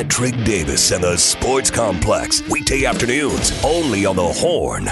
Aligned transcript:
Patrick 0.00 0.44
Davis 0.44 0.92
and 0.92 1.04
the 1.04 1.14
Sports 1.18 1.70
Complex. 1.70 2.40
Weekday 2.48 2.86
afternoons, 2.86 3.52
only 3.62 4.06
on 4.06 4.16
the 4.16 4.26
Horn. 4.26 4.88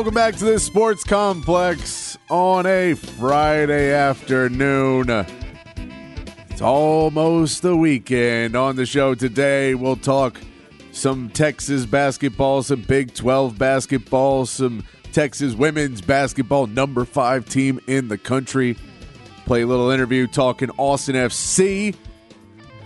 Welcome 0.00 0.14
back 0.14 0.34
to 0.36 0.46
the 0.46 0.58
Sports 0.58 1.04
Complex 1.04 2.16
on 2.30 2.64
a 2.64 2.94
Friday 2.94 3.92
afternoon. 3.92 5.10
It's 6.48 6.62
almost 6.62 7.60
the 7.60 7.76
weekend. 7.76 8.56
On 8.56 8.76
the 8.76 8.86
show 8.86 9.14
today, 9.14 9.74
we'll 9.74 9.96
talk 9.96 10.40
some 10.90 11.28
Texas 11.28 11.84
basketball, 11.84 12.62
some 12.62 12.80
Big 12.80 13.12
12 13.12 13.58
basketball, 13.58 14.46
some 14.46 14.84
Texas 15.12 15.52
women's 15.52 16.00
basketball, 16.00 16.66
number 16.66 17.04
five 17.04 17.46
team 17.46 17.78
in 17.86 18.08
the 18.08 18.16
country. 18.16 18.78
Play 19.44 19.60
a 19.60 19.66
little 19.66 19.90
interview 19.90 20.26
talking 20.26 20.70
Austin 20.78 21.14
FC. 21.14 21.94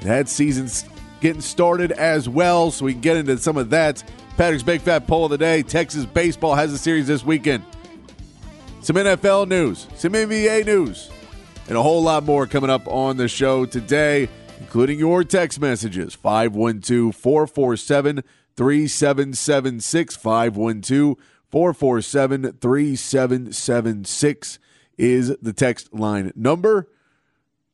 That 0.00 0.28
season's 0.28 0.84
getting 1.20 1.42
started 1.42 1.92
as 1.92 2.28
well, 2.28 2.72
so 2.72 2.84
we 2.86 2.92
can 2.92 3.02
get 3.02 3.16
into 3.18 3.38
some 3.38 3.56
of 3.56 3.70
that. 3.70 4.02
Patrick's 4.36 4.64
Big 4.64 4.80
Fat 4.80 5.06
Poll 5.06 5.26
of 5.26 5.30
the 5.30 5.38
Day. 5.38 5.62
Texas 5.62 6.04
baseball 6.04 6.56
has 6.56 6.72
a 6.72 6.78
series 6.78 7.06
this 7.06 7.24
weekend. 7.24 7.64
Some 8.80 8.96
NFL 8.96 9.46
news, 9.46 9.86
some 9.94 10.12
NBA 10.12 10.66
news, 10.66 11.08
and 11.68 11.76
a 11.76 11.82
whole 11.82 12.02
lot 12.02 12.24
more 12.24 12.48
coming 12.48 12.68
up 12.68 12.88
on 12.88 13.16
the 13.16 13.28
show 13.28 13.64
today, 13.64 14.28
including 14.58 14.98
your 14.98 15.22
text 15.22 15.60
messages 15.60 16.14
512 16.14 17.14
447 17.14 18.24
3776. 18.56 20.16
512 20.16 21.16
447 21.50 22.52
3776 22.54 24.58
is 24.98 25.36
the 25.40 25.52
text 25.52 25.94
line 25.94 26.32
number. 26.34 26.88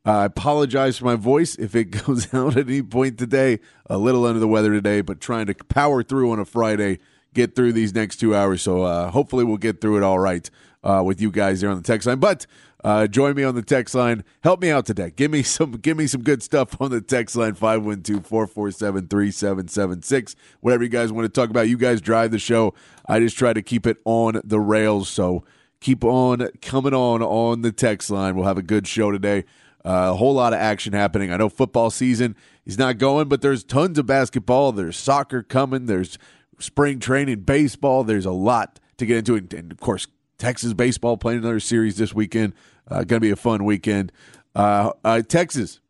I 0.04 0.24
apologize 0.24 0.98
for 0.98 1.04
my 1.04 1.14
voice 1.14 1.56
if 1.56 1.74
it 1.74 1.84
goes 2.06 2.32
out 2.32 2.56
at 2.56 2.68
any 2.68 2.82
point 2.82 3.18
today. 3.18 3.60
A 3.86 3.98
little 3.98 4.24
under 4.24 4.40
the 4.40 4.48
weather 4.48 4.72
today, 4.72 5.00
but 5.00 5.20
trying 5.20 5.46
to 5.46 5.54
power 5.54 6.02
through 6.02 6.32
on 6.32 6.38
a 6.38 6.44
Friday, 6.44 6.98
get 7.34 7.54
through 7.54 7.72
these 7.72 7.94
next 7.94 8.16
two 8.16 8.34
hours. 8.34 8.62
So 8.62 8.82
uh, 8.82 9.10
hopefully 9.10 9.44
we'll 9.44 9.58
get 9.58 9.80
through 9.80 9.98
it 9.98 10.02
all 10.02 10.18
right 10.18 10.48
uh, 10.82 11.02
with 11.04 11.20
you 11.20 11.30
guys 11.30 11.60
there 11.60 11.70
on 11.70 11.76
the 11.76 11.82
text 11.82 12.06
line. 12.06 12.18
But 12.18 12.46
uh, 12.82 13.06
join 13.06 13.36
me 13.36 13.44
on 13.44 13.54
the 13.54 13.62
text 13.62 13.94
line. 13.94 14.24
Help 14.42 14.62
me 14.62 14.70
out 14.70 14.86
today. 14.86 15.12
Give 15.14 15.30
me 15.30 15.42
some 15.42 15.72
give 15.72 15.98
me 15.98 16.06
some 16.06 16.22
good 16.22 16.42
stuff 16.42 16.80
on 16.80 16.90
the 16.90 17.02
text 17.02 17.36
line 17.36 17.54
512-447-3776. 17.54 20.34
Whatever 20.60 20.82
you 20.82 20.88
guys 20.88 21.12
want 21.12 21.26
to 21.26 21.28
talk 21.28 21.50
about. 21.50 21.68
You 21.68 21.76
guys 21.76 22.00
drive 22.00 22.30
the 22.30 22.38
show. 22.38 22.72
I 23.06 23.20
just 23.20 23.36
try 23.36 23.52
to 23.52 23.60
keep 23.60 23.86
it 23.86 23.98
on 24.04 24.40
the 24.44 24.60
rails. 24.60 25.10
So 25.10 25.44
keep 25.80 26.04
on 26.04 26.48
coming 26.62 26.94
on 26.94 27.22
on 27.22 27.62
the 27.62 27.72
text 27.72 28.10
line. 28.10 28.34
We'll 28.34 28.46
have 28.46 28.58
a 28.58 28.62
good 28.62 28.86
show 28.86 29.10
today. 29.10 29.44
Uh, 29.84 30.10
a 30.12 30.14
whole 30.14 30.34
lot 30.34 30.52
of 30.52 30.58
action 30.58 30.92
happening. 30.92 31.32
I 31.32 31.38
know 31.38 31.48
football 31.48 31.90
season 31.90 32.36
is 32.66 32.78
not 32.78 32.98
going, 32.98 33.28
but 33.28 33.40
there's 33.40 33.64
tons 33.64 33.98
of 33.98 34.06
basketball. 34.06 34.72
There's 34.72 34.96
soccer 34.96 35.42
coming. 35.42 35.86
There's 35.86 36.18
spring 36.58 36.98
training, 36.98 37.40
baseball. 37.40 38.04
There's 38.04 38.26
a 38.26 38.32
lot 38.32 38.78
to 38.98 39.06
get 39.06 39.18
into. 39.18 39.36
And, 39.36 39.52
and 39.54 39.72
of 39.72 39.80
course, 39.80 40.06
Texas 40.38 40.74
baseball 40.74 41.16
playing 41.16 41.40
another 41.40 41.60
series 41.60 41.96
this 41.96 42.14
weekend. 42.14 42.52
Uh, 42.88 43.04
Going 43.04 43.06
to 43.06 43.20
be 43.20 43.30
a 43.30 43.36
fun 43.36 43.64
weekend. 43.64 44.12
Uh, 44.54 44.92
uh, 45.04 45.22
Texas 45.22 45.80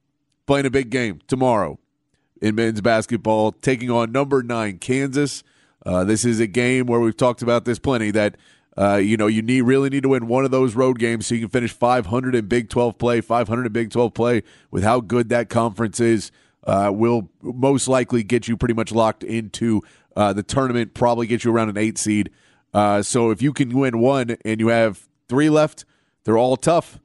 playing 0.47 0.67
a 0.67 0.71
big 0.71 0.91
game 0.91 1.21
tomorrow 1.27 1.78
in 2.41 2.55
men's 2.55 2.81
basketball, 2.81 3.53
taking 3.53 3.91
on 3.91 4.12
number 4.12 4.43
nine 4.43 4.78
Kansas. 4.78 5.43
Uh, 5.84 6.05
this 6.05 6.25
is 6.25 6.41
a 6.41 6.47
game 6.47 6.87
where 6.87 7.01
we've 7.01 7.17
talked 7.17 7.43
about 7.43 7.65
this 7.65 7.78
plenty 7.78 8.11
that 8.11 8.37
uh, 8.77 8.97
you 8.97 9.17
know, 9.17 9.27
you 9.27 9.43
need 9.43 9.63
really 9.63 9.91
need 9.91 10.05
to 10.05 10.09
win 10.09 10.29
one 10.29 10.45
of 10.45 10.51
those 10.51 10.75
road 10.75 10.99
games 10.99 11.27
so 11.27 11.35
you 11.35 11.43
can 11.43 11.51
finish 11.51 11.73
500 11.73 12.35
in 12.35 12.47
Big 12.47 12.69
12 12.69 12.99
play. 12.99 13.21
500 13.21 13.67
in 13.67 13.73
Big 13.73 13.91
12 13.91 14.15
play 14.15 14.43
with 14.71 14.85
how 14.85 15.01
good 15.01 15.29
that 15.31 15.49
conference 15.49 15.99
is 15.99 16.31
uh, 16.65 16.91
will 16.95 17.31
most 17.43 17.89
likely 17.89 18.23
get 18.23 18.47
you 18.47 18.57
pretty 18.57 18.75
much 18.75 18.93
locked 18.93 19.25
into 19.25 19.83
uh, 20.17 20.33
the 20.33 20.43
tournament. 20.43 20.95
Probably 20.95 21.27
get 21.27 21.45
you 21.45 21.53
around 21.53 21.69
an 21.69 21.79
eight 21.79 21.99
seed. 21.99 22.31
Uh, 22.73 23.03
so 23.03 23.31
if 23.31 23.43
you 23.43 23.53
can 23.53 23.77
win 23.77 23.99
one 23.99 24.37
and 24.45 24.61
you 24.61 24.69
have 24.69 25.09
three 25.29 25.51
left, 25.51 25.85
they're 26.25 26.39
all 26.39 26.57
tough. 26.57 27.01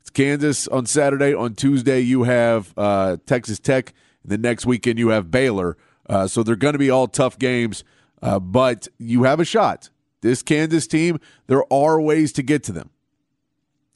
It's 0.00 0.10
Kansas 0.10 0.66
on 0.68 0.86
Saturday. 0.86 1.34
On 1.34 1.54
Tuesday, 1.54 2.00
you 2.00 2.22
have 2.22 2.72
uh, 2.76 3.18
Texas 3.26 3.58
Tech. 3.58 3.92
The 4.24 4.38
next 4.38 4.64
weekend, 4.64 4.98
you 4.98 5.08
have 5.08 5.30
Baylor. 5.30 5.76
Uh, 6.08 6.26
so 6.26 6.42
they're 6.42 6.56
going 6.56 6.72
to 6.72 6.78
be 6.78 6.90
all 6.90 7.06
tough 7.06 7.38
games, 7.38 7.84
but 8.20 8.88
you 8.98 9.24
have 9.24 9.40
a 9.40 9.44
shot 9.44 9.90
this 10.22 10.42
Kansas 10.42 10.86
team, 10.86 11.20
there 11.46 11.70
are 11.72 12.00
ways 12.00 12.32
to 12.32 12.42
get 12.42 12.62
to 12.64 12.72
them. 12.72 12.90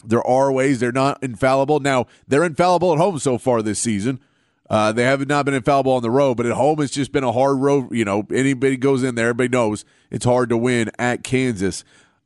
There 0.04 0.24
are 0.26 0.52
ways. 0.52 0.78
They're 0.78 0.92
not 0.92 1.22
infallible. 1.22 1.80
Now, 1.80 2.06
they're 2.28 2.44
infallible 2.44 2.92
at 2.92 2.98
home 2.98 3.18
so 3.18 3.38
far 3.38 3.62
this 3.62 3.80
season. 3.80 4.20
Uh, 4.68 4.92
they 4.92 5.04
have 5.04 5.26
not 5.26 5.44
been 5.44 5.54
infallible 5.54 5.92
on 5.92 6.02
the 6.02 6.10
road, 6.10 6.36
but 6.36 6.46
at 6.46 6.52
home 6.52 6.80
it's 6.80 6.92
just 6.92 7.12
been 7.12 7.24
a 7.24 7.32
hard 7.32 7.58
road. 7.58 7.92
You 7.92 8.04
know, 8.04 8.26
anybody 8.32 8.76
goes 8.76 9.02
in 9.02 9.14
there, 9.14 9.28
everybody 9.28 9.48
knows 9.48 9.84
it's 10.10 10.24
hard 10.24 10.48
to 10.50 10.56
win 10.56 10.90
at 10.98 11.22
Kansas. 11.22 11.84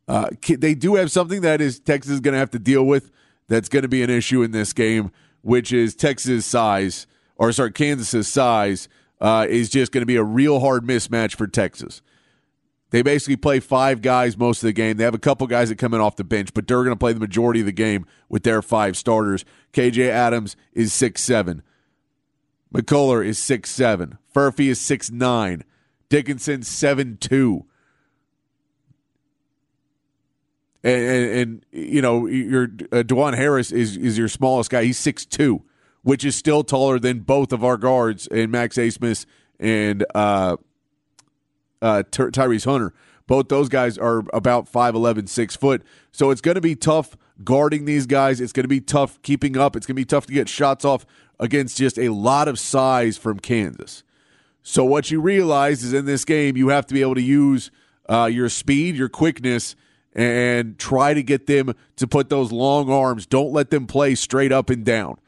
Uh, 0.09 0.31
they 0.59 0.75
do 0.75 0.97
have 0.97 1.11
something 1.11 1.43
that 1.43 1.61
is 1.61 1.79
Texas 1.79 2.15
is 2.15 2.21
going 2.21 2.33
to 2.33 2.39
have 2.39 2.51
to 2.51 2.59
deal 2.59 2.85
with. 2.85 3.11
That's 3.49 3.69
going 3.69 3.83
to 3.83 3.89
be 3.89 4.03
an 4.03 4.11
issue 4.11 4.43
in 4.43 4.53
this 4.53 4.73
game, 4.73 5.13
which 5.43 5.73
is 5.73 5.95
Texas' 5.95 6.47
size, 6.47 7.07
or 7.37 7.53
sorry, 7.53 7.73
Kansas's 7.73 8.29
size 8.29 8.89
uh, 9.21 9.47
is 9.49 9.69
just 9.69 9.93
going 9.93 10.03
to 10.03 10.07
be 10.07 10.17
a 10.17 10.25
real 10.25 10.61
hard 10.61 10.85
mismatch 10.85 11.35
for 11.35 11.47
Texas. 11.47 12.01
They 12.91 13.03
basically 13.03 13.37
play 13.37 13.61
five 13.61 14.03
guys 14.03 14.37
most 14.37 14.63
of 14.63 14.67
the 14.67 14.73
game. 14.73 14.97
They 14.97 15.05
have 15.05 15.15
a 15.15 15.19
couple 15.19 15.47
guys 15.47 15.69
that 15.69 15.77
come 15.77 15.95
in 15.95 16.01
off 16.01 16.17
the 16.17 16.25
bench, 16.25 16.53
but 16.53 16.67
they're 16.67 16.83
going 16.83 16.91
to 16.91 16.97
play 16.97 17.13
the 17.13 17.21
majority 17.21 17.61
of 17.61 17.67
the 17.67 17.73
game 17.73 18.05
with 18.29 18.43
their 18.43 18.63
five 18.63 18.97
starters. 18.97 19.45
KJ 19.73 20.09
Adams 20.09 20.57
is 20.73 20.93
six 20.93 21.23
seven. 21.23 21.63
McCullar 22.75 23.25
is 23.25 23.39
six 23.39 23.71
seven. 23.71 24.19
Furphy 24.35 24.69
is 24.69 24.81
six 24.81 25.11
nine. 25.11 25.65
Dickinson 26.09 26.63
seven 26.63 27.17
two. 27.19 27.65
And, 30.83 31.03
and, 31.03 31.31
and 31.31 31.67
you 31.71 32.03
know 32.03 32.27
your 32.27 32.65
uh, 32.65 33.03
Dajuan 33.03 33.37
Harris 33.37 33.71
is 33.71 33.97
is 33.97 34.19
your 34.19 34.29
smallest 34.29 34.71
guy. 34.71 34.85
He's 34.85 34.99
six 34.99 35.25
two, 35.25 35.63
which 36.03 36.25
is 36.25 36.35
still 36.35 36.65
taller 36.65 36.99
than 36.99 37.21
both 37.21 37.53
of 37.53 37.63
our 37.63 37.77
guards 37.77 38.27
and 38.29 38.51
Max 38.51 38.77
Abmas 38.77 39.27
and 39.61 40.05
uh, 40.15 40.57
uh, 41.82 42.03
Ty- 42.11 42.31
Tyrese 42.31 42.65
Hunter. 42.65 42.93
Both 43.27 43.49
those 43.49 43.69
guys 43.69 43.97
are 43.97 44.25
about 44.32 44.71
5'11, 44.71 45.29
6 45.29 45.56
foot. 45.56 45.82
So 46.11 46.31
it's 46.31 46.41
going 46.41 46.56
to 46.56 46.61
be 46.61 46.75
tough 46.75 47.17
guarding 47.44 47.85
these 47.85 48.06
guys. 48.06 48.41
It's 48.41 48.53
going 48.53 48.65
to 48.65 48.69
be 48.69 48.81
tough 48.81 49.23
keeping 49.23 49.56
up. 49.56 49.77
It's 49.77 49.87
going 49.87 49.94
to 49.94 50.00
be 50.00 50.05
tough 50.05 50.27
to 50.27 50.32
get 50.32 50.49
shots 50.49 50.85
off 50.85 51.06
against 51.38 51.79
just 51.79 51.99
a 51.99 52.09
lot 52.09 52.49
of 52.49 52.59
size 52.59 53.17
from 53.17 53.38
Kansas. 53.38 54.03
So 54.62 54.85
what 54.85 55.11
you 55.11 55.21
realize 55.21 55.82
is 55.82 55.93
in 55.93 56.05
this 56.06 56.25
game, 56.25 56.56
you 56.56 56.69
have 56.69 56.87
to 56.87 56.94
be 56.94 57.00
able 57.03 57.15
to 57.15 57.23
use 57.23 57.71
uh, 58.09 58.26
your 58.26 58.49
speed, 58.49 58.97
your 58.97 59.09
quickness, 59.09 59.76
and 60.12 60.79
try 60.79 61.15
to 61.15 61.23
get 61.23 61.47
them 61.47 61.75
to 61.97 62.06
put 62.06 62.29
those 62.29 62.53
long 62.53 62.91
arms. 62.91 63.26
Don't 63.26 63.53
let 63.53 63.71
them 63.71 63.87
play 63.87 64.15
straight 64.15 64.53
up 64.53 64.69
and 64.71 64.85
down. 64.85 65.19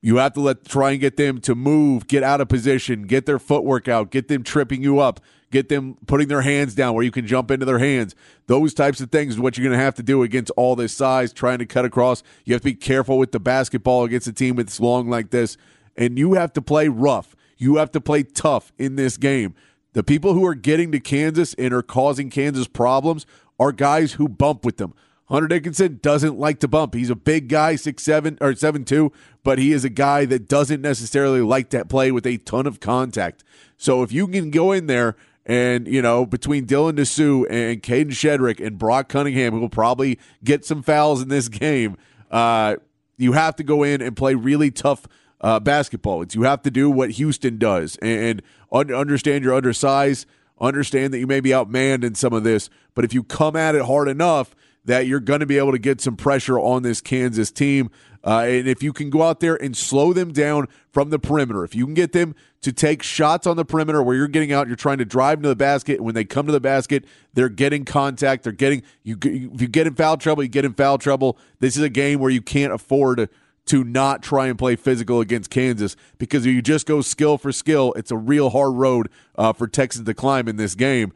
You 0.00 0.16
have 0.16 0.34
to 0.34 0.40
let 0.40 0.64
try 0.64 0.92
and 0.92 1.00
get 1.00 1.16
them 1.16 1.40
to 1.40 1.54
move, 1.54 2.06
get 2.06 2.22
out 2.22 2.40
of 2.40 2.48
position, 2.48 3.02
get 3.02 3.26
their 3.26 3.38
footwork 3.38 3.88
out, 3.88 4.10
get 4.10 4.28
them 4.28 4.44
tripping 4.44 4.82
you 4.82 5.00
up, 5.00 5.20
get 5.50 5.68
them 5.68 5.96
putting 6.06 6.28
their 6.28 6.42
hands 6.42 6.74
down 6.74 6.94
where 6.94 7.02
you 7.02 7.10
can 7.10 7.26
jump 7.26 7.50
into 7.50 7.66
their 7.66 7.80
hands. 7.80 8.14
Those 8.46 8.74
types 8.74 9.00
of 9.00 9.10
things 9.10 9.34
is 9.34 9.40
what 9.40 9.56
you're 9.56 9.66
going 9.66 9.76
to 9.76 9.84
have 9.84 9.96
to 9.96 10.02
do 10.02 10.22
against 10.22 10.52
all 10.56 10.76
this 10.76 10.92
size, 10.92 11.32
trying 11.32 11.58
to 11.58 11.66
cut 11.66 11.84
across. 11.84 12.22
You 12.44 12.54
have 12.54 12.62
to 12.62 12.66
be 12.66 12.74
careful 12.74 13.18
with 13.18 13.32
the 13.32 13.40
basketball 13.40 14.04
against 14.04 14.28
a 14.28 14.32
team 14.32 14.56
that's 14.56 14.78
long 14.78 15.08
like 15.10 15.30
this, 15.30 15.56
and 15.96 16.16
you 16.16 16.34
have 16.34 16.52
to 16.52 16.62
play 16.62 16.88
rough. 16.88 17.34
You 17.56 17.76
have 17.76 17.90
to 17.92 18.00
play 18.00 18.22
tough 18.22 18.72
in 18.78 18.94
this 18.94 19.16
game. 19.16 19.54
The 19.94 20.04
people 20.04 20.32
who 20.32 20.46
are 20.46 20.54
getting 20.54 20.92
to 20.92 21.00
Kansas 21.00 21.54
and 21.54 21.74
are 21.74 21.82
causing 21.82 22.30
Kansas 22.30 22.68
problems 22.68 23.26
are 23.58 23.72
guys 23.72 24.12
who 24.12 24.28
bump 24.28 24.64
with 24.64 24.76
them. 24.76 24.94
Hunter 25.28 25.48
Dickinson 25.48 25.98
doesn't 26.02 26.38
like 26.38 26.58
to 26.60 26.68
bump. 26.68 26.94
He's 26.94 27.10
a 27.10 27.16
big 27.16 27.48
guy, 27.48 27.76
six 27.76 28.02
seven 28.02 28.38
or 28.40 28.54
seven 28.54 28.84
two, 28.84 29.12
but 29.44 29.58
he 29.58 29.72
is 29.72 29.84
a 29.84 29.90
guy 29.90 30.24
that 30.24 30.48
doesn't 30.48 30.80
necessarily 30.80 31.42
like 31.42 31.68
to 31.70 31.84
play 31.84 32.10
with 32.10 32.26
a 32.26 32.38
ton 32.38 32.66
of 32.66 32.80
contact. 32.80 33.44
So 33.76 34.02
if 34.02 34.10
you 34.10 34.26
can 34.26 34.50
go 34.50 34.72
in 34.72 34.86
there 34.86 35.16
and 35.44 35.86
you 35.86 36.00
know 36.00 36.24
between 36.24 36.66
Dylan 36.66 36.94
Disu 36.94 37.44
and 37.50 37.82
Kadin 37.82 38.08
Shedrick 38.08 38.64
and 38.64 38.78
Brock 38.78 39.08
Cunningham, 39.08 39.52
who 39.52 39.60
will 39.60 39.68
probably 39.68 40.18
get 40.42 40.64
some 40.64 40.82
fouls 40.82 41.20
in 41.20 41.28
this 41.28 41.48
game, 41.48 41.98
uh, 42.30 42.76
you 43.18 43.32
have 43.32 43.54
to 43.56 43.62
go 43.62 43.82
in 43.82 44.00
and 44.00 44.16
play 44.16 44.34
really 44.34 44.70
tough 44.70 45.06
uh, 45.42 45.60
basketball. 45.60 46.22
It's 46.22 46.34
you 46.34 46.44
have 46.44 46.62
to 46.62 46.70
do 46.70 46.90
what 46.90 47.12
Houston 47.12 47.58
does 47.58 47.96
and, 47.96 48.42
and 48.72 48.92
understand 48.92 49.44
your 49.44 49.60
undersize. 49.60 50.24
Understand 50.60 51.14
that 51.14 51.20
you 51.20 51.28
may 51.28 51.38
be 51.38 51.50
outmanned 51.50 52.02
in 52.02 52.16
some 52.16 52.32
of 52.32 52.42
this, 52.42 52.68
but 52.96 53.04
if 53.04 53.14
you 53.14 53.22
come 53.22 53.54
at 53.54 53.76
it 53.76 53.82
hard 53.82 54.08
enough 54.08 54.56
that 54.88 55.06
you're 55.06 55.20
going 55.20 55.40
to 55.40 55.46
be 55.46 55.58
able 55.58 55.72
to 55.72 55.78
get 55.78 56.00
some 56.00 56.16
pressure 56.16 56.58
on 56.58 56.82
this 56.82 57.02
Kansas 57.02 57.50
team. 57.50 57.90
Uh, 58.24 58.46
and 58.48 58.66
if 58.66 58.82
you 58.82 58.94
can 58.94 59.10
go 59.10 59.22
out 59.22 59.38
there 59.40 59.54
and 59.54 59.76
slow 59.76 60.14
them 60.14 60.32
down 60.32 60.66
from 60.90 61.10
the 61.10 61.18
perimeter, 61.18 61.62
if 61.62 61.74
you 61.74 61.84
can 61.84 61.92
get 61.92 62.12
them 62.12 62.34
to 62.62 62.72
take 62.72 63.02
shots 63.02 63.46
on 63.46 63.58
the 63.58 63.66
perimeter 63.66 64.02
where 64.02 64.16
you're 64.16 64.28
getting 64.28 64.50
out, 64.50 64.66
you're 64.66 64.76
trying 64.76 64.96
to 64.96 65.04
drive 65.04 65.42
to 65.42 65.48
the 65.48 65.54
basket, 65.54 65.98
and 65.98 66.06
when 66.06 66.14
they 66.14 66.24
come 66.24 66.46
to 66.46 66.52
the 66.52 66.58
basket, 66.58 67.04
they're 67.34 67.50
getting 67.50 67.84
contact. 67.84 68.44
They're 68.44 68.52
getting 68.52 68.82
you. 69.02 69.18
If 69.22 69.60
you 69.60 69.68
get 69.68 69.86
in 69.86 69.94
foul 69.94 70.16
trouble, 70.16 70.42
you 70.42 70.48
get 70.48 70.64
in 70.64 70.72
foul 70.72 70.96
trouble. 70.96 71.38
This 71.60 71.76
is 71.76 71.82
a 71.82 71.90
game 71.90 72.18
where 72.18 72.30
you 72.30 72.40
can't 72.40 72.72
afford 72.72 73.28
to, 73.66 73.84
not 73.84 74.22
try 74.22 74.46
and 74.46 74.58
play 74.58 74.74
physical 74.74 75.20
against 75.20 75.50
Kansas 75.50 75.94
because 76.16 76.46
if 76.46 76.54
you 76.54 76.62
just 76.62 76.86
go 76.86 77.02
skill 77.02 77.36
for 77.36 77.52
skill, 77.52 77.92
it's 77.92 78.10
a 78.10 78.16
real 78.16 78.48
hard 78.48 78.74
road 78.76 79.10
uh, 79.36 79.52
for 79.52 79.68
Texas 79.68 80.02
to 80.02 80.14
climb 80.14 80.48
in 80.48 80.56
this 80.56 80.74
game 80.74 81.12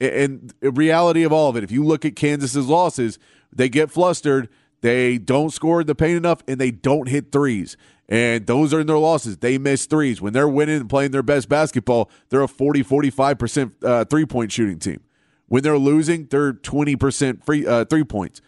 and 0.00 0.52
reality 0.62 1.22
of 1.22 1.32
all 1.32 1.48
of 1.50 1.56
it, 1.56 1.64
if 1.64 1.70
you 1.70 1.84
look 1.84 2.04
at 2.04 2.16
Kansas's 2.16 2.66
losses, 2.66 3.18
they 3.52 3.68
get 3.68 3.90
flustered, 3.90 4.48
they 4.80 5.18
don't 5.18 5.50
score 5.50 5.82
the 5.84 5.94
paint 5.94 6.16
enough, 6.16 6.42
and 6.46 6.60
they 6.60 6.70
don't 6.70 7.08
hit 7.08 7.32
threes. 7.32 7.76
And 8.08 8.46
those 8.46 8.74
are 8.74 8.80
in 8.80 8.86
their 8.86 8.98
losses. 8.98 9.38
They 9.38 9.56
miss 9.56 9.86
threes. 9.86 10.20
When 10.20 10.32
they're 10.32 10.48
winning 10.48 10.80
and 10.80 10.90
playing 10.90 11.12
their 11.12 11.22
best 11.22 11.48
basketball, 11.48 12.10
they're 12.28 12.42
a 12.42 12.48
40, 12.48 12.82
45% 12.84 13.72
uh, 13.82 14.04
three 14.04 14.26
point 14.26 14.52
shooting 14.52 14.78
team. 14.78 15.00
When 15.48 15.62
they're 15.62 15.78
losing, 15.78 16.26
they're 16.26 16.52
20% 16.52 17.44
free 17.44 17.66
uh, 17.66 17.84
three 17.86 18.04
points. 18.04 18.40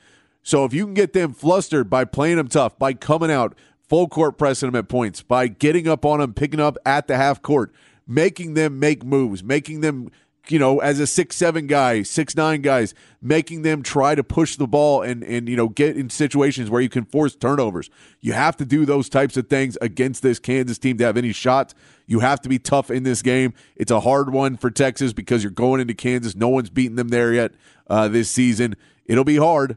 So 0.42 0.64
if 0.64 0.72
you 0.72 0.84
can 0.84 0.94
get 0.94 1.12
them 1.12 1.32
flustered 1.32 1.88
by 1.88 2.04
playing 2.04 2.36
them 2.36 2.48
tough, 2.48 2.78
by 2.78 2.92
coming 2.92 3.30
out, 3.30 3.56
full 3.88 4.08
court 4.08 4.38
pressing 4.38 4.70
them 4.70 4.76
at 4.76 4.88
points, 4.88 5.22
by 5.22 5.48
getting 5.48 5.88
up 5.88 6.04
on 6.04 6.20
them, 6.20 6.34
picking 6.34 6.60
up 6.60 6.76
at 6.84 7.06
the 7.06 7.16
half 7.16 7.42
court, 7.42 7.72
making 8.06 8.54
them 8.54 8.78
make 8.78 9.04
moves, 9.04 9.42
making 9.42 9.80
them 9.80 10.10
you 10.50 10.58
know, 10.58 10.78
as 10.80 11.00
a 11.00 11.06
six 11.06 11.36
seven 11.36 11.66
guy, 11.66 12.02
six 12.02 12.36
nine 12.36 12.62
guys, 12.62 12.94
making 13.20 13.62
them 13.62 13.82
try 13.82 14.14
to 14.14 14.24
push 14.24 14.56
the 14.56 14.66
ball 14.66 15.02
and 15.02 15.22
and 15.24 15.48
you 15.48 15.56
know 15.56 15.68
get 15.68 15.96
in 15.96 16.10
situations 16.10 16.70
where 16.70 16.80
you 16.80 16.88
can 16.88 17.04
force 17.04 17.34
turnovers. 17.34 17.90
You 18.20 18.32
have 18.32 18.56
to 18.58 18.64
do 18.64 18.84
those 18.84 19.08
types 19.08 19.36
of 19.36 19.48
things 19.48 19.76
against 19.80 20.22
this 20.22 20.38
Kansas 20.38 20.78
team 20.78 20.98
to 20.98 21.04
have 21.04 21.16
any 21.16 21.32
shots. 21.32 21.74
You 22.06 22.20
have 22.20 22.40
to 22.42 22.48
be 22.48 22.58
tough 22.58 22.90
in 22.90 23.02
this 23.02 23.22
game. 23.22 23.54
It's 23.74 23.90
a 23.90 24.00
hard 24.00 24.32
one 24.32 24.56
for 24.56 24.70
Texas 24.70 25.12
because 25.12 25.42
you're 25.42 25.50
going 25.50 25.80
into 25.80 25.94
Kansas. 25.94 26.36
No 26.36 26.48
one's 26.48 26.70
beaten 26.70 26.96
them 26.96 27.08
there 27.08 27.32
yet 27.32 27.52
uh, 27.88 28.08
this 28.08 28.30
season. 28.30 28.76
It'll 29.04 29.24
be 29.24 29.36
hard, 29.36 29.76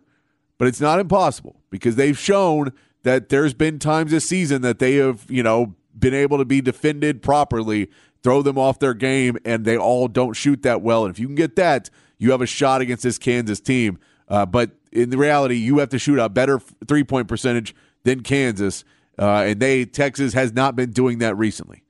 but 0.58 0.68
it's 0.68 0.82
not 0.82 1.00
impossible 1.00 1.56
because 1.70 1.96
they've 1.96 2.18
shown 2.18 2.74
that 3.04 3.30
there's 3.30 3.54
been 3.54 3.80
times 3.80 4.12
this 4.12 4.26
season 4.28 4.62
that 4.62 4.80
they 4.80 4.96
have 4.96 5.26
you 5.30 5.44
know 5.44 5.76
been 5.98 6.14
able 6.14 6.38
to 6.38 6.46
be 6.46 6.62
defended 6.62 7.22
properly 7.22 7.90
throw 8.24 8.42
them 8.42 8.58
off 8.58 8.80
their 8.80 8.94
game, 8.94 9.38
and 9.46 9.66
they 9.66 9.78
all 9.78 10.08
don't 10.08 10.34
shoot 10.34 10.64
that 10.64 10.82
well. 10.82 11.06
And 11.06 11.14
if 11.14 11.20
you 11.20 11.28
can 11.28 11.36
get 11.36 11.56
that, 11.56 11.90
you 12.18 12.32
have 12.32 12.42
a 12.42 12.46
shot 12.46 12.82
against 12.82 13.04
this 13.04 13.18
Kansas 13.18 13.60
team. 13.60 14.00
Uh, 14.28 14.46
but 14.46 14.72
in 14.92 15.10
reality, 15.12 15.56
you 15.56 15.80
have 15.80 15.90
to 15.90 16.00
shoot 16.00 16.20
a 16.20 16.30
better 16.30 16.60
three 16.88 17.04
point 17.04 17.28
percentage 17.28 17.76
than 18.04 18.22
Kansas, 18.22 18.84
uh, 19.18 19.44
and 19.48 19.60
they 19.60 19.86
Texas 19.86 20.34
has 20.34 20.54
not 20.54 20.76
been 20.76 20.92
doing 20.92 21.20
that 21.20 21.38
recently. 21.38 21.84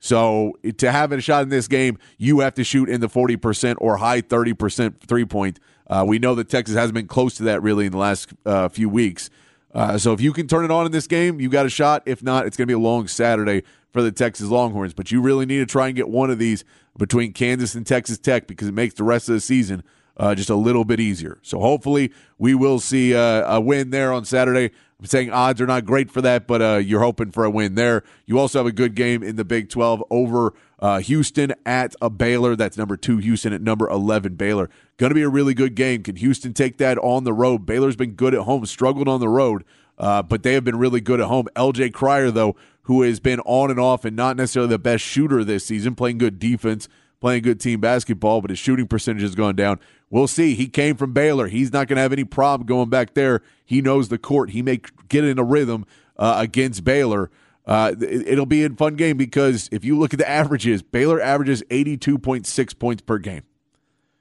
So 0.00 0.54
to 0.78 0.90
have 0.90 1.12
a 1.12 1.20
shot 1.20 1.42
in 1.42 1.50
this 1.50 1.68
game, 1.68 1.98
you 2.16 2.40
have 2.40 2.54
to 2.54 2.64
shoot 2.64 2.88
in 2.88 3.00
the 3.00 3.08
forty 3.08 3.36
percent 3.36 3.78
or 3.80 3.98
high 3.98 4.20
thirty 4.20 4.54
percent 4.54 5.00
three 5.00 5.24
point. 5.24 5.60
Uh, 5.86 6.04
we 6.06 6.18
know 6.18 6.34
that 6.36 6.48
Texas 6.48 6.76
hasn't 6.76 6.94
been 6.94 7.08
close 7.08 7.34
to 7.34 7.42
that 7.44 7.62
really 7.62 7.86
in 7.86 7.92
the 7.92 7.98
last 7.98 8.32
uh, 8.46 8.68
few 8.68 8.88
weeks. 8.88 9.28
Uh, 9.72 9.98
so 9.98 10.12
if 10.12 10.20
you 10.20 10.32
can 10.32 10.48
turn 10.48 10.64
it 10.64 10.70
on 10.70 10.86
in 10.86 10.92
this 10.92 11.06
game, 11.06 11.40
you 11.40 11.48
got 11.48 11.66
a 11.66 11.70
shot. 11.70 12.02
If 12.06 12.22
not, 12.22 12.46
it's 12.46 12.56
going 12.56 12.66
to 12.66 12.70
be 12.70 12.74
a 12.74 12.78
long 12.78 13.06
Saturday 13.06 13.62
for 13.92 14.02
the 14.02 14.12
Texas 14.12 14.48
Longhorns. 14.48 14.94
But 14.94 15.10
you 15.10 15.20
really 15.20 15.46
need 15.46 15.58
to 15.58 15.66
try 15.66 15.88
and 15.88 15.96
get 15.96 16.08
one 16.08 16.30
of 16.30 16.38
these 16.38 16.64
between 16.96 17.32
Kansas 17.32 17.74
and 17.74 17.86
Texas 17.86 18.18
Tech 18.18 18.46
because 18.46 18.68
it 18.68 18.74
makes 18.74 18.94
the 18.94 19.04
rest 19.04 19.28
of 19.28 19.34
the 19.34 19.40
season 19.40 19.82
uh, 20.16 20.34
just 20.34 20.50
a 20.50 20.54
little 20.54 20.84
bit 20.84 21.00
easier. 21.00 21.38
So 21.42 21.60
hopefully 21.60 22.12
we 22.38 22.54
will 22.54 22.78
see 22.78 23.14
uh, 23.14 23.56
a 23.56 23.60
win 23.60 23.90
there 23.90 24.12
on 24.12 24.24
Saturday. 24.24 24.70
I'm 24.98 25.06
saying 25.06 25.30
odds 25.30 25.62
are 25.62 25.66
not 25.66 25.86
great 25.86 26.10
for 26.10 26.20
that, 26.20 26.46
but 26.46 26.60
uh, 26.60 26.76
you're 26.76 27.00
hoping 27.00 27.30
for 27.30 27.44
a 27.46 27.50
win 27.50 27.74
there. 27.74 28.02
You 28.26 28.38
also 28.38 28.58
have 28.58 28.66
a 28.66 28.72
good 28.72 28.94
game 28.94 29.22
in 29.22 29.36
the 29.36 29.46
Big 29.46 29.70
12 29.70 30.04
over 30.10 30.52
uh, 30.78 30.98
Houston 30.98 31.54
at 31.64 31.94
a 32.02 32.10
Baylor. 32.10 32.54
That's 32.54 32.76
number 32.76 32.98
two, 32.98 33.16
Houston 33.16 33.54
at 33.54 33.62
number 33.62 33.88
11, 33.88 34.34
Baylor. 34.34 34.68
Going 34.98 35.10
to 35.10 35.14
be 35.14 35.22
a 35.22 35.28
really 35.30 35.54
good 35.54 35.74
game. 35.74 36.02
Can 36.02 36.16
Houston 36.16 36.52
take 36.52 36.76
that 36.78 36.98
on 36.98 37.24
the 37.24 37.32
road? 37.32 37.64
Baylor's 37.64 37.96
been 37.96 38.12
good 38.12 38.34
at 38.34 38.42
home, 38.42 38.66
struggled 38.66 39.08
on 39.08 39.20
the 39.20 39.28
road, 39.28 39.64
uh, 39.96 40.22
but 40.22 40.42
they 40.42 40.52
have 40.52 40.64
been 40.64 40.76
really 40.76 41.00
good 41.00 41.18
at 41.18 41.28
home. 41.28 41.48
LJ 41.56 41.94
Cryer, 41.94 42.30
though, 42.30 42.54
who 42.82 43.02
has 43.02 43.20
been 43.20 43.40
on 43.40 43.70
and 43.70 43.78
off 43.78 44.04
and 44.04 44.16
not 44.16 44.36
necessarily 44.36 44.70
the 44.70 44.78
best 44.78 45.04
shooter 45.04 45.44
this 45.44 45.64
season, 45.64 45.94
playing 45.94 46.18
good 46.18 46.38
defense, 46.38 46.88
playing 47.20 47.42
good 47.42 47.60
team 47.60 47.80
basketball, 47.80 48.40
but 48.40 48.50
his 48.50 48.58
shooting 48.58 48.86
percentage 48.86 49.22
has 49.22 49.34
gone 49.34 49.56
down. 49.56 49.78
We'll 50.08 50.26
see. 50.26 50.54
He 50.54 50.68
came 50.68 50.96
from 50.96 51.12
Baylor. 51.12 51.46
He's 51.46 51.72
not 51.72 51.86
going 51.86 51.96
to 51.96 52.02
have 52.02 52.12
any 52.12 52.24
problem 52.24 52.66
going 52.66 52.88
back 52.88 53.14
there. 53.14 53.42
He 53.64 53.80
knows 53.80 54.08
the 54.08 54.18
court. 54.18 54.50
He 54.50 54.62
may 54.62 54.80
get 55.08 55.24
in 55.24 55.38
a 55.38 55.44
rhythm 55.44 55.86
uh, 56.16 56.36
against 56.38 56.82
Baylor. 56.82 57.30
Uh, 57.66 57.94
it, 58.00 58.36
will 58.36 58.46
be 58.46 58.64
a 58.64 58.70
fun 58.70 58.96
game 58.96 59.16
because 59.16 59.68
if 59.70 59.84
you 59.84 59.96
look 59.96 60.12
at 60.12 60.18
the 60.18 60.28
averages, 60.28 60.82
Baylor 60.82 61.20
averages 61.20 61.62
82.6 61.70 62.78
points 62.78 63.02
per 63.02 63.18
game. 63.18 63.42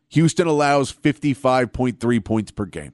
Houston 0.10 0.48
allows 0.48 0.92
55.3 0.92 2.24
points 2.24 2.52
per 2.52 2.66
game. 2.66 2.94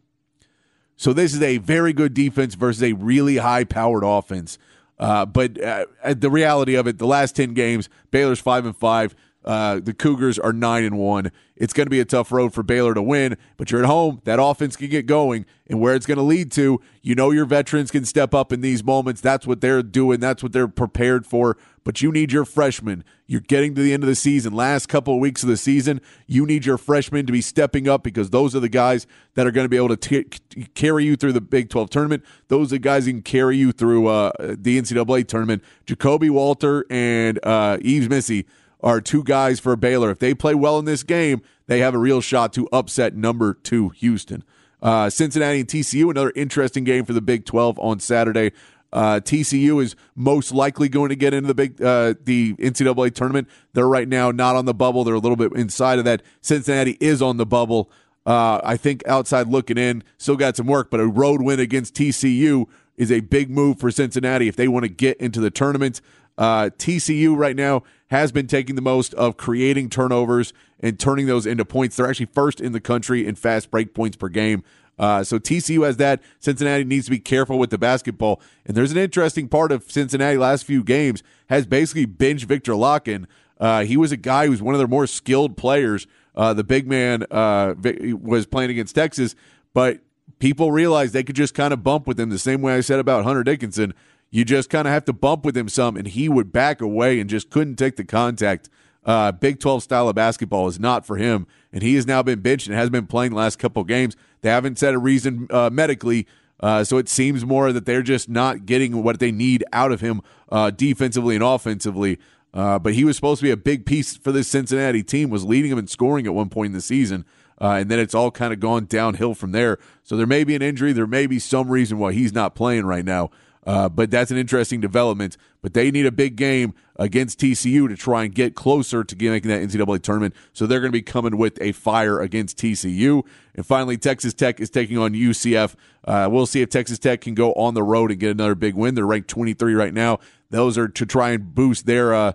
So 0.95 1.11
this 1.11 1.33
is 1.33 1.41
a 1.41 1.57
very 1.57 1.91
good 1.91 2.13
defense 2.13 2.55
versus 2.55 2.83
a 2.83 2.93
really 2.93 3.37
high 3.37 3.65
powered 3.65 4.03
offense. 4.05 4.57
Uh, 4.97 5.25
but 5.25 5.61
uh, 5.61 5.85
the 6.13 6.29
reality 6.29 6.75
of 6.75 6.87
it, 6.87 6.97
the 6.97 7.07
last 7.07 7.35
ten 7.35 7.53
games, 7.53 7.89
Baylor's 8.11 8.39
five 8.39 8.65
and 8.65 8.75
five. 8.75 9.15
Uh, 9.45 9.79
the 9.79 9.93
Cougars 9.93 10.39
are 10.39 10.51
nine 10.51 10.83
and 10.83 10.97
one. 10.97 11.31
It's 11.55 11.71
going 11.71 11.85
to 11.85 11.91
be 11.91 11.99
a 11.99 12.05
tough 12.05 12.31
road 12.31 12.53
for 12.53 12.63
Baylor 12.63 12.93
to 12.95 13.01
win, 13.01 13.37
but 13.57 13.71
you're 13.71 13.81
at 13.81 13.87
home. 13.87 14.21
That 14.25 14.41
offense 14.41 14.75
can 14.75 14.89
get 14.89 15.05
going, 15.05 15.45
and 15.67 15.79
where 15.79 15.95
it's 15.95 16.07
going 16.07 16.17
to 16.17 16.23
lead 16.23 16.51
to, 16.53 16.81
you 17.01 17.15
know, 17.15 17.31
your 17.31 17.45
veterans 17.45 17.91
can 17.91 18.03
step 18.05 18.33
up 18.33 18.51
in 18.51 18.61
these 18.61 18.83
moments. 18.83 19.21
That's 19.21 19.45
what 19.47 19.61
they're 19.61 19.83
doing. 19.83 20.19
That's 20.19 20.41
what 20.43 20.51
they're 20.51 20.67
prepared 20.67 21.25
for. 21.25 21.57
But 21.83 22.01
you 22.01 22.11
need 22.11 22.31
your 22.31 22.43
freshmen. 22.43 23.03
You're 23.27 23.41
getting 23.41 23.75
to 23.75 23.81
the 23.81 23.93
end 23.93 24.03
of 24.03 24.07
the 24.07 24.15
season. 24.15 24.53
Last 24.53 24.87
couple 24.87 25.13
of 25.13 25.19
weeks 25.19 25.43
of 25.43 25.49
the 25.49 25.55
season, 25.57 26.01
you 26.25 26.45
need 26.45 26.65
your 26.65 26.79
freshmen 26.79 27.27
to 27.27 27.31
be 27.31 27.41
stepping 27.41 27.87
up 27.87 28.03
because 28.03 28.31
those 28.31 28.55
are 28.55 28.59
the 28.59 28.67
guys 28.67 29.05
that 29.35 29.45
are 29.45 29.51
going 29.51 29.65
to 29.65 29.69
be 29.69 29.77
able 29.77 29.95
to 29.95 29.97
t- 29.97 30.65
carry 30.73 31.05
you 31.05 31.15
through 31.15 31.33
the 31.33 31.41
Big 31.41 31.69
12 31.69 31.91
tournament. 31.91 32.25
Those 32.47 32.73
are 32.73 32.75
the 32.75 32.79
guys 32.79 33.05
who 33.05 33.13
can 33.13 33.21
carry 33.21 33.55
you 33.55 33.71
through 33.71 34.07
uh, 34.07 34.31
the 34.39 34.81
NCAA 34.81 35.27
tournament. 35.27 35.63
Ja'Kobe 35.85 36.31
Walter 36.31 36.85
and 36.89 37.39
uh, 37.43 37.77
Yves 37.81 38.09
Missi 38.09 38.45
are 38.85 39.01
two 39.01 39.23
guys 39.23 39.59
for 39.59 39.75
Baylor. 39.75 40.11
If 40.11 40.19
they 40.19 40.33
play 40.33 40.53
well 40.53 40.79
in 40.79 40.85
this 40.85 41.03
game, 41.03 41.41
they 41.65 41.79
have 41.79 41.95
a 41.95 41.97
real 41.97 42.21
shot 42.21 42.53
to 42.53 42.69
upset 42.71 43.15
number 43.15 43.55
two 43.55 43.89
Houston. 43.89 44.43
Uh, 44.81 45.09
Cincinnati 45.09 45.61
and 45.61 45.67
TCU, 45.67 46.11
another 46.11 46.31
interesting 46.35 46.83
game 46.83 47.03
for 47.03 47.13
the 47.13 47.21
Big 47.21 47.45
12 47.45 47.79
on 47.79 47.99
Saturday. 47.99 48.51
Uh, 48.93 49.19
TCU 49.19 49.83
is 49.83 49.95
most 50.15 50.53
likely 50.53 50.87
going 50.87 51.09
to 51.09 51.15
get 51.15 51.33
into 51.33 51.47
the 51.47 51.55
big 51.55 51.81
uh, 51.81 52.13
the 52.23 52.53
NCAA 52.53 53.13
tournament. 53.13 53.49
They're 53.73 53.89
right 53.89 54.07
now 54.07 54.31
not 54.31 54.55
on 54.55 54.65
the 54.65 54.73
bubble. 54.73 55.03
They're 55.03 55.15
a 55.15 55.19
little 55.19 55.35
bit 55.35 55.51
inside 55.53 55.99
of 55.99 56.05
that. 56.05 56.21
Cincinnati 56.39 56.95
is 57.01 57.21
on 57.21 57.35
the 57.35 57.45
bubble. 57.45 57.89
Uh, 58.25 58.61
I 58.63 58.77
think 58.77 59.05
outside 59.07 59.47
looking 59.47 59.77
in, 59.77 60.03
still 60.17 60.37
got 60.37 60.55
some 60.55 60.67
work, 60.67 60.89
but 60.91 60.99
a 60.99 61.07
road 61.07 61.41
win 61.41 61.59
against 61.59 61.95
TCU 61.95 62.67
is 62.95 63.11
a 63.11 63.19
big 63.19 63.49
move 63.49 63.79
for 63.79 63.91
Cincinnati 63.91 64.47
if 64.47 64.55
they 64.55 64.67
want 64.67 64.83
to 64.83 64.89
get 64.89 65.17
into 65.17 65.41
the 65.41 65.51
tournament. 65.51 65.99
Uh, 66.37 66.69
TCU 66.77 67.35
right 67.35 67.55
now 67.55 67.83
has 68.07 68.31
been 68.31 68.47
taking 68.47 68.75
the 68.75 68.81
most 68.81 69.13
of 69.15 69.37
creating 69.37 69.89
turnovers 69.89 70.53
and 70.79 70.99
turning 70.99 71.25
those 71.25 71.45
into 71.45 71.65
points. 71.65 71.95
They're 71.95 72.09
actually 72.09 72.27
first 72.27 72.61
in 72.61 72.71
the 72.71 72.79
country 72.79 73.25
in 73.25 73.35
fast 73.35 73.71
break 73.71 73.93
points 73.93 74.17
per 74.17 74.29
game. 74.29 74.63
Uh, 74.97 75.23
so 75.23 75.39
TCU 75.39 75.85
has 75.85 75.97
that. 75.97 76.21
Cincinnati 76.39 76.83
needs 76.83 77.05
to 77.05 77.11
be 77.11 77.19
careful 77.19 77.59
with 77.59 77.69
the 77.69 77.77
basketball. 77.77 78.41
And 78.65 78.75
there's 78.75 78.91
an 78.91 78.97
interesting 78.97 79.47
part 79.47 79.71
of 79.71 79.91
Cincinnati 79.91 80.37
last 80.37 80.65
few 80.65 80.83
games 80.83 81.23
has 81.49 81.65
basically 81.65 82.07
binged 82.07 82.45
Viktor 82.45 82.73
Lakhin. 82.73 83.25
Uh, 83.59 83.83
he 83.83 83.97
was 83.97 84.11
a 84.11 84.17
guy 84.17 84.47
who's 84.47 84.61
one 84.61 84.73
of 84.73 84.79
their 84.79 84.87
more 84.87 85.07
skilled 85.07 85.57
players. 85.57 86.07
Uh, 86.35 86.53
the 86.53 86.63
big 86.63 86.87
man 86.87 87.25
uh, 87.31 87.73
was 88.21 88.45
playing 88.45 88.69
against 88.69 88.95
Texas, 88.95 89.35
but 89.73 89.99
people 90.39 90.71
realized 90.71 91.13
they 91.13 91.23
could 91.23 91.35
just 91.35 91.53
kind 91.53 91.73
of 91.73 91.83
bump 91.83 92.07
with 92.07 92.19
him 92.19 92.29
the 92.29 92.37
same 92.37 92.61
way 92.61 92.73
I 92.75 92.81
said 92.81 92.99
about 92.99 93.23
Hunter 93.23 93.43
Dickinson. 93.43 93.93
You 94.35 94.43
just 94.43 94.69
kind 94.69 94.85
of 94.85 94.93
have 94.93 95.05
to 95.05 95.13
bump 95.13 95.45
with 95.45 95.55
him 95.55 95.69
some, 95.69 95.95
and 95.95 96.05
he 96.05 96.27
would 96.27 96.51
back 96.51 96.81
away 96.81 97.21
and 97.21 97.29
just 97.29 97.49
couldn't 97.49 97.77
take 97.77 97.95
the 97.95 98.03
contact. 98.03 98.67
Uh, 99.05 99.31
Big 99.31 99.61
12 99.61 99.83
style 99.83 100.09
of 100.09 100.15
basketball 100.15 100.67
is 100.67 100.77
not 100.77 101.05
for 101.05 101.15
him, 101.15 101.47
and 101.71 101.81
he 101.81 101.95
has 101.95 102.05
now 102.05 102.21
been 102.21 102.41
benched 102.41 102.67
and 102.67 102.75
has 102.75 102.89
been 102.89 103.07
playing 103.07 103.31
the 103.31 103.37
last 103.37 103.59
couple 103.59 103.81
games. 103.85 104.17
They 104.41 104.49
haven't 104.49 104.77
said 104.77 104.93
a 104.93 104.97
reason 104.97 105.47
uh, 105.51 105.69
medically, 105.71 106.27
uh, 106.59 106.83
so 106.83 106.97
it 106.97 107.07
seems 107.07 107.45
more 107.45 107.71
that 107.71 107.85
they're 107.85 108.01
just 108.01 108.27
not 108.27 108.65
getting 108.65 109.03
what 109.03 109.21
they 109.21 109.31
need 109.31 109.63
out 109.71 109.93
of 109.93 110.01
him 110.01 110.21
uh, 110.49 110.69
defensively 110.69 111.35
and 111.35 111.43
offensively. 111.43 112.19
Uh, 112.53 112.77
but 112.77 112.93
he 112.93 113.05
was 113.05 113.15
supposed 113.15 113.39
to 113.39 113.43
be 113.43 113.51
a 113.51 113.57
big 113.57 113.85
piece 113.85 114.17
for 114.17 114.33
this 114.33 114.49
Cincinnati 114.49 115.01
team, 115.01 115.29
was 115.29 115.45
leading 115.45 115.69
them 115.69 115.79
in 115.79 115.87
scoring 115.87 116.25
at 116.25 116.33
one 116.33 116.49
point 116.49 116.71
in 116.71 116.73
the 116.73 116.81
season. 116.81 117.23
Uh, 117.61 117.77
and 117.79 117.89
then 117.89 117.99
it's 117.99 118.13
all 118.13 118.31
kind 118.31 118.51
of 118.51 118.59
gone 118.59 118.83
downhill 118.83 119.33
from 119.33 119.53
there. 119.53 119.79
So 120.03 120.17
there 120.17 120.27
may 120.27 120.43
be 120.43 120.55
an 120.55 120.61
injury. 120.61 120.91
There 120.91 121.07
may 121.07 121.25
be 121.25 121.39
some 121.39 121.69
reason 121.69 121.99
why 121.99 122.11
he's 122.11 122.33
not 122.33 122.53
playing 122.53 122.85
right 122.85 123.05
now. 123.05 123.29
Uh, 123.65 123.89
but 123.89 124.11
that's 124.11 124.31
an 124.31 124.37
interesting 124.37 124.79
development. 124.79 125.37
But 125.61 125.73
they 125.73 125.89
need 125.89 126.05
a 126.05 126.11
big 126.11 126.35
game 126.35 126.73
against 126.97 127.39
TCU 127.39 127.87
to 127.87 127.95
try 127.95 128.23
and 128.23 128.33
get 128.33 128.55
closer 128.55 129.03
to 129.03 129.15
making 129.15 129.49
that 129.49 129.61
NCAA 129.61 130.01
tournament. 130.01 130.35
So 130.53 130.67
they're 130.67 130.79
going 130.79 130.91
to 130.91 130.97
be 130.97 131.01
coming 131.01 131.37
with 131.37 131.59
a 131.61 131.71
fire 131.71 132.21
against 132.21 132.57
TCU. 132.57 133.23
And 133.55 133.65
finally, 133.65 133.97
Texas 133.97 134.33
Tech 134.33 134.59
is 134.59 134.69
taking 134.69 134.97
on 134.97 135.13
UCF. 135.13 135.75
Uh, 136.03 136.27
we'll 136.31 136.45
see 136.45 136.61
if 136.61 136.69
Texas 136.69 136.99
Tech 136.99 137.21
can 137.21 137.33
go 137.33 137.53
on 137.53 137.73
the 137.73 137.83
road 137.83 138.11
and 138.11 138.19
get 138.19 138.31
another 138.31 138.55
big 138.55 138.75
win. 138.75 138.95
They're 138.95 139.05
ranked 139.05 139.29
23 139.29 139.73
right 139.73 139.93
now. 139.93 140.19
Those 140.51 140.77
are 140.77 140.87
to 140.87 141.05
try 141.05 141.31
and 141.31 141.55
boost 141.55 141.87
their 141.87 142.13
uh, 142.13 142.33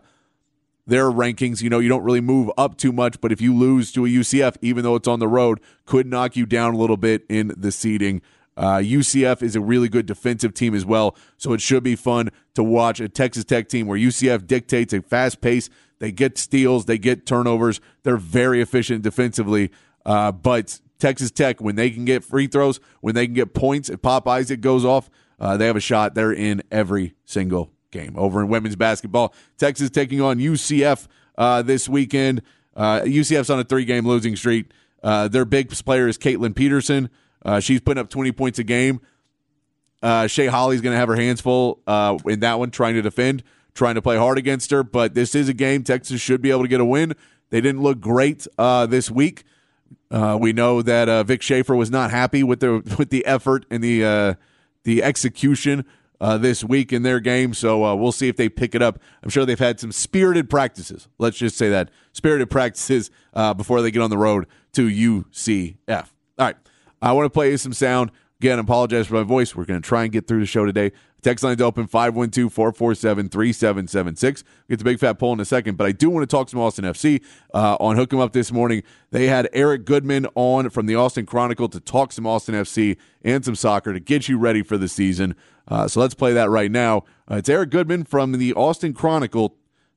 their 0.86 1.10
rankings. 1.10 1.62
You 1.62 1.70
know, 1.70 1.78
you 1.78 1.88
don't 1.88 2.02
really 2.02 2.20
move 2.20 2.50
up 2.58 2.76
too 2.76 2.92
much, 2.92 3.20
but 3.20 3.30
if 3.30 3.40
you 3.40 3.56
lose 3.56 3.92
to 3.92 4.04
a 4.04 4.08
UCF, 4.08 4.56
even 4.60 4.82
though 4.82 4.96
it's 4.96 5.08
on 5.08 5.20
the 5.20 5.28
road, 5.28 5.60
could 5.86 6.06
knock 6.06 6.36
you 6.36 6.46
down 6.46 6.74
a 6.74 6.76
little 6.76 6.96
bit 6.96 7.24
in 7.28 7.54
the 7.56 7.70
seeding. 7.70 8.20
Uh, 8.60 8.76
UCF 8.76 9.42
is 9.42 9.56
a 9.56 9.60
really 9.60 9.88
good 9.88 10.04
defensive 10.04 10.52
team 10.52 10.74
as 10.74 10.84
well, 10.84 11.16
so 11.38 11.54
it 11.54 11.62
should 11.62 11.82
be 11.82 11.96
fun 11.96 12.28
to 12.52 12.62
watch 12.62 13.00
a 13.00 13.08
Texas 13.08 13.42
Tech 13.42 13.70
team 13.70 13.86
where 13.86 13.98
UCF 13.98 14.46
dictates 14.46 14.92
a 14.92 15.00
fast 15.00 15.40
pace. 15.40 15.70
They 15.98 16.12
get 16.12 16.36
steals, 16.36 16.84
they 16.84 16.98
get 16.98 17.24
turnovers. 17.24 17.80
They're 18.02 18.18
very 18.18 18.60
efficient 18.60 19.00
defensively, 19.00 19.70
uh, 20.04 20.32
but 20.32 20.78
Texas 20.98 21.30
Tech, 21.30 21.62
when 21.62 21.76
they 21.76 21.88
can 21.88 22.04
get 22.04 22.22
free 22.22 22.46
throws, 22.46 22.80
when 23.00 23.14
they 23.14 23.24
can 23.26 23.32
get 23.32 23.54
points, 23.54 23.88
if 23.88 24.02
Pop 24.02 24.28
Isaac 24.28 24.60
goes 24.60 24.84
off, 24.84 25.08
uh, 25.38 25.56
they 25.56 25.66
have 25.66 25.76
a 25.76 25.80
shot. 25.80 26.14
They're 26.14 26.30
in 26.30 26.62
every 26.70 27.14
single 27.24 27.72
game. 27.90 28.12
Over 28.14 28.42
in 28.42 28.48
women's 28.48 28.76
basketball, 28.76 29.32
Texas 29.56 29.88
taking 29.88 30.20
on 30.20 30.38
UCF 30.38 31.08
uh, 31.38 31.62
this 31.62 31.88
weekend. 31.88 32.42
UCF's 32.76 33.48
uh, 33.48 33.54
on 33.54 33.60
a 33.60 33.64
three 33.64 33.86
game 33.86 34.06
losing 34.06 34.36
streak. 34.36 34.66
Uh, 35.02 35.28
their 35.28 35.46
big 35.46 35.70
player 35.70 36.08
is 36.08 36.18
Kaitlin 36.18 36.54
Peterson. 36.54 37.08
Uh, 37.44 37.60
she's 37.60 37.80
putting 37.80 38.00
up 38.00 38.10
20 38.10 38.32
points 38.32 38.58
a 38.58 38.64
game. 38.64 39.00
Uh, 40.02 40.26
Shay 40.26 40.46
Holle's 40.46 40.80
going 40.80 40.94
to 40.94 40.98
have 40.98 41.08
her 41.08 41.16
hands 41.16 41.40
full 41.40 41.80
uh, 41.86 42.18
in 42.26 42.40
that 42.40 42.58
one, 42.58 42.70
trying 42.70 42.94
to 42.94 43.02
defend, 43.02 43.42
trying 43.74 43.96
to 43.96 44.02
play 44.02 44.16
hard 44.16 44.38
against 44.38 44.70
her. 44.70 44.82
But 44.82 45.14
this 45.14 45.34
is 45.34 45.48
a 45.48 45.54
game 45.54 45.84
Texas 45.84 46.20
should 46.20 46.40
be 46.40 46.50
able 46.50 46.62
to 46.62 46.68
get 46.68 46.80
a 46.80 46.84
win. 46.84 47.14
They 47.50 47.60
didn't 47.60 47.82
look 47.82 48.00
great 48.00 48.46
uh, 48.58 48.86
this 48.86 49.10
week. 49.10 49.44
Uh, 50.10 50.38
we 50.40 50.52
know 50.52 50.82
that 50.82 51.08
uh, 51.08 51.22
Vic 51.22 51.42
Schaefer 51.42 51.76
was 51.76 51.90
not 51.90 52.10
happy 52.10 52.42
with 52.42 52.60
the 52.60 52.82
with 52.98 53.10
the 53.10 53.24
effort 53.26 53.66
and 53.70 53.82
the 53.82 54.04
uh, 54.04 54.34
the 54.84 55.02
execution 55.02 55.84
this 56.20 56.62
week 56.62 56.92
in 56.92 57.02
their 57.02 57.18
game. 57.18 57.54
So 57.54 57.94
we'll 57.96 58.12
see 58.12 58.28
if 58.28 58.36
they 58.36 58.48
pick 58.48 58.74
it 58.74 58.82
up. 58.82 58.98
I'm 59.22 59.30
sure 59.30 59.46
they've 59.46 59.58
had 59.58 59.80
some 59.80 59.90
spirited 59.90 60.50
practices. 60.50 61.08
Let's 61.18 61.38
just 61.38 61.56
say 61.56 61.70
that 61.70 61.90
spirited 62.12 62.50
practices 62.50 63.10
before 63.56 63.80
they 63.80 63.90
get 63.90 64.02
on 64.02 64.10
the 64.10 64.18
road 64.18 64.46
to 64.72 64.86
UCF. 64.86 66.08
All 66.38 66.46
right. 66.46 66.56
I 67.02 67.12
want 67.12 67.26
to 67.26 67.30
play 67.30 67.50
you 67.50 67.56
some 67.56 67.72
sound. 67.72 68.10
Again, 68.40 68.58
I 68.58 68.62
apologize 68.62 69.06
for 69.06 69.14
my 69.14 69.22
voice. 69.22 69.54
We're 69.54 69.66
going 69.66 69.82
to 69.82 69.86
try 69.86 70.04
and 70.04 70.12
get 70.12 70.26
through 70.26 70.40
the 70.40 70.46
show 70.46 70.64
today. 70.64 70.92
Text 71.20 71.44
line's 71.44 71.60
open 71.60 71.86
512 71.86 72.50
447 72.50 73.28
3776. 73.28 74.44
Get 74.68 74.78
the 74.78 74.84
big 74.84 74.98
fat 74.98 75.18
poll 75.18 75.34
in 75.34 75.40
a 75.40 75.44
second, 75.44 75.76
but 75.76 75.86
I 75.86 75.92
do 75.92 76.08
want 76.08 76.22
to 76.22 76.34
talk 76.34 76.48
some 76.48 76.58
Austin 76.58 76.86
FC 76.86 77.22
uh, 77.52 77.76
on 77.78 77.96
Hook 77.96 78.12
'em 78.14 78.20
Up 78.20 78.32
this 78.32 78.50
morning. 78.50 78.82
They 79.10 79.26
had 79.26 79.48
Eric 79.52 79.84
Goodman 79.84 80.26
on 80.34 80.70
from 80.70 80.86
the 80.86 80.96
Austin 80.96 81.26
Chronicle 81.26 81.68
to 81.68 81.80
talk 81.80 82.12
some 82.12 82.26
Austin 82.26 82.54
FC 82.54 82.96
and 83.22 83.44
some 83.44 83.54
soccer 83.54 83.92
to 83.92 84.00
get 84.00 84.28
you 84.30 84.38
ready 84.38 84.62
for 84.62 84.78
the 84.78 84.88
season. 84.88 85.36
Uh, 85.68 85.86
so 85.86 86.00
let's 86.00 86.14
play 86.14 86.32
that 86.32 86.48
right 86.48 86.70
now. 86.70 87.04
Uh, 87.30 87.36
it's 87.36 87.48
Eric 87.50 87.68
Goodman 87.68 88.04
from 88.04 88.32
the 88.32 88.54
Austin 88.54 88.94
Chronicle 88.94 89.56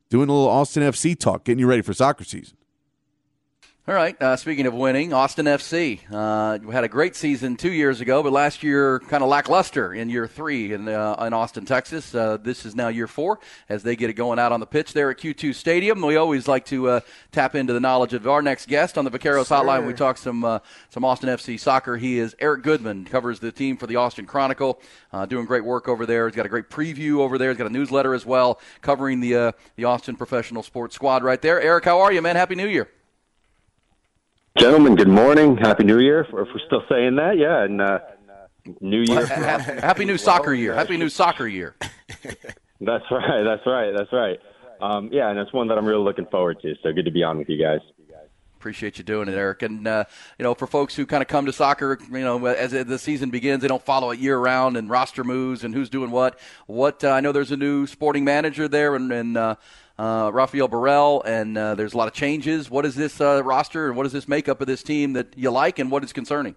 doing 0.10 0.28
a 0.28 0.34
little 0.34 0.50
Austin 0.50 0.84
FC 0.84 1.18
talk, 1.18 1.46
getting 1.46 1.60
you 1.60 1.68
ready 1.68 1.82
for 1.82 1.94
soccer 1.94 2.26
season. 2.26 2.58
All 3.86 3.94
right. 3.94 4.16
Uh, 4.22 4.38
speaking 4.38 4.66
of 4.66 4.74
winning, 4.74 5.12
Austin 5.12 5.46
FC. 5.46 6.00
Uh, 6.10 6.58
had 6.72 6.86
a 6.86 6.88
great 6.88 7.18
season 7.18 7.58
two 7.58 7.74
years 7.74 8.00
ago, 8.00 8.24
but 8.24 8.32
last 8.32 8.64
year 8.64 9.00
kind 9.10 9.22
of 9.22 9.28
lackluster 9.28 9.94
in 9.94 10.10
year 10.10 10.26
three 10.26 10.72
in, 10.72 10.88
uh, 10.88 11.22
in 11.28 11.34
Austin, 11.34 11.66
Texas. 11.66 12.16
Uh, 12.16 12.38
this 12.38 12.66
is 12.66 12.76
now 12.76 12.88
year 12.88 13.08
four 13.08 13.42
as 13.68 13.84
they 13.84 13.98
get 13.98 14.10
it 14.10 14.14
going 14.14 14.40
out 14.40 14.54
on 14.54 14.62
the 14.62 14.66
pitch 14.66 14.94
there 14.94 15.12
at 15.12 15.18
Q2 15.18 15.54
Stadium. 15.54 16.02
We 16.02 16.16
always 16.16 16.48
like 16.48 16.64
to 16.68 16.88
uh, 16.88 17.00
tap 17.34 17.56
into 17.56 17.74
the 17.74 17.82
knowledge 17.82 18.14
of 18.14 18.26
our 18.26 18.42
next 18.42 18.70
guest 18.70 18.98
on 18.98 19.04
the 19.04 19.12
Vaqueros 19.12 19.50
sure. 19.50 19.58
Hotline. 19.58 19.86
We 19.86 19.92
talk 19.92 20.18
some 20.18 20.46
uh, 20.46 20.60
some 20.90 21.04
Austin 21.04 21.28
FC 21.28 21.60
soccer. 21.60 21.98
He 21.98 22.20
is 22.20 22.38
Eric 22.40 22.64
Goodman, 22.64 23.04
covers 23.04 23.42
the 23.42 23.52
team 23.52 23.76
for 23.76 23.86
the 23.86 23.98
Austin 23.98 24.26
Chronicle, 24.26 24.80
doing 25.28 25.46
great 25.46 25.66
work 25.66 25.90
over 25.90 26.06
there. 26.06 26.30
He's 26.30 26.38
got 26.38 26.46
a 26.46 26.50
great 26.50 26.70
preview 26.70 27.18
over 27.18 27.38
there. 27.38 27.50
He's 27.50 27.58
got 27.58 27.68
a 27.68 27.74
newsletter 27.74 28.14
as 28.14 28.26
well, 28.26 28.62
covering 28.80 29.20
the 29.20 29.54
the 29.76 29.84
Austin 29.84 30.16
Professional 30.16 30.64
Sports 30.64 30.96
Squad 30.96 31.22
right 31.22 31.42
there. 31.42 31.62
Eric, 31.62 31.84
how 31.84 32.00
are 32.00 32.14
you, 32.14 32.22
man? 32.22 32.38
Happy 32.38 32.56
New 32.56 32.70
Year. 32.70 32.88
Gentlemen, 34.58 34.96
good 34.96 35.08
morning. 35.08 35.58
Happy 35.58 35.84
New 35.84 35.98
Year. 35.98 36.22
If 36.22 36.32
we're 36.32 36.46
still 36.68 36.84
saying 36.88 37.16
that, 37.16 37.38
yeah, 37.40 37.64
and 37.64 37.82
uh, 37.82 38.00
New 38.82 39.02
Year. 39.02 39.26
Happy 39.26 40.06
New 40.06 40.18
Soccer 40.18 40.54
Year. 40.54 40.76
Happy 40.76 40.96
New 40.96 41.10
Soccer 41.10 41.48
Year. 41.48 41.76
that's 41.80 43.06
right. 43.10 43.44
That's 43.44 43.66
right. 43.66 43.92
That's 43.98 44.14
right. 44.14 44.40
Um, 44.80 45.10
yeah, 45.12 45.32
and 45.32 45.40
it's 45.40 45.52
one 45.54 45.70
that 45.70 45.78
I'm 45.80 45.86
really 45.86 46.04
looking 46.04 46.28
forward 46.28 46.62
to. 46.62 46.76
So 46.84 46.94
good 46.94 47.06
to 47.06 47.12
be 47.12 47.24
on 47.24 47.40
with 47.40 47.50
you 47.50 47.62
guys. 47.62 47.80
Appreciate 48.58 48.98
you 48.98 49.04
doing 49.04 49.28
it, 49.28 49.34
Eric. 49.34 49.64
And 49.64 49.88
uh, 49.88 50.06
you 50.38 50.44
know, 50.44 50.54
for 50.54 50.68
folks 50.68 50.96
who 50.96 51.06
kind 51.06 51.22
of 51.22 51.28
come 51.28 51.48
to 51.48 51.52
soccer, 51.52 51.98
you 52.10 52.20
know, 52.20 52.46
as 52.46 52.72
the 52.72 53.00
season 53.00 53.30
begins, 53.30 53.62
they 53.62 53.68
don't 53.68 53.84
follow 53.84 54.12
it 54.12 54.20
year 54.20 54.38
round 54.38 54.78
and 54.78 54.90
roster 54.90 55.24
moves 55.24 55.64
and 55.64 55.74
who's 55.74 55.90
doing 55.90 56.12
what. 56.12 56.40
What 56.68 57.04
uh, 57.04 57.10
I 57.10 57.22
know, 57.22 57.32
there's 57.32 57.52
a 57.52 57.58
new 57.58 57.88
sporting 57.88 58.24
manager 58.24 58.70
there, 58.70 58.96
and, 58.96 59.12
and 59.12 59.36
uh, 59.36 59.56
uh, 59.98 60.32
Rafael 60.34 60.68
Borrell, 60.68 61.22
and 61.26 61.58
uh, 61.58 61.76
there's 61.76 61.94
a 61.94 61.98
lot 61.98 62.08
of 62.08 62.14
changes. 62.14 62.70
What 62.70 62.86
is 62.86 62.96
this 62.96 63.22
uh, 63.22 63.44
roster 63.44 63.88
and 63.88 63.98
what 63.98 64.06
is 64.06 64.12
this 64.12 64.28
makeup 64.28 64.62
of 64.62 64.68
this 64.68 64.84
team 64.84 65.14
that 65.14 65.38
you 65.38 65.52
like, 65.52 65.80
and 65.80 65.92
what 65.92 66.04
is 66.04 66.14
concerning? 66.14 66.56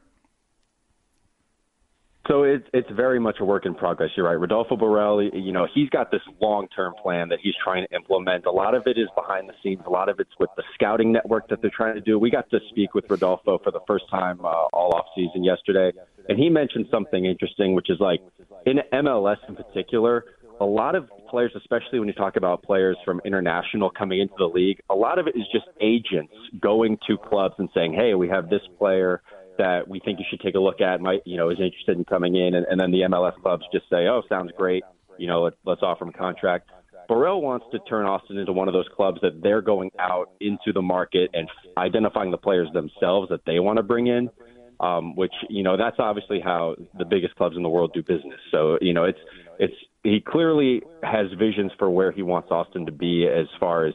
So 2.28 2.43
it's 2.43 2.66
it's 2.73 2.90
very 2.90 3.21
much 3.21 3.37
a 3.40 3.45
work 3.45 3.66
in 3.66 3.75
progress. 3.75 4.11
You're 4.16 4.26
right, 4.26 4.33
Rodolfo 4.33 4.76
Borrell. 4.76 5.31
You 5.33 5.52
know, 5.52 5.69
he's 5.73 5.88
got 5.90 6.11
this 6.11 6.23
long 6.40 6.66
term 6.75 6.95
plan 7.00 7.28
that 7.28 7.38
he's 7.40 7.55
trying 7.62 7.87
to 7.87 7.95
implement. 7.95 8.47
A 8.47 8.50
lot 8.50 8.75
of 8.75 8.83
it 8.87 8.99
is 8.99 9.07
behind 9.14 9.49
the 9.49 9.52
scenes. 9.62 9.83
A 9.87 9.90
lot 9.90 10.09
of 10.09 10.19
it's 10.19 10.33
with 10.40 10.50
the 10.57 10.64
scouting 10.75 11.12
network 11.12 11.49
that 11.50 11.62
they're 11.62 11.71
trying 11.71 11.95
to 11.95 12.00
do. 12.00 12.19
We 12.19 12.31
got 12.31 12.50
to 12.50 12.59
speak 12.71 12.95
with 12.95 13.05
Rodolfo 13.09 13.59
for 13.62 13.71
the 13.71 13.81
first 13.87 14.09
time 14.11 14.40
uh, 14.45 14.49
all 14.73 14.93
off 14.95 15.07
season 15.14 15.45
yesterday, 15.45 15.93
and 16.28 16.37
he 16.37 16.49
mentioned 16.49 16.87
something 16.90 17.26
interesting, 17.26 17.75
which 17.75 17.90
is 17.90 18.00
like 18.00 18.21
in 18.64 18.81
MLS 18.93 19.38
in 19.49 19.55
particular 19.55 20.25
a 20.60 20.64
lot 20.64 20.94
of 20.94 21.08
players, 21.28 21.52
especially 21.56 21.98
when 21.98 22.08
you 22.08 22.14
talk 22.14 22.36
about 22.36 22.62
players 22.62 22.96
from 23.04 23.20
international 23.25 23.90
coming 23.90 24.20
into 24.20 24.34
the 24.38 24.46
league, 24.46 24.80
a 24.88 24.94
lot 24.94 25.18
of 25.18 25.26
it 25.26 25.36
is 25.36 25.44
just 25.52 25.66
agents 25.80 26.32
going 26.60 26.98
to 27.06 27.18
clubs 27.18 27.54
and 27.58 27.68
saying, 27.75 27.92
"Hey, 27.92 28.14
we 28.14 28.28
have 28.28 28.48
this 28.48 28.62
player 28.78 29.22
that 29.58 29.88
we 29.88 30.00
think 30.00 30.18
you 30.18 30.25
should 30.30 30.40
take 30.40 30.54
a 30.54 30.60
look 30.60 30.80
at. 30.80 31.00
Might 31.00 31.22
you 31.26 31.36
know 31.36 31.50
is 31.50 31.60
interested 31.60 31.96
in 31.96 32.04
coming 32.04 32.36
in," 32.36 32.54
and, 32.54 32.66
and 32.66 32.80
then 32.80 32.90
the 32.90 33.02
MLS 33.02 33.34
clubs 33.42 33.64
just 33.72 33.88
say, 33.90 34.06
"Oh, 34.06 34.22
sounds 34.28 34.52
great. 34.56 34.84
You 35.18 35.26
know, 35.26 35.42
let, 35.42 35.54
let's 35.64 35.82
offer 35.82 36.04
him 36.04 36.10
a 36.10 36.18
contract." 36.18 36.70
Borrell 37.08 37.40
wants 37.40 37.66
to 37.70 37.78
turn 37.80 38.04
Austin 38.04 38.36
into 38.36 38.52
one 38.52 38.66
of 38.66 38.75
those 38.75 38.88
clubs 38.96 39.20
that 39.22 39.40
they're 39.40 39.62
going 39.62 39.92
out 39.98 40.30
into 40.40 40.72
the 40.72 40.82
market 40.82 41.30
and 41.34 41.48
identifying 41.76 42.32
the 42.32 42.36
players 42.36 42.68
themselves 42.72 43.28
that 43.28 43.40
they 43.46 43.60
want 43.60 43.76
to 43.76 43.82
bring 43.82 44.06
in. 44.06 44.30
Um, 44.78 45.16
which 45.16 45.32
you 45.48 45.62
know 45.62 45.78
that's 45.78 45.96
obviously 45.98 46.38
how 46.38 46.76
the 46.98 47.06
biggest 47.06 47.34
clubs 47.36 47.56
in 47.56 47.62
the 47.62 47.68
world 47.68 47.92
do 47.94 48.02
business. 48.02 48.38
So 48.50 48.76
you 48.82 48.92
know 48.92 49.04
it's 49.04 49.18
it's 49.58 49.75
he 50.02 50.20
clearly 50.20 50.82
has 51.02 51.26
visions 51.38 51.72
for 51.78 51.90
where 51.90 52.12
he 52.12 52.22
wants 52.22 52.50
Austin 52.50 52.86
to 52.86 52.92
be 52.92 53.26
as 53.26 53.46
far 53.58 53.86
as 53.86 53.94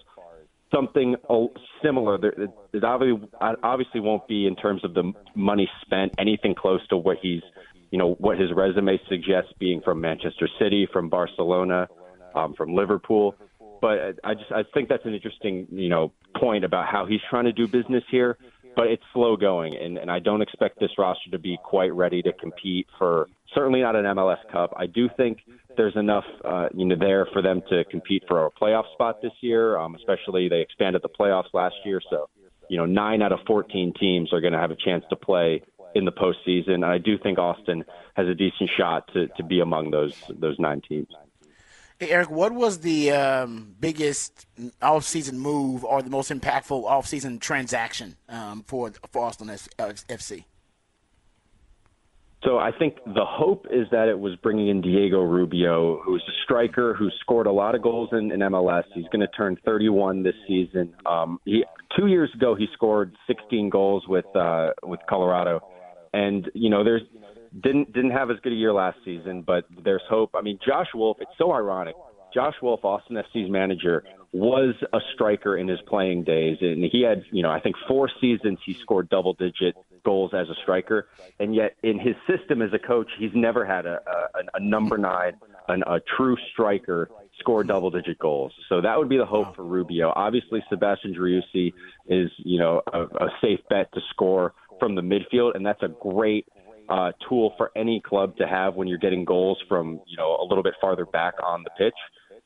something 0.73 1.15
similar. 1.83 2.19
It 2.73 2.83
obviously 2.83 3.99
won't 3.99 4.27
be 4.27 4.47
in 4.47 4.55
terms 4.55 4.83
of 4.83 4.93
the 4.93 5.13
money 5.35 5.69
spent 5.81 6.13
anything 6.17 6.55
close 6.55 6.85
to 6.89 6.97
what 6.97 7.17
he's 7.21 7.41
you 7.91 7.97
know 7.97 8.13
what 8.19 8.39
his 8.39 8.49
resume 8.53 8.99
suggests 9.09 9.51
being 9.59 9.81
from 9.81 9.99
Manchester 10.01 10.47
City, 10.59 10.87
from 10.91 11.09
Barcelona, 11.09 11.87
um, 12.33 12.53
from 12.53 12.73
Liverpool. 12.73 13.35
But 13.81 14.19
I 14.23 14.33
just 14.33 14.51
I 14.51 14.63
think 14.73 14.89
that's 14.89 15.05
an 15.05 15.13
interesting 15.13 15.67
you 15.71 15.89
know 15.89 16.13
point 16.39 16.63
about 16.63 16.87
how 16.87 17.05
he's 17.05 17.19
trying 17.29 17.45
to 17.45 17.51
do 17.51 17.67
business 17.67 18.03
here. 18.09 18.37
But 18.75 18.87
it's 18.87 19.03
slow 19.13 19.35
going, 19.35 19.75
and, 19.75 19.97
and 19.97 20.09
I 20.09 20.19
don't 20.19 20.41
expect 20.41 20.79
this 20.79 20.91
roster 20.97 21.29
to 21.31 21.39
be 21.39 21.57
quite 21.63 21.93
ready 21.93 22.21
to 22.21 22.31
compete 22.31 22.87
for 22.97 23.27
certainly 23.53 23.81
not 23.81 23.95
an 23.95 24.05
MLS 24.05 24.37
Cup. 24.51 24.73
I 24.77 24.87
do 24.87 25.09
think 25.17 25.39
there's 25.75 25.95
enough 25.95 26.23
uh, 26.45 26.69
you 26.73 26.85
know 26.85 26.95
there 26.97 27.27
for 27.33 27.41
them 27.41 27.61
to 27.69 27.83
compete 27.85 28.23
for 28.27 28.45
a 28.45 28.51
playoff 28.51 28.91
spot 28.93 29.21
this 29.21 29.33
year. 29.41 29.77
Um, 29.77 29.95
especially 29.95 30.47
they 30.49 30.61
expanded 30.61 31.01
the 31.01 31.09
playoffs 31.09 31.53
last 31.53 31.75
year, 31.85 32.01
so 32.09 32.29
you 32.69 32.77
know 32.77 32.85
nine 32.85 33.21
out 33.21 33.31
of 33.31 33.39
14 33.45 33.93
teams 33.99 34.31
are 34.33 34.41
going 34.41 34.53
to 34.53 34.59
have 34.59 34.71
a 34.71 34.77
chance 34.77 35.03
to 35.09 35.15
play 35.15 35.61
in 35.93 36.05
the 36.05 36.11
postseason. 36.11 36.75
And 36.75 36.85
I 36.85 36.97
do 36.97 37.17
think 37.17 37.37
Austin 37.37 37.83
has 38.15 38.27
a 38.27 38.35
decent 38.35 38.69
shot 38.69 39.09
to, 39.13 39.27
to 39.27 39.43
be 39.43 39.59
among 39.59 39.91
those 39.91 40.15
those 40.29 40.57
nine 40.59 40.81
teams. 40.81 41.09
Hey, 42.01 42.10
Eric, 42.10 42.31
what 42.31 42.51
was 42.51 42.79
the 42.79 43.12
um, 43.12 43.75
biggest 43.79 44.48
off-season 44.81 45.38
move 45.38 45.86
or 45.86 46.01
the 46.01 46.10
most 46.10 46.31
impactful 46.31 46.84
off-season 46.84 47.38
transaction 47.38 48.15
um, 48.27 48.63
for 48.65 48.91
for 49.12 49.25
Austin 49.25 49.50
FC? 49.50 50.46
So 52.43 52.58
I 52.58 52.72
think 52.72 52.96
the 53.05 53.24
hope 53.24 53.67
is 53.70 53.86
that 53.91 54.08
it 54.08 54.20
was 54.20 54.36
bringing 54.38 54.70
in 54.70 54.81
Diego 54.81 55.22
Rubio, 55.22 56.01
who's 56.03 56.24
a 56.27 56.34
striker 56.43 56.96
who 56.96 57.12
scored 57.20 57.46
a 57.46 57.51
lot 57.51 57.75
of 57.75 57.84
goals 57.84 58.10
in, 58.13 58.31
in 58.31 58.39
MLS. 58.39 58.86
He's 58.96 59.05
going 59.12 59.22
to 59.22 59.27
turn 59.38 59.55
31 59.63 60.24
this 60.24 60.34
season. 60.48 60.96
Um, 61.05 61.39
he, 61.46 61.63
two 61.96 62.08
years 62.08 62.31
ago, 62.34 62.55
he 62.55 62.65
scored 62.74 63.15
16 63.27 63.70
goals 63.70 64.08
with 64.08 64.25
uh, 64.36 64.72
with 64.81 65.01
Colorado 65.08 65.62
and 66.13 66.50
you 66.53 66.70
know 66.70 66.84
there's 66.84 67.03
didn't 67.60 67.93
didn't 67.93 68.12
have 68.12 68.31
as 68.31 68.38
good 68.43 68.53
a 68.53 68.55
year 68.55 68.74
last 68.74 68.98
season, 69.03 69.41
but 69.41 69.65
there's 69.84 70.01
hope. 70.10 70.31
I 70.36 70.41
mean, 70.41 70.60
Josh 70.65 70.88
Wolff. 70.93 71.17
It's 71.20 71.31
so 71.38 71.51
ironic. 71.51 71.96
Josh 72.34 72.55
Wolff, 72.62 72.86
Austin 72.86 73.17
FC's 73.17 73.50
manager, 73.50 74.05
was 74.31 74.74
a 74.93 75.00
striker 75.13 75.58
in 75.58 75.67
his 75.67 75.79
playing 75.88 76.24
days, 76.24 76.58
and 76.62 76.84
he 76.89 77.01
had 77.01 77.24
you 77.31 77.43
know 77.43 77.51
I 77.51 77.60
think 77.60 77.75
four 77.88 78.10
seasons 78.22 78.60
he 78.65 78.74
scored 78.81 79.10
double 79.10 79.34
digit 79.34 79.75
goals 80.03 80.31
as 80.34 80.48
a 80.50 80.55
striker, 80.62 81.08
and 81.39 81.53
yet 81.53 81.75
in 81.84 82.00
his 82.00 82.15
system 82.27 82.62
as 82.62 82.74
a 82.74 82.79
coach, 82.79 83.10
he's 83.20 83.31
never 83.34 83.65
had 83.65 83.86
a 83.86 84.00
a, 84.36 84.39
a 84.55 84.60
number 84.60 84.98
nine, 84.98 85.34
an, 85.67 85.84
a 85.86 86.00
true 86.17 86.38
striker 86.53 87.10
score 87.39 87.63
double 87.63 87.89
digit 87.89 88.17
goals. 88.20 88.53
So 88.70 88.81
that 88.81 88.98
would 88.98 89.10
be 89.10 89.17
the 89.17 89.25
hope 89.25 89.55
for 89.55 89.63
Rubio. 89.63 90.13
Obviously, 90.15 90.63
Sebastian 90.70 91.13
Driussi 91.13 91.74
is 92.08 92.31
you 92.38 92.60
know 92.60 92.81
a, 92.93 93.01
a 93.01 93.29
safe 93.41 93.60
bet 93.70 93.91
to 93.93 94.00
score 94.12 94.53
from 94.79 94.96
the 94.96 95.01
midfield, 95.01 95.55
and 95.55 95.65
that's 95.65 95.84
a 95.84 95.89
great 95.89 96.48
uh, 96.91 97.12
tool 97.27 97.53
for 97.57 97.71
any 97.75 98.01
club 98.01 98.36
to 98.38 98.45
have 98.45 98.75
when 98.75 98.88
you're 98.88 98.98
getting 98.98 99.24
goals 99.24 99.57
from 99.69 100.01
you 100.05 100.17
know 100.17 100.38
a 100.41 100.45
little 100.45 100.63
bit 100.63 100.74
farther 100.81 101.05
back 101.05 101.33
on 101.43 101.63
the 101.63 101.69
pitch. 101.77 101.95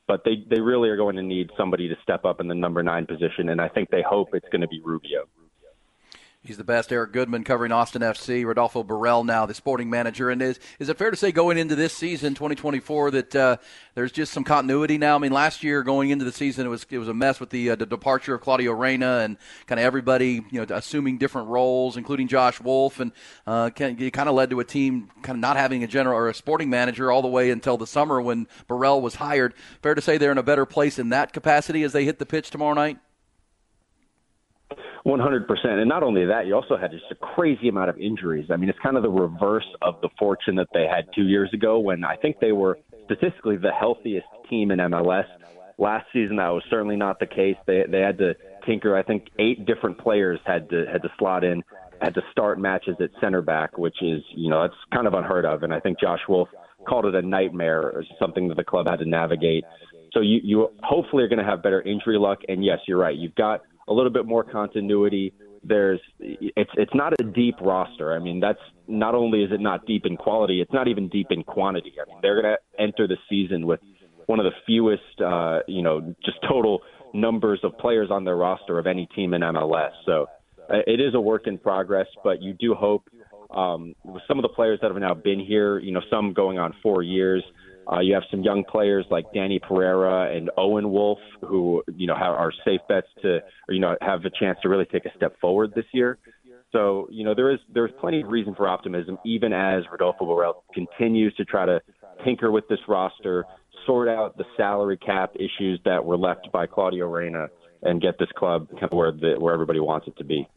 But 0.07 0.21
they 0.23 0.45
they 0.49 0.61
really 0.61 0.89
are 0.89 0.97
going 0.97 1.15
to 1.15 1.23
need 1.23 1.49
somebody 1.57 1.87
to 1.87 1.95
step 2.03 2.25
up 2.25 2.39
in 2.39 2.47
the 2.47 2.55
number 2.55 2.83
nine 2.83 3.07
position, 3.07 3.49
and 3.49 3.59
I 3.59 3.67
think 3.69 3.89
they 3.89 4.03
hope 4.07 4.29
it's 4.33 4.47
going 4.51 4.61
to 4.61 4.67
be 4.67 4.81
Rubio. 4.85 5.25
He's 6.45 6.57
the 6.57 6.63
best. 6.63 6.91
Eric 6.91 7.11
Goodman 7.11 7.43
covering 7.43 7.71
Austin 7.71 8.03
FC. 8.03 8.45
Rodolfo 8.45 8.83
Borrell 8.83 9.25
now 9.25 9.47
the 9.47 9.55
sporting 9.55 9.89
manager. 9.89 10.29
And 10.29 10.39
is 10.43 10.59
is 10.77 10.89
it 10.89 10.97
fair 10.97 11.09
to 11.09 11.17
say 11.17 11.31
going 11.31 11.57
into 11.57 11.75
this 11.75 11.91
season 11.91 12.35
2024 12.35 13.11
that 13.11 13.35
uh, 13.35 13.57
there's 13.95 14.11
just 14.11 14.31
some 14.31 14.43
continuity 14.43 14.99
now? 14.99 15.15
I 15.15 15.17
mean, 15.17 15.31
last 15.31 15.63
year 15.63 15.81
going 15.81 16.11
into 16.11 16.23
the 16.23 16.31
season 16.31 16.67
it 16.67 16.69
was 16.69 16.85
it 16.91 16.99
was 16.99 17.07
a 17.07 17.15
mess 17.15 17.39
with 17.39 17.49
the, 17.49 17.71
uh, 17.71 17.75
the 17.75 17.87
departure 17.87 18.35
of 18.35 18.41
Claudio 18.41 18.73
Reyna 18.73 19.21
and 19.23 19.37
kind 19.65 19.79
of 19.79 19.85
everybody 19.85 20.45
you 20.51 20.63
know 20.63 20.75
assuming 20.75 21.17
different 21.17 21.47
roles, 21.47 21.97
including 21.97 22.27
Josh 22.27 22.61
Wolff, 22.61 22.99
and 22.99 23.11
uh, 23.47 23.71
it 23.75 24.11
kind 24.11 24.29
of 24.29 24.35
led 24.35 24.51
to 24.51 24.59
a 24.59 24.65
team 24.65 25.09
kind 25.23 25.37
of 25.37 25.41
not 25.41 25.57
having 25.57 25.83
a 25.83 25.87
general 25.87 26.15
or 26.15 26.29
a 26.29 26.33
sporting 26.35 26.69
manager 26.69 27.11
all 27.11 27.23
the 27.23 27.27
way 27.27 27.49
until 27.49 27.75
the 27.75 27.87
summer 27.87 28.21
when 28.21 28.47
Borrell 28.69 29.01
was 29.01 29.15
hired. 29.15 29.55
Fair 29.81 29.95
to 29.95 30.01
say 30.01 30.19
they're 30.19 30.31
in 30.31 30.37
a 30.37 30.43
better 30.43 30.67
place 30.67 30.99
in 30.99 31.09
that 31.09 31.33
capacity 31.33 31.81
as 31.81 31.91
they 31.91 32.05
hit 32.05 32.19
the 32.19 32.25
pitch 32.25 32.51
tomorrow 32.51 32.75
night. 32.75 32.99
100%. 35.05 35.65
And 35.65 35.87
not 35.87 36.01
only 36.01 36.25
that, 36.25 36.47
you 36.47 36.55
also 36.55 36.77
had 36.77 36.91
just 36.91 37.05
a 37.11 37.15
crazy 37.15 37.69
amount 37.69 37.89
of 37.89 37.97
injuries. 37.97 38.47
I 38.51 38.57
mean, 38.57 38.69
it's 38.69 38.79
kind 38.79 38.97
of 38.97 39.03
the 39.03 39.09
reverse 39.09 39.67
of 39.81 40.01
the 40.01 40.09
fortune 40.17 40.55
that 40.55 40.67
they 40.73 40.87
had 40.87 41.05
two 41.13 41.27
years 41.27 41.49
ago 41.53 41.79
when 41.79 42.03
I 42.03 42.15
think 42.15 42.39
they 42.39 42.51
were 42.51 42.79
statistically 43.05 43.57
the 43.57 43.71
healthiest 43.71 44.25
team 44.49 44.71
in 44.71 44.79
MLS. 44.79 45.25
Last 45.77 46.07
season, 46.11 46.37
that 46.37 46.49
was 46.49 46.63
certainly 46.69 46.95
not 46.95 47.19
the 47.19 47.27
case. 47.27 47.57
They 47.67 47.83
they 47.87 47.99
had 47.99 48.17
to 48.19 48.33
tinker. 48.65 48.95
I 48.95 49.03
think 49.03 49.27
eight 49.37 49.65
different 49.65 49.97
players 49.97 50.39
had 50.45 50.69
to 50.69 50.85
had 50.91 51.01
to 51.03 51.09
slot 51.19 51.43
in, 51.43 51.63
had 52.01 52.13
to 52.15 52.21
start 52.31 52.59
matches 52.59 52.95
at 53.01 53.09
center 53.19 53.41
back, 53.41 53.77
which 53.77 54.01
is 54.01 54.23
you 54.33 54.49
know 54.49 54.61
that's 54.61 54.79
kind 54.93 55.05
of 55.05 55.13
unheard 55.13 55.45
of. 55.45 55.63
And 55.63 55.73
I 55.73 55.81
think 55.81 55.99
Josh 55.99 56.21
Wolff 56.29 56.47
called 56.87 57.05
it 57.05 57.13
a 57.13 57.21
nightmare 57.21 57.81
or 57.81 58.05
something 58.19 58.47
that 58.47 58.55
the 58.55 58.63
club 58.63 58.87
had 58.87 58.99
to 58.99 59.05
navigate. 59.05 59.65
So 60.13 60.21
you 60.21 60.39
you 60.43 60.69
hopefully 60.81 61.23
are 61.23 61.27
going 61.27 61.43
to 61.43 61.45
have 61.45 61.61
better 61.61 61.81
injury 61.81 62.17
luck. 62.17 62.39
And 62.47 62.63
yes, 62.63 62.79
you're 62.87 62.97
right. 62.97 63.15
You've 63.15 63.35
got 63.35 63.61
a 63.87 63.93
little 63.93 64.11
bit 64.11 64.25
more 64.25 64.43
continuity. 64.43 65.33
There's 65.63 65.99
it's 66.19 66.71
it's 66.75 66.93
not 66.93 67.13
a 67.19 67.23
deep 67.23 67.55
roster. 67.61 68.13
I 68.13 68.19
mean, 68.19 68.39
that's 68.39 68.59
not 68.87 69.15
only 69.15 69.43
is 69.43 69.51
it 69.51 69.59
not 69.59 69.85
deep 69.85 70.05
in 70.05 70.15
quality, 70.15 70.61
it's 70.61 70.73
not 70.73 70.87
even 70.87 71.09
deep 71.09 71.27
in 71.31 71.43
quantity. 71.43 71.93
I 71.99 72.07
mean, 72.07 72.19
they're 72.21 72.41
going 72.41 72.55
to 72.55 72.81
enter 72.81 73.07
the 73.07 73.17
season 73.29 73.65
with 73.65 73.79
one 74.27 74.39
of 74.39 74.45
the 74.45 74.51
fewest, 74.65 75.21
uh, 75.21 75.59
you 75.67 75.81
know, 75.81 76.15
just 76.23 76.37
total 76.47 76.81
numbers 77.13 77.59
of 77.63 77.77
players 77.77 78.09
on 78.11 78.25
their 78.25 78.35
roster 78.35 78.77
of 78.77 78.87
any 78.87 79.07
team 79.15 79.33
in 79.33 79.41
MLS. 79.41 79.91
So 80.05 80.27
uh, 80.69 80.77
it 80.85 80.99
is 80.99 81.13
a 81.13 81.21
work 81.21 81.47
in 81.47 81.57
progress, 81.57 82.07
but 82.23 82.41
you 82.41 82.53
do 82.53 82.73
hope 82.75 83.09
um, 83.51 83.95
with 84.03 84.23
some 84.27 84.37
of 84.37 84.43
the 84.43 84.49
players 84.49 84.79
that 84.81 84.91
have 84.91 84.99
now 84.99 85.13
been 85.13 85.39
here, 85.39 85.79
you 85.79 85.91
know, 85.91 86.01
some 86.09 86.33
going 86.33 86.59
on 86.59 86.73
four 86.83 87.03
years. 87.03 87.43
Uh, 87.91 87.99
you 87.99 88.13
have 88.13 88.23
some 88.31 88.41
young 88.41 88.63
players 88.63 89.05
like 89.11 89.25
Danny 89.33 89.59
Pereira 89.59 90.35
and 90.35 90.49
Owen 90.57 90.91
Wolff, 90.91 91.19
who 91.41 91.83
you 91.95 92.07
know 92.07 92.15
have, 92.15 92.33
are 92.33 92.51
safe 92.63 92.81
bets 92.89 93.07
to, 93.21 93.39
or, 93.67 93.73
you 93.73 93.79
know, 93.79 93.95
have 94.01 94.25
a 94.25 94.29
chance 94.29 94.57
to 94.63 94.69
really 94.69 94.85
take 94.85 95.05
a 95.05 95.15
step 95.15 95.39
forward 95.39 95.73
this 95.75 95.85
year. 95.93 96.17
So 96.71 97.07
you 97.09 97.23
know 97.23 97.33
there 97.33 97.51
is 97.51 97.59
there's 97.73 97.91
plenty 97.99 98.21
of 98.21 98.27
reason 98.27 98.55
for 98.55 98.67
optimism, 98.67 99.17
even 99.25 99.53
as 99.53 99.83
Rodolfo 99.91 100.25
Borrell 100.25 100.55
continues 100.73 101.33
to 101.35 101.45
try 101.45 101.65
to 101.65 101.79
tinker 102.23 102.51
with 102.51 102.67
this 102.67 102.79
roster, 102.87 103.45
sort 103.85 104.07
out 104.07 104.37
the 104.37 104.45
salary 104.57 104.97
cap 104.97 105.35
issues 105.35 105.79
that 105.85 106.03
were 106.03 106.17
left 106.17 106.51
by 106.51 106.65
Claudio 106.65 107.07
Reyna, 107.07 107.47
and 107.81 108.01
get 108.01 108.17
this 108.17 108.29
club 108.35 108.67
where 108.89 109.11
the, 109.11 109.35
where 109.37 109.53
everybody 109.53 109.79
wants 109.79 110.07
it 110.07 110.17
to 110.17 110.23
be. 110.23 110.47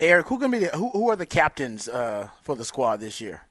Eric, 0.00 0.28
who 0.28 0.38
can 0.38 0.50
be 0.50 0.58
the, 0.60 0.68
who, 0.68 0.88
who 0.90 1.10
are 1.10 1.16
the 1.16 1.26
captains 1.26 1.88
uh, 1.88 2.28
for 2.42 2.56
the 2.56 2.64
squad 2.64 3.00
this 3.00 3.20
year? 3.20 3.42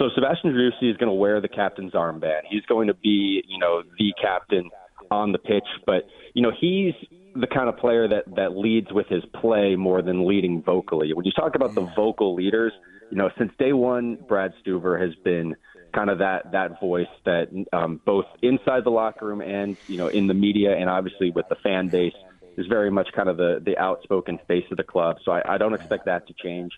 So 0.00 0.08
Sebastian 0.14 0.52
Driussi 0.54 0.90
is 0.90 0.96
going 0.96 1.10
to 1.10 1.14
wear 1.14 1.42
the 1.42 1.48
captain's 1.48 1.92
armband. 1.92 2.40
He's 2.48 2.64
going 2.64 2.86
to 2.86 2.94
be, 2.94 3.44
you 3.46 3.58
know, 3.58 3.82
the 3.98 4.14
captain 4.20 4.70
on 5.10 5.32
the 5.32 5.38
pitch, 5.38 5.66
but 5.84 6.04
you 6.32 6.40
know, 6.40 6.52
he's 6.58 6.94
the 7.34 7.46
kind 7.46 7.68
of 7.68 7.76
player 7.76 8.08
that 8.08 8.24
that 8.36 8.56
leads 8.56 8.90
with 8.92 9.08
his 9.08 9.22
play 9.42 9.76
more 9.76 10.00
than 10.00 10.26
leading 10.26 10.62
vocally. 10.62 11.12
When 11.12 11.26
you 11.26 11.32
talk 11.32 11.54
about 11.54 11.74
the 11.74 11.86
vocal 11.94 12.34
leaders, 12.34 12.72
you 13.10 13.18
know, 13.18 13.28
since 13.36 13.52
day 13.58 13.74
one, 13.74 14.16
Brad 14.26 14.54
Stuver 14.64 14.98
has 14.98 15.14
been 15.22 15.54
kind 15.94 16.08
of 16.08 16.16
that 16.18 16.50
that 16.52 16.80
voice 16.80 17.06
that 17.26 17.48
um, 17.74 18.00
both 18.06 18.24
inside 18.40 18.84
the 18.84 18.90
locker 18.90 19.26
room 19.26 19.42
and 19.42 19.76
you 19.86 19.98
know 19.98 20.08
in 20.08 20.28
the 20.28 20.34
media 20.34 20.74
and 20.78 20.88
obviously 20.88 21.30
with 21.30 21.46
the 21.50 21.56
fan 21.56 21.90
base 21.90 22.14
is 22.56 22.66
very 22.68 22.90
much 22.90 23.08
kind 23.14 23.28
of 23.28 23.36
the 23.36 23.60
the 23.66 23.76
outspoken 23.76 24.38
face 24.48 24.64
of 24.70 24.78
the 24.78 24.82
club. 24.82 25.16
So 25.26 25.32
I, 25.32 25.56
I 25.56 25.58
don't 25.58 25.74
expect 25.74 26.06
that 26.06 26.26
to 26.28 26.34
change. 26.42 26.72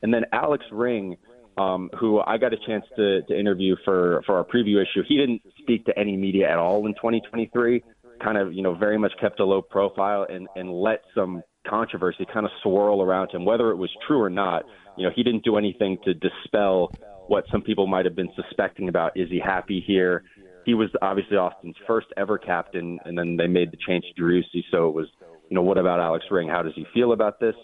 And 0.00 0.12
then 0.14 0.24
Alex 0.32 0.64
Ring 0.72 1.16
um, 1.58 1.90
who 1.98 2.20
I 2.20 2.38
got 2.38 2.52
a 2.52 2.56
chance 2.66 2.84
to, 2.96 3.22
to 3.22 3.38
interview 3.38 3.76
for, 3.84 4.22
for 4.26 4.36
our 4.36 4.44
preview 4.44 4.82
issue. 4.82 5.02
He 5.06 5.16
didn't 5.16 5.42
speak 5.58 5.84
to 5.86 5.98
any 5.98 6.16
media 6.16 6.50
at 6.50 6.58
all 6.58 6.86
in 6.86 6.94
2023, 6.94 7.82
kind 8.22 8.38
of, 8.38 8.52
you 8.52 8.62
know, 8.62 8.74
very 8.74 8.98
much 8.98 9.12
kept 9.20 9.40
a 9.40 9.44
low 9.44 9.62
profile 9.62 10.26
and, 10.28 10.48
and 10.56 10.72
let 10.72 11.02
some 11.14 11.42
controversy 11.68 12.26
kind 12.32 12.46
of 12.46 12.52
swirl 12.62 13.02
around 13.02 13.30
him, 13.30 13.44
whether 13.44 13.70
it 13.70 13.76
was 13.76 13.90
true 14.06 14.20
or 14.20 14.30
not. 14.30 14.64
You 14.96 15.06
know, 15.06 15.12
he 15.14 15.22
didn't 15.22 15.44
do 15.44 15.56
anything 15.56 15.98
to 16.04 16.14
dispel 16.14 16.92
what 17.28 17.44
some 17.50 17.62
people 17.62 17.86
might 17.86 18.04
have 18.04 18.16
been 18.16 18.30
suspecting 18.34 18.88
about. 18.88 19.16
Is 19.16 19.28
he 19.30 19.40
happy 19.40 19.82
here? 19.86 20.24
He 20.64 20.74
was 20.74 20.90
obviously 21.00 21.36
Austin's 21.36 21.76
first 21.86 22.06
ever 22.16 22.38
captain, 22.38 22.98
and 23.04 23.16
then 23.18 23.36
they 23.36 23.46
made 23.46 23.72
the 23.72 23.78
change 23.86 24.04
to 24.14 24.22
Driussi. 24.22 24.62
So 24.70 24.88
it 24.88 24.94
was, 24.94 25.06
you 25.48 25.54
know, 25.54 25.62
what 25.62 25.78
about 25.78 25.98
Alex 25.98 26.24
Ring? 26.30 26.48
How 26.48 26.62
does 26.62 26.72
he 26.74 26.86
feel 26.94 27.12
about 27.12 27.40
this? 27.40 27.54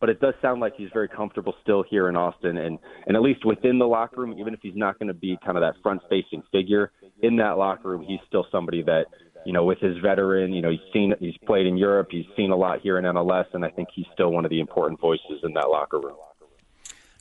But 0.00 0.08
it 0.08 0.20
does 0.20 0.34
sound 0.42 0.60
like 0.60 0.74
he's 0.76 0.90
very 0.92 1.08
comfortable 1.08 1.54
still 1.62 1.82
here 1.88 2.08
in 2.08 2.16
Austin, 2.16 2.56
and 2.58 2.78
and 3.06 3.16
at 3.16 3.22
least 3.22 3.44
within 3.44 3.78
the 3.78 3.86
locker 3.86 4.20
room, 4.20 4.38
even 4.38 4.54
if 4.54 4.60
he's 4.62 4.76
not 4.76 4.98
going 4.98 5.08
to 5.08 5.14
be 5.14 5.38
kind 5.44 5.56
of 5.56 5.62
that 5.62 5.74
front-facing 5.82 6.42
figure 6.52 6.92
in 7.22 7.36
that 7.36 7.58
locker 7.58 7.88
room, 7.88 8.02
he's 8.02 8.20
still 8.26 8.46
somebody 8.50 8.82
that 8.82 9.06
you 9.44 9.52
know 9.52 9.64
with 9.64 9.78
his 9.78 9.96
veteran, 9.98 10.52
you 10.52 10.62
know 10.62 10.70
he's 10.70 10.92
seen 10.92 11.14
he's 11.20 11.36
played 11.46 11.66
in 11.66 11.76
Europe, 11.76 12.08
he's 12.10 12.26
seen 12.36 12.50
a 12.50 12.56
lot 12.56 12.80
here 12.80 12.98
in 12.98 13.04
MLS, 13.04 13.46
and 13.54 13.64
I 13.64 13.70
think 13.70 13.88
he's 13.94 14.06
still 14.12 14.30
one 14.30 14.44
of 14.44 14.50
the 14.50 14.60
important 14.60 15.00
voices 15.00 15.40
in 15.42 15.54
that 15.54 15.68
locker 15.68 16.00
room. 16.00 16.16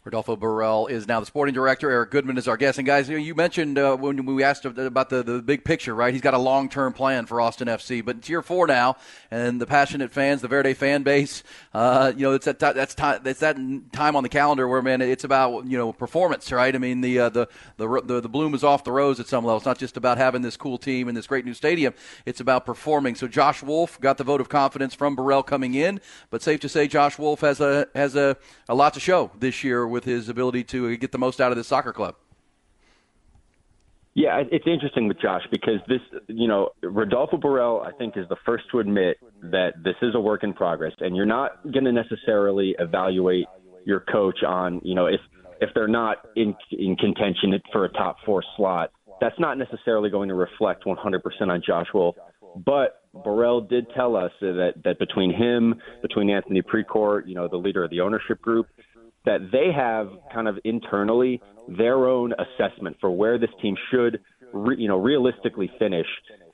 Rodolfo 0.06 0.36
Borrell 0.36 0.88
is 0.88 1.08
now 1.08 1.20
the 1.20 1.26
sporting 1.26 1.56
director. 1.56 1.89
Eric 1.89 2.12
Goodman 2.12 2.38
is 2.38 2.48
our 2.48 2.58
guest. 2.58 2.78
And 2.78 2.86
guys, 2.86 3.10
you 3.10 3.34
mentioned 3.34 3.80
uh, 3.80 3.98
when 3.98 4.24
we 4.24 4.44
asked 4.44 4.63
about 4.63 5.10
the, 5.10 5.24
the 5.24 5.41
big 5.41 5.65
picture, 5.65 5.96
right? 5.96 6.13
He's 6.13 6.22
got 6.22 6.36
a 6.36 6.39
long 6.39 6.70
term 6.70 6.94
plan 6.94 7.26
for 7.26 7.41
Austin 7.41 7.68
FC. 7.68 8.06
But 8.06 8.18
it's 8.18 8.30
year 8.30 8.44
four 8.44 8.68
now, 8.68 8.98
and 9.32 9.60
the 9.60 9.65
passionate 9.65 10.12
fans, 10.12 10.41
the 10.41 10.48
Verde 10.48 10.76
fan 10.76 11.02
base, 11.02 11.41
uh, 11.74 12.13
you 12.15 12.22
know, 12.22 12.34
it's 12.34 12.46
that 12.46 12.60
that's 12.60 12.94
time 12.94 13.22
it's 13.26 13.39
that 13.39 13.58
time 13.91 14.15
on 14.15 14.22
the 14.22 14.30
calendar 14.30 14.68
where 14.68 14.84
man, 14.84 15.02
it's 15.02 15.24
about 15.24 15.65
you 15.65 15.76
know 15.76 15.91
performance, 15.91 16.52
right? 16.52 16.76
I 16.76 16.78
mean, 16.78 17.02
the 17.02 17.20
uh, 17.22 17.30
the, 17.30 17.48
the 17.78 18.02
the 18.06 18.22
the 18.22 18.30
bloom 18.30 18.54
is 18.54 18.63
off 18.63 18.84
the 18.84 18.91
rose 18.91 19.20
at 19.20 19.26
some 19.26 19.44
level. 19.44 19.58
It's 19.58 19.65
not 19.65 19.80
just 19.80 19.98
about 19.98 20.20
having 20.20 20.44
this 20.44 20.56
cool 20.56 20.78
team 20.78 21.08
and 21.08 21.18
this 21.18 21.26
great 21.26 21.46
new 21.46 21.56
stadium. 21.56 21.96
It's 22.28 22.39
about 22.39 22.68
performing. 22.68 23.15
So 23.15 23.28
Josh 23.28 23.63
Wolff 23.63 24.00
got 24.00 24.20
the 24.20 24.24
vote 24.24 24.39
of 24.39 24.50
confidence 24.50 24.94
from 24.94 25.18
Borrell 25.18 25.44
coming 25.44 25.74
in, 25.74 26.00
but 26.30 26.44
safe 26.44 26.60
to 26.60 26.70
say 26.70 26.88
Josh 26.88 27.18
Wolff 27.18 27.41
has 27.41 27.60
a 27.60 27.88
has 27.96 28.15
a, 28.15 28.38
a 28.70 28.76
lot 28.76 28.94
to 28.94 29.00
show 29.00 29.32
this 29.39 29.63
year 29.63 29.94
with 29.95 30.03
his 30.03 30.29
ability 30.29 30.63
to 30.65 30.95
get 30.97 31.12
the 31.12 31.17
most 31.17 31.41
out 31.41 31.51
of 31.51 31.58
this 31.58 31.67
soccer 31.67 31.91
club. 31.91 32.15
Yeah, 34.13 34.43
it's 34.49 34.65
interesting 34.65 35.10
with 35.10 35.19
Josh 35.19 35.41
because 35.51 35.79
this, 35.89 35.99
you 36.27 36.47
know, 36.47 36.69
Rodolfo 36.81 37.36
Borrell, 37.36 37.86
I 37.86 37.91
think, 37.97 38.15
is 38.15 38.25
the 38.29 38.38
first 38.45 38.63
to 38.71 38.79
admit 38.79 39.17
that 39.41 39.73
this 39.84 39.95
is 40.01 40.15
a 40.15 40.19
work 40.19 40.43
in 40.43 40.53
progress, 40.53 40.93
and 40.99 41.17
you're 41.17 41.25
not 41.25 41.62
going 41.63 41.84
to 41.84 41.91
necessarily 41.91 42.75
evaluate 42.79 43.45
your 43.86 43.99
coach 43.99 44.41
on, 44.47 44.79
you 44.84 44.95
know, 44.95 45.08
if 45.08 45.19
if 45.60 45.69
they're 45.73 45.88
not 45.88 46.17
in 46.36 46.55
in 46.71 46.95
contention 46.95 47.60
for 47.71 47.86
a 47.86 47.89
top 47.89 48.17
four 48.25 48.43
slot. 48.55 48.91
That's 49.21 49.39
not 49.39 49.58
necessarily 49.58 50.10
going 50.10 50.27
to 50.27 50.36
reflect 50.36 50.84
100% 50.84 50.97
on 51.41 51.62
Josh. 51.65 51.88
But 52.65 53.01
Borrell 53.15 53.67
did 53.67 53.88
tell 53.95 54.15
us 54.15 54.31
that 54.41 54.73
that 54.84 54.99
between 54.99 55.34
him, 55.34 55.75
between 56.01 56.29
Anthony 56.29 56.62
Precourt, 56.62 57.27
you 57.27 57.36
know, 57.36 57.47
the 57.47 57.58
leader 57.58 57.84
of 57.84 57.89
the 57.89 58.01
ownership 58.01 58.41
group, 58.41 58.67
that 59.26 59.50
they 59.52 59.72
have 59.76 60.10
kind 60.34 60.48
of 60.48 60.58
internally 60.64 61.42
their 61.68 62.08
own 62.08 62.34
assessment 62.34 62.98
for 63.02 63.10
where 63.10 63.38
this 63.38 63.50
team 63.62 63.76
should, 63.92 64.20
re, 64.54 64.76
you 64.78 64.88
know, 64.88 64.98
realistically 64.98 65.70
finish. 65.80 66.08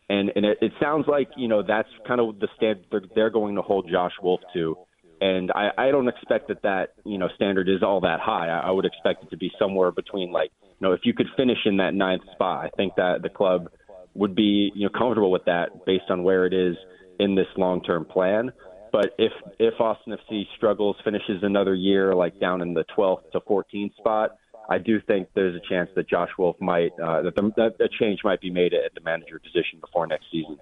And 0.10 0.32
and 0.36 0.46
it, 0.46 0.58
it 0.62 0.72
sounds 0.82 1.06
like 1.08 1.30
you 1.38 1.48
know 1.48 1.64
that's 1.66 1.90
kind 2.08 2.20
of 2.20 2.40
the 2.40 2.48
standard 2.58 2.86
they're, 2.92 3.02
they're 3.16 3.30
going 3.30 3.56
to 3.56 3.62
hold 3.62 3.90
Josh 3.90 4.14
Wolff 4.22 4.42
to. 4.54 4.76
And 5.22 5.52
I, 5.52 5.70
I 5.78 5.92
don't 5.92 6.08
expect 6.08 6.48
that 6.48 6.64
that 6.64 6.94
you 7.06 7.18
know 7.18 7.30
standard 7.36 7.70
is 7.70 7.84
all 7.84 8.02
that 8.02 8.20
high. 8.20 8.50
I, 8.50 8.68
I 8.68 8.72
would 8.72 8.86
expect 8.86 9.24
it 9.24 9.30
to 9.30 9.38
be 9.38 9.52
somewhere 9.60 9.92
between 9.92 10.32
like 10.32 10.52
you 10.64 10.88
know 10.88 10.94
if 10.94 11.02
you 11.04 11.14
could 11.14 11.28
finish 11.38 11.60
in 11.66 11.78
that 11.78 11.94
ninth 11.94 12.24
spot, 12.34 12.66
I 12.66 12.70
think 12.76 12.96
that 12.96 13.22
the 13.22 13.30
club 13.30 13.70
would 14.14 14.36
be 14.36 14.72
you 14.76 14.84
know 14.84 14.90
comfortable 14.98 15.32
with 15.32 15.46
that 15.46 15.86
based 15.86 16.10
on 16.10 16.24
where 16.24 16.46
it 16.46 16.54
is 16.54 16.76
in 17.20 17.36
this 17.36 17.48
long 17.56 17.82
term 17.82 18.06
plan. 18.06 18.52
But 18.92 19.16
if 19.18 19.32
if 19.60 19.80
Austin 19.80 20.14
FC 20.14 20.44
struggles, 20.56 20.98
finishes 21.04 21.44
another 21.44 21.74
year 21.74 22.14
like 22.14 22.40
down 22.40 22.62
in 22.62 22.74
the 22.74 22.84
12th 22.98 23.32
to 23.32 23.40
14th 23.40 23.96
spot, 23.96 24.32
I 24.70 24.78
do 24.78 25.00
think 25.02 25.30
there's 25.34 25.56
a 25.56 25.70
chance 25.70 25.90
that 25.96 26.10
Josh 26.10 26.30
Wolff 26.38 26.56
might 26.60 26.92
uh, 27.00 27.22
that, 27.22 27.36
the, 27.36 27.52
that 27.56 27.84
a 27.84 27.90
change 28.00 28.20
might 28.24 28.42
be 28.42 28.50
made 28.50 28.74
at 28.74 28.94
the 28.94 29.02
manager 29.02 29.40
position 29.40 29.80
before 29.80 30.08
next 30.08 30.26
season. 30.32 30.58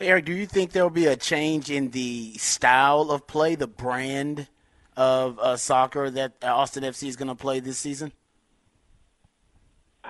Eric, 0.00 0.24
do 0.24 0.32
you 0.32 0.46
think 0.46 0.72
there 0.72 0.82
will 0.82 0.90
be 0.90 1.06
a 1.06 1.16
change 1.16 1.70
in 1.70 1.90
the 1.90 2.32
style 2.38 3.10
of 3.10 3.26
play, 3.26 3.54
the 3.54 3.66
brand 3.66 4.48
of 4.96 5.38
uh, 5.38 5.56
soccer 5.56 6.08
that 6.10 6.32
Austin 6.42 6.84
FC 6.84 7.06
is 7.06 7.16
going 7.16 7.28
to 7.28 7.34
play 7.34 7.60
this 7.60 7.76
season? 7.76 8.12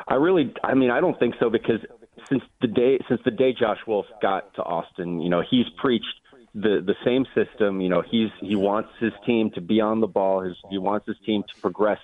I 0.07 0.15
really, 0.15 0.55
I 0.63 0.75
mean, 0.75 0.91
I 0.91 1.01
don't 1.01 1.19
think 1.19 1.35
so 1.41 1.51
because 1.51 1.81
since 2.29 2.43
the 2.61 2.69
day 2.69 2.99
since 3.09 3.21
the 3.25 3.31
day 3.31 3.53
Josh 3.53 3.79
Wolff 3.87 4.07
got 4.23 4.55
to 4.55 4.63
Austin, 4.63 5.21
you 5.21 5.29
know, 5.29 5.43
he's 5.49 5.67
preached 5.81 6.20
the 6.55 6.83
the 6.85 6.95
same 7.05 7.27
system. 7.35 7.81
You 7.81 7.89
know, 7.89 8.03
he's 8.03 8.31
he 8.41 8.57
wants 8.57 8.91
his 8.99 9.13
team 9.27 9.51
to 9.55 9.61
be 9.61 9.81
on 9.81 10.01
the 10.01 10.07
ball. 10.07 10.41
His, 10.41 10.57
he 10.71 10.79
wants 10.79 11.07
his 11.07 11.17
team 11.25 11.43
to 11.43 11.61
progress 11.61 12.01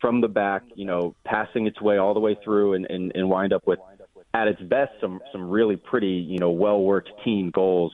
from 0.00 0.20
the 0.20 0.28
back. 0.28 0.62
You 0.74 0.86
know, 0.86 1.14
passing 1.24 1.66
its 1.66 1.80
way 1.80 1.98
all 1.98 2.14
the 2.14 2.20
way 2.20 2.36
through 2.42 2.74
and 2.74 2.86
and, 2.86 3.12
and 3.14 3.28
wind 3.28 3.52
up 3.52 3.66
with 3.66 3.78
at 4.32 4.48
its 4.48 4.60
best 4.62 4.92
some 5.00 5.20
some 5.32 5.50
really 5.50 5.76
pretty 5.76 6.24
you 6.28 6.38
know 6.38 6.50
well 6.50 6.80
worked 6.80 7.10
team 7.24 7.50
goals. 7.50 7.92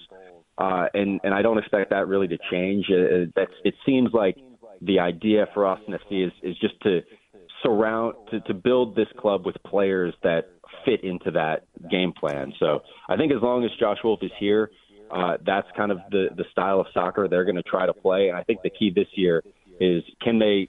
Uh, 0.59 0.87
and 0.95 1.21
and 1.23 1.35
I 1.35 1.43
don't 1.43 1.59
expect 1.59 1.91
that 1.91 2.09
really 2.09 2.29
to 2.29 2.39
change. 2.51 2.87
Uh, 2.91 3.31
that's 3.35 3.53
it 3.65 3.75
seems 3.85 4.11
like 4.13 4.37
the 4.81 5.01
idea 5.01 5.47
for 5.55 5.67
Austin 5.67 5.95
FC 5.95 6.27
is 6.27 6.33
is 6.43 6.57
just 6.59 6.81
to 6.83 7.01
surround 7.63 8.15
to, 8.31 8.41
to 8.41 8.55
build 8.55 8.95
this 8.95 9.09
club 9.19 9.45
with 9.45 9.57
players 9.67 10.15
that 10.23 10.51
fit 10.85 11.03
into 11.05 11.33
that 11.33 11.65
game 11.91 12.13
plan. 12.13 12.53
So 12.59 12.81
I 13.09 13.17
think 13.17 13.33
as 13.33 13.43
long 13.43 13.65
as 13.65 13.71
Josh 13.79 13.99
Wolff 14.05 14.21
is 14.23 14.31
here, 14.39 14.71
uh, 15.11 15.37
that's 15.45 15.69
kind 15.77 15.93
of 15.93 15.99
the 16.11 16.29
the 16.37 16.45
style 16.51 16.81
of 16.81 16.87
soccer 16.93 17.29
they're 17.29 17.45
going 17.45 17.57
to 17.57 17.63
try 17.63 17.87
to 17.87 17.95
play. 17.95 18.29
And 18.29 18.37
I 18.37 18.43
think 18.43 18.63
the 18.63 18.71
key 18.71 18.91
this 18.95 19.09
year 19.15 19.43
is 19.81 20.03
can 20.23 20.39
they, 20.39 20.69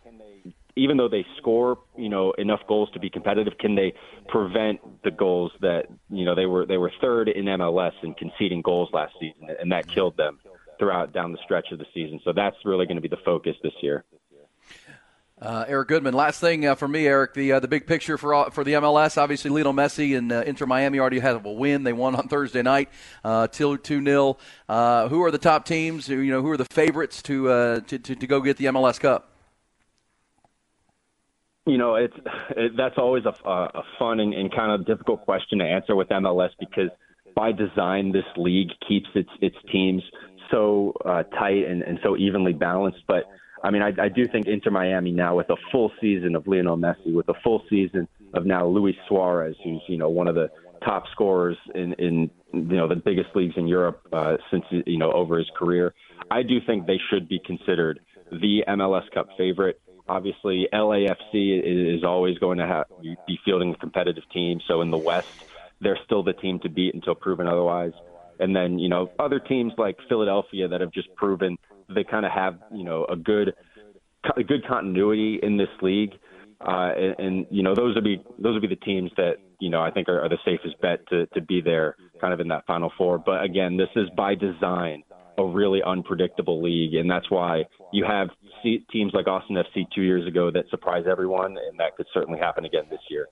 even 0.76 0.98
though 0.98 1.10
they 1.10 1.26
score, 1.38 1.80
you 1.98 2.10
know, 2.10 2.32
enough 2.34 2.62
goals 2.68 2.90
to 2.94 3.00
be 3.00 3.10
competitive, 3.10 3.54
can 3.60 3.76
they 3.76 3.94
prevent 4.28 4.80
the 5.04 5.12
goals 5.12 5.52
that 5.62 5.88
you 6.10 6.26
know 6.26 6.36
they 6.36 6.46
were 6.46 6.66
they 6.66 6.78
were 6.78 6.92
third 7.02 7.30
in 7.30 7.46
MLS 7.46 7.94
in 8.04 8.14
conceding 8.14 8.62
goals 8.62 8.90
last 8.94 9.14
season, 9.20 9.50
and 9.60 9.72
that 9.72 9.88
killed 9.88 10.18
them 10.18 10.40
throughout 10.80 11.14
down 11.14 11.32
the 11.32 11.40
stretch 11.44 11.72
of 11.72 11.80
the 11.80 11.86
season. 11.94 12.20
So 12.24 12.34
that's 12.34 12.58
really 12.64 12.86
going 12.86 12.98
to 12.98 13.02
be 13.02 13.08
the 13.08 13.18
focus 13.26 13.56
this 13.64 13.74
year. 13.82 14.04
Uh, 15.40 15.66
Eric 15.68 15.90
Goodman. 15.90 16.16
Last 16.16 16.40
thing 16.40 16.66
uh, 16.66 16.74
for 16.74 16.88
me, 16.88 17.06
Eric, 17.06 17.36
the 17.36 17.52
uh, 17.52 17.60
the 17.60 17.68
big 17.68 17.86
picture 17.86 18.18
for 18.18 18.50
for 18.50 18.64
the 18.64 18.74
MLS. 18.74 19.22
Obviously, 19.22 19.52
Lionel 19.52 19.74
Messi 19.74 20.18
and 20.18 20.32
uh, 20.32 20.42
Inter 20.42 20.66
Miami 20.66 20.98
already 20.98 21.20
had 21.20 21.36
a 21.36 21.50
win. 21.50 21.84
They 21.84 21.94
won 21.94 22.16
on 22.16 22.28
Thursday 22.28 22.64
night, 22.64 22.90
uh, 23.24 23.48
till 23.48 23.78
two 23.78 24.04
0 24.04 24.38
uh, 24.68 25.08
Who 25.10 25.24
are 25.24 25.30
the 25.30 25.38
top 25.38 25.66
teams? 25.66 26.10
You 26.10 26.32
know, 26.32 26.42
who 26.42 26.50
are 26.50 26.58
the 26.58 26.66
favorites 26.66 27.22
to, 27.24 27.50
uh, 27.52 27.80
to, 27.82 28.00
to 28.00 28.16
to 28.16 28.28
go 28.28 28.42
get 28.42 28.58
the 28.58 28.66
MLS 28.66 29.00
Cup? 29.00 29.30
You 31.68 31.78
know, 31.78 31.96
it's 31.96 32.18
it, 32.56 32.72
that's 32.76 32.98
always 32.98 33.26
a, 33.26 33.36
a 33.48 33.84
fun 34.00 34.20
and, 34.20 34.34
and 34.34 34.52
kind 34.52 34.72
of 34.72 34.88
difficult 34.88 35.22
question 35.22 35.60
to 35.60 35.66
answer 35.66 35.96
with 35.96 36.08
MLS 36.10 36.50
because 36.60 36.90
by 37.36 37.52
design, 37.52 38.12
this 38.12 38.26
league 38.38 38.72
keeps 38.88 39.10
its 39.14 39.30
its 39.40 39.58
teams 39.72 40.02
so 40.50 40.94
uh, 41.06 41.22
tight 41.24 41.66
and, 41.68 41.84
and 41.84 42.00
so 42.02 42.18
evenly 42.18 42.54
balanced, 42.54 43.04
but 43.08 43.26
I 43.64 43.72
mean, 43.72 43.82
I, 43.82 43.92
I 44.00 44.10
do 44.10 44.28
think 44.28 44.48
Inter 44.48 44.72
Miami 44.72 45.12
now 45.12 45.36
with 45.36 45.50
a 45.50 45.56
full 45.72 45.92
season 46.00 46.36
of 46.36 46.48
Lionel 46.48 46.78
Messi, 46.78 47.14
with 47.14 47.28
a 47.30 47.34
full 47.44 47.64
season 47.70 48.08
of 48.34 48.46
now 48.46 48.68
Luis 48.68 48.96
Suarez, 49.08 49.56
who's 49.64 49.82
you 49.88 49.98
know 49.98 50.10
one 50.10 50.28
of 50.28 50.36
the 50.36 50.50
top 50.84 51.06
scorers 51.12 51.58
in 51.74 51.94
in 51.94 52.30
you 52.54 52.78
know 52.78 52.88
the 52.88 52.96
biggest 52.96 53.30
leagues 53.36 53.56
in 53.58 53.68
Europe 53.68 54.02
uh, 54.14 54.38
since 54.52 54.66
you 54.72 54.98
know 54.98 55.12
over 55.12 55.38
his 55.38 55.50
career. 55.58 55.94
I 56.30 56.44
do 56.44 56.60
think 56.66 56.88
they 56.88 57.00
should 57.10 57.28
be 57.28 57.40
considered 57.40 58.00
the 58.32 58.64
MLS 58.68 59.10
Cup 59.14 59.30
favorite. 59.38 59.80
Obviously, 60.10 60.68
LAFC 60.74 61.98
is 61.98 62.04
always 62.04 62.38
going 62.38 62.60
to 62.60 62.66
have, 62.66 62.86
be 63.02 63.38
fielding 63.44 63.74
a 63.74 63.78
competitive 63.78 64.24
team. 64.34 64.62
So 64.66 64.82
in 64.82 64.90
the 64.90 64.98
West, 64.98 65.28
they're 65.82 66.00
still 66.06 66.24
the 66.24 66.34
team 66.34 66.60
to 66.60 66.70
beat 66.70 66.94
until 66.94 67.14
proven 67.14 67.46
otherwise. 67.48 67.92
And 68.40 68.56
then 68.56 68.80
you 68.80 68.90
know 68.90 69.12
other 69.20 69.40
teams 69.40 69.74
like 69.78 69.98
Philadelphia 70.08 70.68
that 70.68 70.82
have 70.82 70.92
just 70.92 71.14
proven 71.16 71.58
they 71.94 72.04
kind 72.04 72.26
of 72.26 72.32
have 72.32 72.60
you 72.74 72.84
know 72.84 73.06
a 73.06 73.16
good 73.16 73.54
a 74.36 74.44
good 74.44 74.66
continuity 74.68 75.40
in 75.42 75.58
this 75.58 75.70
league, 75.82 76.12
uh, 76.62 76.92
and, 76.98 77.16
and 77.20 77.48
you 77.50 77.64
know 77.64 77.76
those 77.76 77.96
would 77.96 78.04
be 78.04 78.22
those 78.40 78.54
would 78.54 78.62
be 78.62 78.68
the 78.68 78.86
teams 78.86 79.12
that 79.18 79.36
you 79.60 79.70
know 79.70 79.82
I 79.82 79.92
think 79.92 80.10
are, 80.10 80.22
are 80.22 80.30
the 80.30 80.38
safest 80.46 80.80
bet 80.82 81.08
to 81.10 81.26
to 81.28 81.42
be 81.42 81.62
there, 81.62 81.96
kind 82.20 82.34
of 82.34 82.40
in 82.40 82.48
that 82.50 82.66
final 82.66 82.92
four. 82.98 83.18
But 83.18 83.44
again, 83.44 83.78
this 83.78 83.90
is 83.96 84.10
by 84.16 84.36
design 84.36 85.04
a 85.38 85.46
really 85.46 85.82
unpredictable 85.84 86.62
league, 86.64 86.96
and 86.96 87.10
that's 87.10 87.30
why 87.30 87.64
you 87.94 88.04
have 88.06 88.30
teams 88.92 89.14
like 89.14 89.28
Austin 89.28 89.56
FC 89.56 89.86
two 89.94 90.02
years 90.02 90.28
ago 90.28 90.50
that 90.52 90.66
surprise 90.70 91.06
everyone, 91.10 91.58
and 91.58 91.80
that 91.80 91.96
could 91.96 92.08
certainly 92.14 92.40
happen 92.40 92.66
again 92.66 92.84
this 92.90 93.00
year. 93.10 93.28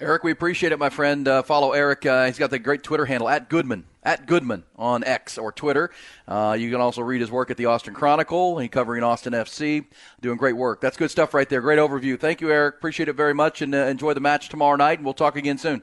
Eric, 0.00 0.22
we 0.22 0.30
appreciate 0.30 0.70
it, 0.70 0.78
my 0.78 0.90
friend. 0.90 1.26
Uh, 1.26 1.42
follow 1.42 1.72
Eric. 1.72 2.06
Uh, 2.06 2.26
he's 2.26 2.38
got 2.38 2.50
the 2.50 2.58
great 2.58 2.84
Twitter 2.84 3.04
handle 3.04 3.28
at 3.28 3.48
Goodman 3.48 3.84
at 4.04 4.26
Goodman 4.26 4.62
on 4.76 5.02
X 5.02 5.36
or 5.36 5.50
Twitter. 5.50 5.90
Uh, 6.26 6.56
you 6.58 6.70
can 6.70 6.80
also 6.80 7.02
read 7.02 7.20
his 7.20 7.32
work 7.32 7.50
at 7.50 7.56
the 7.56 7.66
Austin 7.66 7.94
Chronicle. 7.94 8.58
He's 8.58 8.70
covering 8.70 9.02
Austin 9.02 9.32
FC, 9.32 9.86
doing 10.20 10.38
great 10.38 10.56
work. 10.56 10.80
That's 10.80 10.96
good 10.96 11.10
stuff 11.10 11.34
right 11.34 11.48
there. 11.48 11.60
Great 11.60 11.80
overview. 11.80 12.18
Thank 12.18 12.40
you, 12.40 12.50
Eric. 12.50 12.76
Appreciate 12.76 13.08
it 13.08 13.14
very 13.14 13.34
much, 13.34 13.60
and 13.60 13.74
uh, 13.74 13.78
enjoy 13.78 14.14
the 14.14 14.20
match 14.20 14.48
tomorrow 14.48 14.76
night. 14.76 15.00
And 15.00 15.04
we'll 15.04 15.14
talk 15.14 15.36
again 15.36 15.58
soon. 15.58 15.82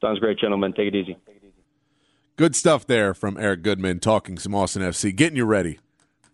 Sounds 0.00 0.18
great, 0.18 0.38
gentlemen. 0.38 0.72
Take 0.72 0.88
it 0.88 0.96
easy. 0.96 1.16
Good 2.36 2.56
stuff 2.56 2.84
there 2.86 3.14
from 3.14 3.36
Eric 3.36 3.62
Goodman 3.62 4.00
talking 4.00 4.38
some 4.38 4.54
Austin 4.56 4.82
FC, 4.82 5.14
getting 5.14 5.36
you 5.36 5.44
ready 5.44 5.78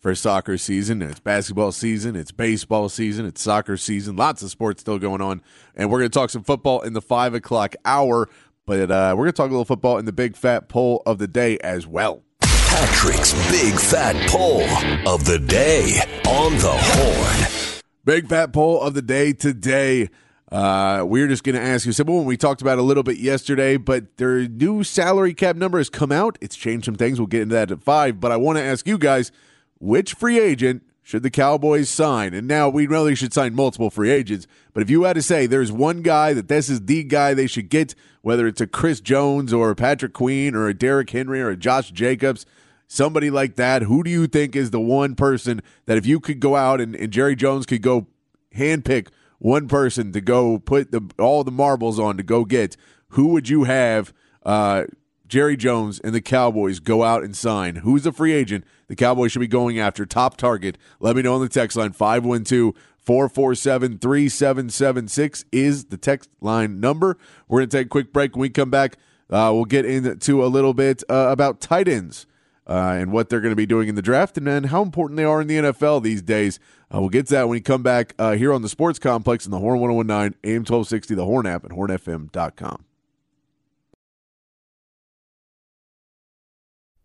for 0.07 0.15
soccer 0.15 0.57
season. 0.57 1.03
It's 1.03 1.19
basketball 1.19 1.73
season, 1.73 2.15
it's 2.15 2.31
baseball 2.31 2.89
season, 2.89 3.27
it's 3.27 3.43
soccer 3.43 3.77
season. 3.77 4.15
Lots 4.15 4.41
of 4.41 4.51
sports 4.53 4.81
still 4.81 5.01
going 5.01 5.21
on. 5.21 5.43
And 5.75 5.91
we're 5.91 5.99
going 5.99 6.13
to 6.13 6.17
talk 6.17 6.31
some 6.31 6.45
football 6.45 6.83
in 6.83 6.93
the 6.93 7.03
five 7.03 7.35
o'clock 7.35 7.75
hour. 7.85 8.29
But 8.67 8.93
uh, 8.93 9.17
we're 9.17 9.25
going 9.25 9.33
to 9.33 9.37
talk 9.37 9.49
a 9.49 9.51
little 9.51 9.65
football 9.65 9.99
in 9.99 10.05
the 10.05 10.13
big 10.13 10.37
fat 10.37 10.69
poll 10.69 11.03
of 11.07 11.19
the 11.19 11.27
day 11.27 11.59
as 11.59 11.89
well. 11.89 12.23
Patrick's 12.41 13.33
Big 13.51 13.75
Fat 13.81 14.31
Poll 14.31 14.63
of 15.09 15.25
the 15.25 15.41
Day 15.41 15.99
on 16.29 16.53
the 16.53 16.71
Horn. 16.73 17.83
Big 18.05 18.29
Fat 18.29 18.53
Poll 18.53 18.81
of 18.83 18.95
the 18.95 19.03
Day 19.03 19.33
today. 19.33 20.09
Uh, 20.53 21.03
we're 21.05 21.27
just 21.27 21.43
going 21.43 21.57
to 21.57 21.61
ask 21.61 21.85
you 21.85 21.91
simple 21.91 22.19
one 22.19 22.27
we 22.27 22.37
talked 22.37 22.63
about 22.63 22.79
a 22.79 22.83
little 22.83 23.03
bit 23.03 23.19
yesterday, 23.19 23.77
but 23.77 24.19
their 24.19 24.47
new 24.47 24.85
salary 24.85 25.35
cap 25.35 25.57
number 25.57 25.79
has 25.79 25.91
come 25.91 26.13
out. 26.13 26.39
It's 26.41 26.55
changed 26.55 26.85
some 26.85 26.95
things. 26.95 27.19
We'll 27.19 27.27
get 27.27 27.43
into 27.43 27.57
that 27.57 27.73
at 27.73 27.83
five. 27.83 28.21
But 28.21 28.31
I 28.31 28.37
want 28.37 28.59
to 28.59 28.63
ask 28.63 28.87
you 28.87 28.99
guys 28.99 29.33
which 29.79 30.15
free 30.15 30.39
agent 30.39 30.83
should 31.03 31.23
the 31.23 31.31
Cowboys 31.31 31.89
sign? 31.89 32.35
And 32.35 32.49
now 32.49 32.69
we 32.69 32.87
know 32.87 33.05
they 33.05 33.15
should 33.15 33.33
sign 33.33 33.55
multiple 33.55 33.91
free 33.91 34.11
agents, 34.11 34.47
but 34.73 34.83
if 34.83 34.91
you 34.91 35.05
had 35.05 35.15
to 35.15 35.23
say 35.23 35.47
there's 35.47 35.73
one 35.73 36.03
guy 36.03 36.33
that 36.33 36.49
this 36.49 36.69
is 36.69 36.87
the 36.87 37.05
guy 37.05 37.35
they 37.35 37.47
should 37.47 37.69
get, 37.69 37.95
whether 38.23 38.47
it's 38.47 38.61
a 38.61 38.67
Chris 38.67 39.01
Jones 39.01 39.53
or 39.53 39.71
a 39.71 39.77
Patrick 39.77 40.13
Queen 40.13 40.55
or 40.55 40.69
a 40.69 40.75
Derrick 40.75 41.11
Henry 41.11 41.41
or 41.41 41.51
a 41.51 41.57
Josh 41.57 41.91
Jacobs, 41.91 42.45
somebody 42.89 43.31
like 43.31 43.57
that, 43.57 43.83
who 43.83 44.03
do 44.03 44.11
you 44.11 44.27
think 44.27 44.57
is 44.57 44.71
the 44.71 44.81
one 44.81 45.15
person 45.15 45.63
that 45.87 45.97
if 45.97 46.07
you 46.07 46.21
could 46.21 46.41
go 46.41 46.57
out 46.57 46.81
and, 46.81 46.95
and 46.97 47.13
Jerry 47.13 47.37
Jones 47.37 47.67
could 47.67 47.83
go 47.83 48.07
handpick 48.55 49.09
one 49.39 49.69
person 49.69 50.13
to 50.13 50.21
go 50.21 50.59
put 50.59 50.93
the 50.93 51.03
all 51.19 51.45
the 51.45 51.51
marbles 51.51 51.99
on 51.99 52.17
to 52.17 52.23
go 52.23 52.45
get, 52.45 52.77
who 53.11 53.29
would 53.29 53.49
you 53.49 53.65
have 53.65 54.13
uh, 54.45 54.85
Jerry 55.29 55.57
Jones 55.57 55.99
and 56.01 56.15
the 56.15 56.21
Cowboys 56.21 56.81
go 56.81 57.03
out 57.03 57.23
and 57.23 57.37
sign? 57.37 57.77
Who's 57.77 58.05
the 58.05 58.13
free 58.13 58.33
agent 58.33 58.65
the 58.89 58.97
Cowboys 58.97 59.33
should 59.33 59.41
be 59.41 59.47
going 59.47 59.79
after? 59.79 60.07
Top 60.07 60.37
target. 60.37 60.79
Let 61.01 61.17
me 61.17 61.23
know 61.23 61.35
on 61.35 61.41
the 61.41 61.49
text 61.49 61.77
line 61.77 61.93
512 61.93 62.75
447 63.07 63.99
3776 63.99 65.45
is 65.53 65.87
the 65.87 65.97
text 65.97 66.29
line 66.41 66.81
number. 66.81 67.17
We're 67.49 67.61
going 67.61 67.69
to 67.69 67.77
take 67.77 67.87
a 67.87 67.89
quick 67.89 68.13
break. 68.13 68.35
When 68.35 68.43
we 68.43 68.51
come 68.51 68.71
back, 68.71 68.97
uh, 69.31 69.51
we'll 69.53 69.65
get 69.65 69.85
into 69.85 70.45
a 70.45 70.47
little 70.47 70.75
bit 70.75 71.03
uh, 71.09 71.29
about 71.31 71.61
tight 71.61 71.89
ends. 71.89 72.27
Uh, 72.69 72.97
and 72.99 73.13
what 73.13 73.29
they're 73.29 73.41
going 73.41 73.53
to 73.53 73.55
be 73.55 73.65
doing 73.65 73.87
in 73.89 73.95
the 73.95 74.03
draft, 74.03 74.37
and 74.37 74.45
then 74.45 74.65
how 74.65 74.83
important 74.83 75.17
they 75.17 75.23
are 75.23 75.41
in 75.41 75.47
the 75.47 75.55
NFL 75.57 76.03
these 76.03 76.21
days. 76.21 76.59
Uh, 76.93 76.99
we'll 76.99 77.09
get 77.09 77.29
to 77.29 77.35
that 77.35 77.43
when 77.43 77.53
we 77.53 77.61
come 77.61 77.85
back 77.85 78.13
uh, 78.19 78.33
here 78.33 78.53
on 78.53 78.61
the 78.61 78.69
Sports 78.69 78.99
Complex 78.99 79.45
in 79.45 79.53
the 79.53 79.61
Horn 79.61 79.79
1019, 79.79 80.37
AM 80.43 80.63
1260, 80.63 81.15
the 81.15 81.25
Horn 81.25 81.47
app, 81.47 81.63
and 81.63 81.73
hornfm.com. 81.73 82.86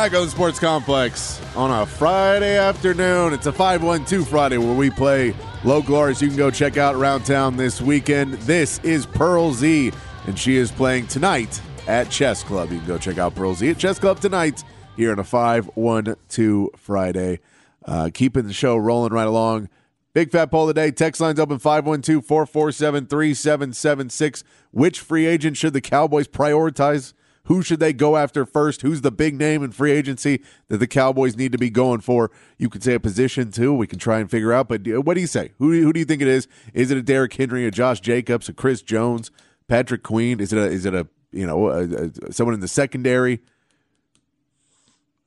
Back 0.00 0.14
on 0.14 0.24
the 0.24 0.30
Sports 0.30 0.58
Complex 0.58 1.42
on 1.54 1.70
a 1.70 1.84
Friday 1.84 2.56
afternoon. 2.56 3.34
It's 3.34 3.44
a 3.44 3.52
512 3.52 4.26
Friday 4.26 4.56
where 4.56 4.74
we 4.74 4.88
play 4.88 5.34
local 5.62 5.94
artists 5.94 6.22
you 6.22 6.28
can 6.28 6.38
go 6.38 6.50
check 6.50 6.78
out 6.78 6.94
around 6.94 7.26
town 7.26 7.58
this 7.58 7.82
weekend. 7.82 8.32
This 8.32 8.78
is 8.78 9.04
Pearl 9.04 9.52
Z, 9.52 9.92
and 10.26 10.38
she 10.38 10.56
is 10.56 10.72
playing 10.72 11.08
tonight 11.08 11.60
at 11.86 12.08
Chess 12.08 12.42
Club. 12.42 12.72
You 12.72 12.78
can 12.78 12.86
go 12.86 12.96
check 12.96 13.18
out 13.18 13.34
Pearl 13.34 13.54
Z 13.54 13.68
at 13.68 13.76
Chess 13.76 13.98
Club 13.98 14.20
tonight 14.20 14.64
here 14.96 15.12
on 15.12 15.18
a 15.18 15.24
512 15.24 16.70
Friday. 16.78 17.40
Uh, 17.84 18.08
keeping 18.14 18.46
the 18.46 18.54
show 18.54 18.78
rolling 18.78 19.12
right 19.12 19.28
along. 19.28 19.68
Big 20.14 20.30
fat 20.30 20.50
poll 20.50 20.66
today. 20.66 20.92
Text 20.92 21.20
lines 21.20 21.38
open 21.38 21.58
512 21.58 22.24
447 22.24 23.06
3776. 23.06 24.44
Which 24.70 24.98
free 24.98 25.26
agent 25.26 25.58
should 25.58 25.74
the 25.74 25.82
Cowboys 25.82 26.26
prioritize? 26.26 27.12
Who 27.50 27.62
should 27.64 27.80
they 27.80 27.92
go 27.92 28.16
after 28.16 28.46
first? 28.46 28.82
Who's 28.82 29.00
the 29.00 29.10
big 29.10 29.36
name 29.36 29.64
in 29.64 29.72
free 29.72 29.90
agency 29.90 30.40
that 30.68 30.78
the 30.78 30.86
Cowboys 30.86 31.36
need 31.36 31.50
to 31.50 31.58
be 31.58 31.68
going 31.68 31.98
for? 31.98 32.30
You 32.58 32.68
could 32.68 32.84
say 32.84 32.94
a 32.94 33.00
position 33.00 33.50
too. 33.50 33.74
We 33.74 33.88
can 33.88 33.98
try 33.98 34.20
and 34.20 34.30
figure 34.30 34.52
out. 34.52 34.68
But 34.68 34.86
uh, 34.86 35.00
what 35.00 35.14
do 35.14 35.20
you 35.20 35.26
say? 35.26 35.50
Who, 35.58 35.72
who 35.72 35.92
do 35.92 35.98
you 35.98 36.06
think 36.06 36.22
it 36.22 36.28
is? 36.28 36.46
Is 36.74 36.92
it 36.92 36.98
a 36.98 37.02
Derrick 37.02 37.34
Henry, 37.34 37.66
a 37.66 37.72
Josh 37.72 37.98
Jacobs, 37.98 38.48
a 38.48 38.52
Chris 38.52 38.82
Jones, 38.82 39.32
Patrick 39.66 40.04
Queen? 40.04 40.38
Is 40.38 40.52
it 40.52 40.60
a 40.60 40.66
is 40.66 40.86
it 40.86 40.94
a 40.94 41.08
you 41.32 41.44
know 41.44 41.70
a, 41.70 41.88
a, 41.88 42.32
someone 42.32 42.54
in 42.54 42.60
the 42.60 42.68
secondary? 42.68 43.40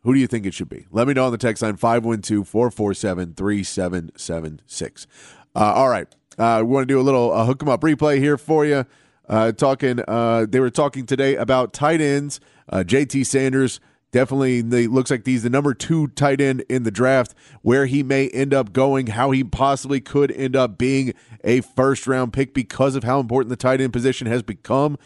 Who 0.03 0.13
do 0.13 0.19
you 0.21 0.27
think 0.27 0.45
it 0.45 0.53
should 0.53 0.69
be? 0.69 0.85
Let 0.91 1.09
me 1.09 1.13
know 1.13 1.25
on 1.25 1.33
the 1.33 1.37
text 1.37 1.61
line 1.61 1.75
512 1.75 2.47
447 2.47 3.33
3776. 3.33 5.07
All 5.55 5.89
right. 5.89 6.07
Uh, 6.37 6.63
we 6.63 6.71
want 6.71 6.87
to 6.87 6.93
do 6.93 7.01
a 7.01 7.03
little 7.03 7.33
uh, 7.33 7.45
hook 7.45 7.61
'em 7.61 7.67
up 7.67 7.81
replay 7.81 8.19
here 8.19 8.37
for 8.37 8.65
you. 8.65 8.85
Uh, 9.27 9.51
talking, 9.51 10.01
uh, 10.07 10.45
they 10.47 10.59
were 10.59 10.69
talking 10.69 11.05
today 11.05 11.35
about 11.35 11.73
tight 11.73 12.01
ends. 12.01 12.39
Uh, 12.69 12.83
JT 12.85 13.25
Sanders 13.25 13.79
definitely 14.11 14.61
the, 14.61 14.87
looks 14.87 15.11
like 15.11 15.25
he's 15.25 15.43
the 15.43 15.49
number 15.49 15.73
two 15.73 16.07
tight 16.07 16.39
end 16.39 16.61
in 16.69 16.83
the 16.83 16.91
draft. 16.91 17.33
Where 17.61 17.85
he 17.85 18.03
may 18.03 18.29
end 18.29 18.53
up 18.53 18.73
going, 18.73 19.07
how 19.07 19.31
he 19.31 19.43
possibly 19.43 19.99
could 20.01 20.31
end 20.31 20.55
up 20.55 20.77
being 20.77 21.13
a 21.43 21.61
first 21.61 22.07
round 22.07 22.31
pick 22.31 22.53
because 22.53 22.95
of 22.95 23.03
how 23.03 23.19
important 23.19 23.49
the 23.49 23.55
tight 23.55 23.81
end 23.81 23.93
position 23.93 24.27
has 24.27 24.43
become. 24.43 24.97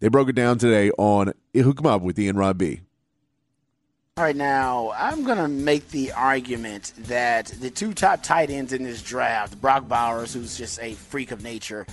They 0.00 0.08
broke 0.08 0.28
it 0.28 0.34
down 0.34 0.58
today 0.58 0.90
on 0.98 1.32
Hook 1.54 1.78
'em 1.80 1.86
Up 1.86 2.02
with 2.02 2.18
Ian 2.18 2.36
Rob 2.36 2.58
B. 2.58 2.80
All 4.16 4.22
right, 4.22 4.36
now 4.36 4.92
I'm 4.94 5.24
going 5.24 5.38
to 5.38 5.48
make 5.48 5.88
the 5.88 6.12
argument 6.12 6.92
that 6.98 7.46
the 7.46 7.68
two 7.68 7.92
top 7.92 8.22
tight 8.22 8.48
ends 8.48 8.72
in 8.72 8.84
this 8.84 9.02
draft, 9.02 9.60
Brock 9.60 9.88
Bowers, 9.88 10.32
who's 10.32 10.56
just 10.56 10.78
a 10.80 10.94
freak 10.94 11.32
of 11.32 11.42
nature, 11.42 11.84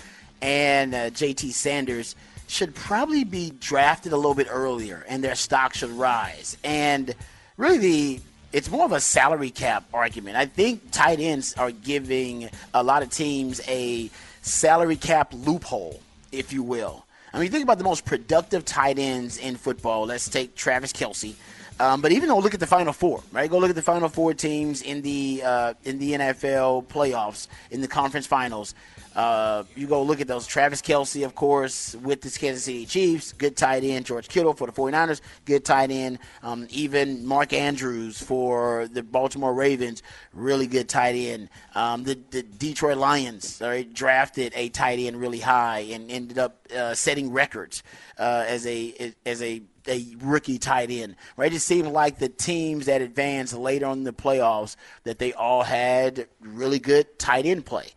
and 0.41 0.93
uh, 0.93 1.10
JT 1.10 1.51
Sanders, 1.54 2.15
should 2.47 2.75
probably 2.75 3.23
be 3.23 3.51
drafted 3.60 4.12
a 4.12 4.15
little 4.17 4.34
bit 4.34 4.47
earlier, 4.49 5.06
and 5.08 5.23
their 5.23 5.36
stock 5.36 5.73
should 5.73 5.91
rise. 5.91 6.58
And 6.63 7.15
really, 7.58 7.77
the 7.77 8.21
it's 8.54 8.69
more 8.69 8.84
of 8.84 8.91
a 8.91 8.99
salary 8.99 9.49
cap 9.49 9.86
argument. 9.93 10.36
I 10.36 10.45
think 10.45 10.91
tight 10.91 11.19
ends 11.19 11.54
are 11.54 11.71
giving 11.71 12.49
a 12.73 12.84
lot 12.84 13.01
of 13.01 13.10
teams 13.10 13.62
a 13.67 14.10
salary 14.41 14.97
cap 14.97 15.34
loophole, 15.34 16.01
if 16.32 16.51
you 16.51 16.63
will. 16.63 17.06
I 17.34 17.39
mean, 17.39 17.49
think 17.49 17.63
about 17.63 17.77
the 17.77 17.86
most 17.86 18.04
productive 18.04 18.65
tight 18.65 18.99
ends 18.99 19.38
in 19.38 19.56
football. 19.56 20.06
Let's 20.06 20.27
take 20.27 20.56
Travis 20.56 20.91
Kelce. 20.91 21.36
Um, 21.80 22.01
but 22.01 22.12
even 22.12 22.27
though 22.27 22.38
look 22.38 22.54
at 22.54 22.60
the 22.60 22.67
Final 22.67 22.93
Four, 22.93 23.23
right? 23.32 23.49
Go 23.49 23.58
look 23.58 23.69
at 23.69 23.75
the 23.75 23.82
Final 23.82 24.10
Four 24.10 24.34
teams 24.34 24.82
in 24.82 25.01
the 25.01 25.41
uh, 25.43 25.73
in 25.84 25.97
the 25.97 26.12
NFL 26.12 26.88
playoffs, 26.88 27.47
in 27.71 27.82
the 27.82 27.88
conference 27.88 28.27
finals. 28.27 28.75
Uh, 29.15 29.63
you 29.76 29.88
go 29.88 30.04
look 30.04 30.21
at 30.21 30.28
those. 30.28 30.47
Travis 30.47 30.82
Kelce, 30.82 31.26
of 31.26 31.36
course, 31.36 31.95
with 31.95 32.21
the 32.21 32.30
Kansas 32.30 32.63
City 32.63 32.86
Chiefs, 32.86 33.34
good 33.34 33.58
tight 33.58 33.84
end. 33.84 34.06
George 34.06 34.28
Kittle 34.28 34.54
for 34.54 34.67
the 34.67 34.74
49ers, 34.74 35.21
good 35.45 35.65
tight 35.65 35.91
end. 35.91 36.19
Um, 36.43 36.67
even 36.69 37.26
Mark 37.26 37.52
Andrews 37.52 38.21
for 38.21 38.88
the 38.88 39.04
Baltimore 39.04 39.54
Ravens, 39.54 40.02
really 40.34 40.67
good 40.67 40.88
tight 40.88 41.15
end. 41.15 41.50
Um, 41.76 42.04
the, 42.04 42.17
the 42.32 42.43
Detroit 42.43 42.97
Lions 42.97 43.62
drafted 43.93 44.54
a 44.56 44.69
tight 44.69 45.00
end 45.00 45.17
really 45.17 45.39
high 45.39 45.80
and 45.80 46.10
ended 46.10 46.38
up 46.38 46.67
uh, 46.76 46.93
setting 46.93 47.32
records 47.32 47.84
uh, 48.17 48.45
as 48.47 48.65
a 48.65 49.13
as 49.26 49.41
a 49.41 49.62
a 49.88 50.06
rookie 50.19 50.60
tight 50.60 50.91
end, 50.91 51.15
right? 51.38 51.52
It 51.54 51.60
seemed 51.60 51.88
like 51.89 52.19
the 52.19 52.30
teams 52.30 52.86
that 52.86 53.02
advanced 53.02 53.54
later 53.54 53.88
on 53.88 54.00
in 54.00 54.04
the 54.04 54.13
playoffs 54.13 54.76
that 55.04 55.19
they 55.19 55.34
all 55.34 55.63
had 55.63 56.28
really 56.39 56.80
good 56.80 57.17
tight 57.17 57.45
end 57.45 57.65
play. 57.65 57.88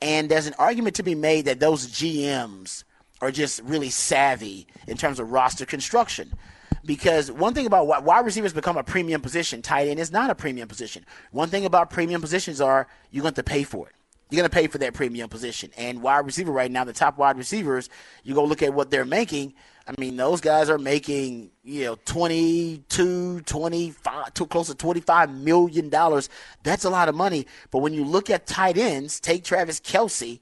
And 0.00 0.28
there's 0.28 0.46
an 0.46 0.54
argument 0.58 0.96
to 0.96 1.02
be 1.02 1.14
made 1.14 1.46
that 1.46 1.60
those 1.60 1.86
GMs 1.86 2.84
are 3.20 3.30
just 3.30 3.62
really 3.62 3.90
savvy 3.90 4.66
in 4.86 4.96
terms 4.96 5.18
of 5.18 5.32
roster 5.32 5.64
construction. 5.64 6.32
Because 6.84 7.32
one 7.32 7.54
thing 7.54 7.66
about 7.66 7.86
wide 8.04 8.24
receivers 8.24 8.52
become 8.52 8.76
a 8.76 8.84
premium 8.84 9.20
position, 9.20 9.60
tight 9.62 9.88
end 9.88 9.98
is 9.98 10.12
not 10.12 10.30
a 10.30 10.34
premium 10.34 10.68
position. 10.68 11.04
One 11.32 11.48
thing 11.48 11.64
about 11.64 11.90
premium 11.90 12.20
positions 12.20 12.60
are 12.60 12.86
you're 13.10 13.22
going 13.22 13.34
to 13.34 13.42
pay 13.42 13.64
for 13.64 13.88
it. 13.88 13.94
You're 14.30 14.40
going 14.40 14.50
to 14.50 14.54
pay 14.54 14.66
for 14.66 14.78
that 14.78 14.94
premium 14.94 15.28
position. 15.28 15.70
And 15.76 16.02
wide 16.02 16.26
receiver 16.26 16.50
right 16.50 16.70
now, 16.70 16.82
the 16.84 16.92
top 16.92 17.16
wide 17.16 17.38
receivers, 17.38 17.88
you 18.24 18.34
go 18.34 18.44
look 18.44 18.62
at 18.62 18.74
what 18.74 18.90
they're 18.90 19.04
making. 19.04 19.54
I 19.86 19.94
mean, 20.00 20.16
those 20.16 20.40
guys 20.40 20.68
are 20.68 20.78
making, 20.78 21.50
you 21.62 21.84
know, 21.84 21.96
22, 22.06 23.40
25, 23.42 24.34
too 24.34 24.46
close 24.46 24.66
to 24.66 24.74
25 24.74 25.30
million 25.30 25.88
dollars. 25.88 26.28
That's 26.64 26.84
a 26.84 26.90
lot 26.90 27.08
of 27.08 27.14
money. 27.14 27.46
But 27.70 27.78
when 27.78 27.94
you 27.94 28.04
look 28.04 28.28
at 28.28 28.46
tight 28.46 28.76
ends, 28.76 29.20
take 29.20 29.44
Travis 29.44 29.78
Kelce. 29.78 30.40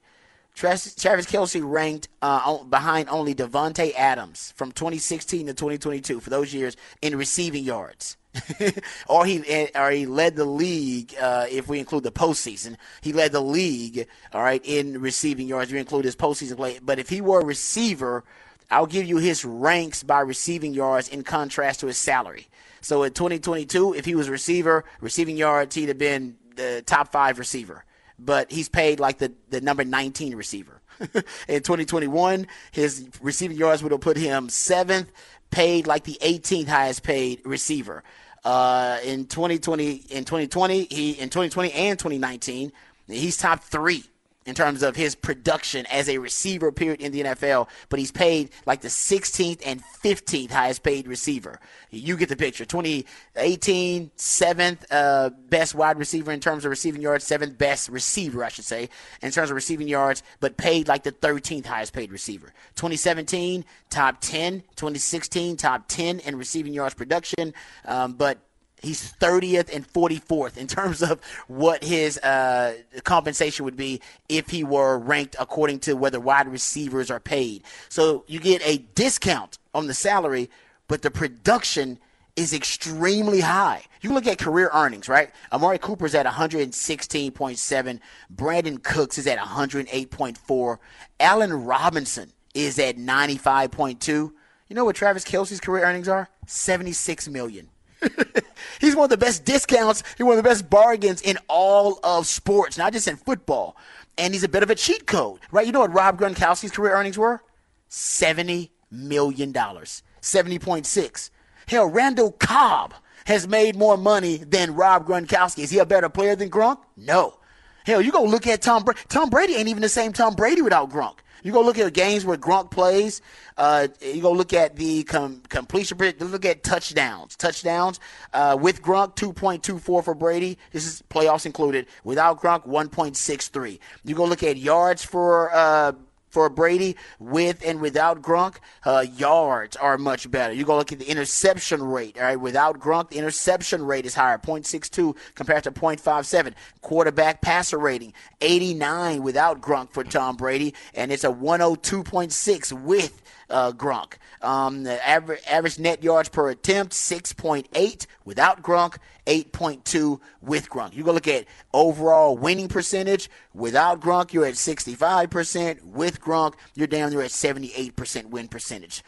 Travis, 0.55 0.94
Travis 0.94 1.27
Kelce 1.27 1.61
ranked 1.62 2.09
uh, 2.23 2.62
behind 2.64 3.11
only 3.11 3.35
Davante 3.35 3.92
Adams 3.94 4.55
from 4.57 4.73
2016 4.73 5.49
to 5.49 5.53
2022 5.53 6.20
for 6.20 6.31
those 6.31 6.55
years 6.55 6.77
in 7.03 7.16
receiving 7.16 7.64
yards. 7.64 8.16
or 9.09 9.25
he 9.27 9.68
or 9.75 9.90
he 9.90 10.07
led 10.07 10.37
the 10.37 10.44
league 10.44 11.14
uh, 11.20 11.47
if 11.51 11.68
we 11.68 11.79
include 11.79 12.03
the 12.03 12.12
postseason. 12.12 12.77
He 13.01 13.12
led 13.12 13.33
the 13.33 13.40
league, 13.40 14.07
all 14.33 14.42
right, 14.42 14.64
in 14.64 15.01
receiving 15.01 15.47
yards. 15.47 15.70
You 15.70 15.79
include 15.79 16.05
his 16.05 16.16
postseason 16.16 16.57
play. 16.57 16.79
But 16.83 16.99
if 16.99 17.09
he 17.09 17.20
were 17.20 17.40
a 17.40 17.44
receiver, 17.44 18.25
I'll 18.70 18.87
give 18.87 19.07
you 19.07 19.18
his 19.18 19.44
ranks 19.44 20.03
by 20.03 20.20
receiving 20.20 20.75
yards 20.75 21.09
in 21.09 21.23
contrast 21.23 21.81
to 21.81 21.87
his 21.87 21.99
salary. 21.99 22.49
So 22.81 23.03
in 23.03 23.12
2022, 23.12 23.94
if 23.94 24.05
he 24.05 24.14
was 24.14 24.29
a 24.29 24.33
receiver, 24.33 24.85
receiving 25.01 25.37
yards, 25.37 25.75
he'd 25.75 25.88
have 25.88 25.99
been 25.99 26.37
the 26.57 26.83
top 26.85 27.12
five 27.12 27.38
receiver. 27.38 27.85
But 28.18 28.53
he's 28.53 28.68
paid 28.68 29.01
like 29.01 29.18
the, 29.18 29.33
the 29.51 29.61
number 29.61 29.85
19 29.85 30.35
receiver. 30.35 30.81
in 31.49 31.62
2021, 31.62 32.47
his 32.73 33.09
receiving 33.20 33.57
yards 33.57 33.83
would 33.83 33.92
have 33.92 34.01
put 34.01 34.16
him 34.16 34.49
seventh, 34.49 35.11
paid 35.51 35.87
like 35.87 36.05
the 36.05 36.18
18th 36.20 36.68
highest 36.68 37.03
paid 37.03 37.40
receiver. 37.44 38.03
Uh, 38.45 38.99
in 39.05 39.27
2020, 39.27 39.93
in 40.11 40.25
2020, 40.25 40.85
he 40.85 41.13
in 41.13 41.31
2020 41.31 41.73
and 41.73 41.99
2019, 41.99 42.73
he's 43.09 43.37
top 43.37 43.63
three 43.65 44.05
in 44.47 44.55
terms 44.55 44.83
of 44.83 44.97
his 44.97 45.15
production 45.15 45.87
as 45.87 46.09
a 46.09 46.19
receiver 46.19 46.71
period 46.71 47.01
in 47.01 47.13
the 47.13 47.23
NFL, 47.23 47.69
but 47.89 47.99
he's 47.99 48.13
paid 48.13 48.51
like 48.67 48.81
the 48.83 48.89
16th 48.89 49.63
and 49.65 49.83
15th 50.03 50.51
highest 50.51 50.83
paid 50.83 51.09
receiver. 51.09 51.59
You 51.91 52.17
get 52.17 52.29
the 52.29 52.37
picture. 52.37 52.65
2018, 52.65 54.11
seventh 54.17 54.85
uh, 54.91 55.31
best 55.49 55.75
wide 55.75 55.99
receiver 55.99 56.33
in 56.33 56.41
terms 56.41 56.65
of 56.65 56.71
receiving 56.71 57.01
yards, 57.01 57.25
seventh 57.25 57.57
best 57.57 57.89
receiver, 57.89 58.45
I 58.45 58.49
should 58.49 58.65
say, 58.65 58.89
in 59.23 59.31
terms 59.31 59.51
of 59.51 59.55
receiving 59.55 59.89
yards, 59.89 60.23
but 60.41 60.57
paid 60.57 60.89
like 60.89 61.05
the 61.05 61.13
13th 61.13 61.67
highest 61.67 61.93
paid 61.93 62.13
receiver. 62.13 62.53
2017, 62.77 63.65
top 63.91 64.21
10. 64.21 64.61
2016, 64.77 65.57
top 65.57 65.85
10 65.89 66.21
in 66.21 66.37
receiving 66.37 66.75
yards 66.75 66.95
production, 66.95 67.55
um, 67.87 68.13
but 68.13 68.39
He's 68.85 69.12
30th 69.14 69.75
and 69.75 69.90
44th 69.90 70.57
in 70.57 70.66
terms 70.66 71.03
of 71.03 71.20
what 71.49 71.83
his 71.83 72.18
uh, 72.18 72.77
compensation 73.05 73.64
would 73.64 73.77
be 73.77 74.01
if 74.29 74.51
he 74.51 74.64
were 74.64 74.99
ranked 74.99 75.37
according 75.38 75.81
to 75.81 75.94
whether 75.94 76.20
wide 76.20 76.49
receivers 76.49 77.11
are 77.11 77.20
paid. 77.20 77.62
So 77.88 78.25
you 78.27 78.40
get 78.40 78.62
a 78.66 78.79
discount 78.94 79.59
on 79.75 79.87
the 79.87 79.94
salary, 79.94 80.51
but 80.88 81.03
the 81.03 81.11
production 81.11 81.99
is 82.37 82.53
extremely 82.53 83.40
high. 83.40 83.83
You 84.01 84.12
look 84.12 84.27
at 84.27 84.38
career 84.38 84.68
earnings, 84.73 85.09
right? 85.09 85.31
Amari 85.53 85.79
Cooper's 85.79 86.14
at 86.14 86.27
116.7. 86.27 88.01
Brandin 88.35 88.83
Cooks 88.83 89.18
is 89.18 89.27
at 89.27 89.38
108.4. 89.38 90.79
Allen 91.20 91.53
Robinson 91.64 92.33
is 92.55 92.79
at 92.79 92.97
95.2. 92.97 94.07
You 94.09 94.33
know 94.70 94.85
what 94.85 94.97
Travis 94.97 95.25
Kelce's 95.25 95.61
career 95.61 95.85
earnings 95.85 96.09
are? 96.09 96.29
76 96.47 97.29
million. 97.29 97.68
He's 98.81 98.97
one 98.97 99.05
of 99.05 99.11
the 99.11 99.17
best 99.17 99.45
discounts. 99.45 100.03
He's 100.17 100.25
one 100.25 100.37
of 100.37 100.43
the 100.43 100.49
best 100.49 100.69
bargains 100.69 101.23
in 101.23 101.38
all 101.49 102.01
of 102.03 102.27
sports, 102.27 102.77
not 102.79 102.93
just 102.93 103.09
in 103.09 103.17
football. 103.17 103.77
And 104.17 104.33
he's 104.33 104.45
a 104.45 104.49
bit 104.49 104.62
of 104.62 104.71
a 104.71 104.75
cheat 104.77 105.07
code, 105.07 105.40
right? 105.51 105.67
You 105.67 105.73
know 105.73 105.81
what 105.81 105.93
Rob 105.93 106.21
Gronkowski's 106.21 106.71
career 106.71 106.95
earnings 106.95 107.19
were? 107.19 107.43
$70 107.90 108.71
million. 108.90 109.53
70.6. 109.53 111.31
Hell, 111.67 111.87
Randall 111.87 112.33
Cobb 112.33 112.95
has 113.27 113.49
made 113.49 113.75
more 113.75 113.97
money 113.97 114.37
than 114.37 114.75
Rob 114.75 115.07
Gronkowski. 115.07 115.64
Is 115.64 115.71
he 115.71 115.79
a 115.79 115.87
better 115.87 116.09
player 116.09 116.37
than 116.37 116.51
Gronk? 116.51 116.79
No. 116.97 117.38
Hell, 117.87 118.01
you 118.01 118.12
go 118.12 118.23
look 118.23 118.47
at 118.47 118.62
Tom 118.62 118.85
Brady. 118.85 119.01
Tom 119.09 119.31
Brady 119.31 119.57
ain't 119.57 119.69
even 119.69 119.83
the 119.83 119.88
same 119.88 120.12
Tom 120.12 120.35
Brady 120.35 120.62
without 120.62 120.90
Gronk. 120.90 121.19
You 121.45 121.53
go 121.53 121.61
look 121.61 121.79
at 121.79 121.93
games 121.93 122.25
where 122.25 122.39
Gronk 122.39 122.71
plays. 122.73 123.21
Uh, 123.57 123.89
you 124.01 124.23
go 124.23 124.33
look 124.33 124.53
at 124.53 124.77
the 124.77 125.05
com- 125.05 125.43
completion. 125.49 125.99
Look 125.99 126.45
at 126.45 126.65
touchdowns. 126.65 127.37
Touchdowns 127.37 128.01
uh, 128.33 128.57
with 128.61 128.83
Gronk, 128.83 129.15
two 129.15 129.33
point 129.33 129.63
two 129.63 129.79
four 129.79 130.03
for 130.03 130.15
Brady. 130.15 130.59
This 130.73 130.87
is 130.87 131.03
playoffs 131.11 131.47
included. 131.47 131.87
Without 132.03 132.41
Gronk, 132.41 132.67
one 132.67 132.89
point 132.89 133.17
six 133.17 133.49
three. 133.49 133.79
You 134.05 134.15
go 134.17 134.25
look 134.25 134.43
at 134.43 134.57
yards 134.57 135.05
for. 135.05 135.55
Uh, 135.55 135.93
for 136.35 136.51
Brady 136.51 136.97
with 137.20 137.62
and 137.64 137.81
without 137.81 138.20
Gronk, 138.20 138.57
uh, 138.85 139.07
yards 139.16 139.77
are 139.77 139.97
much 139.97 140.29
better. 140.29 140.53
You 140.53 140.64
go 140.64 140.77
look 140.77 140.90
at 140.90 140.99
the 140.99 141.09
interception 141.09 141.81
rate. 141.81 142.18
All 142.18 142.25
right, 142.25 142.38
without 142.38 142.81
Gronk, 142.81 143.11
the 143.11 143.18
interception 143.18 143.87
rate 143.87 144.05
is 144.05 144.16
higher, 144.16 144.37
0.62 144.37 145.16
compared 145.37 145.62
to 145.62 145.70
0.57. 145.70 146.55
Quarterback 146.81 147.40
passer 147.40 147.79
rating, 147.79 148.12
89 148.40 149.23
without 149.23 149.61
Gronk 149.61 149.90
for 149.90 150.03
Tom 150.03 150.37
Brady, 150.37 150.75
and 150.92 151.12
it's 151.12 151.23
a 151.23 151.29
102.6 151.29 152.73
with 152.83 153.23
uh, 153.51 153.73
Gronk. 153.73 154.15
Um, 154.43 154.87
average, 154.87 155.41
average 155.49 155.79
net 155.79 156.03
yards 156.03 156.29
per 156.29 156.51
attempt, 156.51 156.93
6.8 156.93 158.07
without 158.25 158.63
Gronk, 158.63 158.97
8.2 159.27 160.21
with 160.43 160.69
Gronk. 160.69 160.95
You 160.95 161.05
go 161.05 161.13
look 161.13 161.29
at 161.29 161.47
overall 161.73 162.37
winning 162.37 162.69
percentage. 162.69 163.31
Without 163.55 164.01
Gronk, 164.01 164.33
you're 164.33 164.47
at 164.47 164.55
65%. 164.55 165.83
With 165.83 166.21
Gronk, 166.21 166.55
you're 166.75 166.87
down 166.87 167.11
there 167.11 167.23
at 167.23 167.31
78% 167.31 168.27
win 168.27 168.49
percentage. 168.49 169.03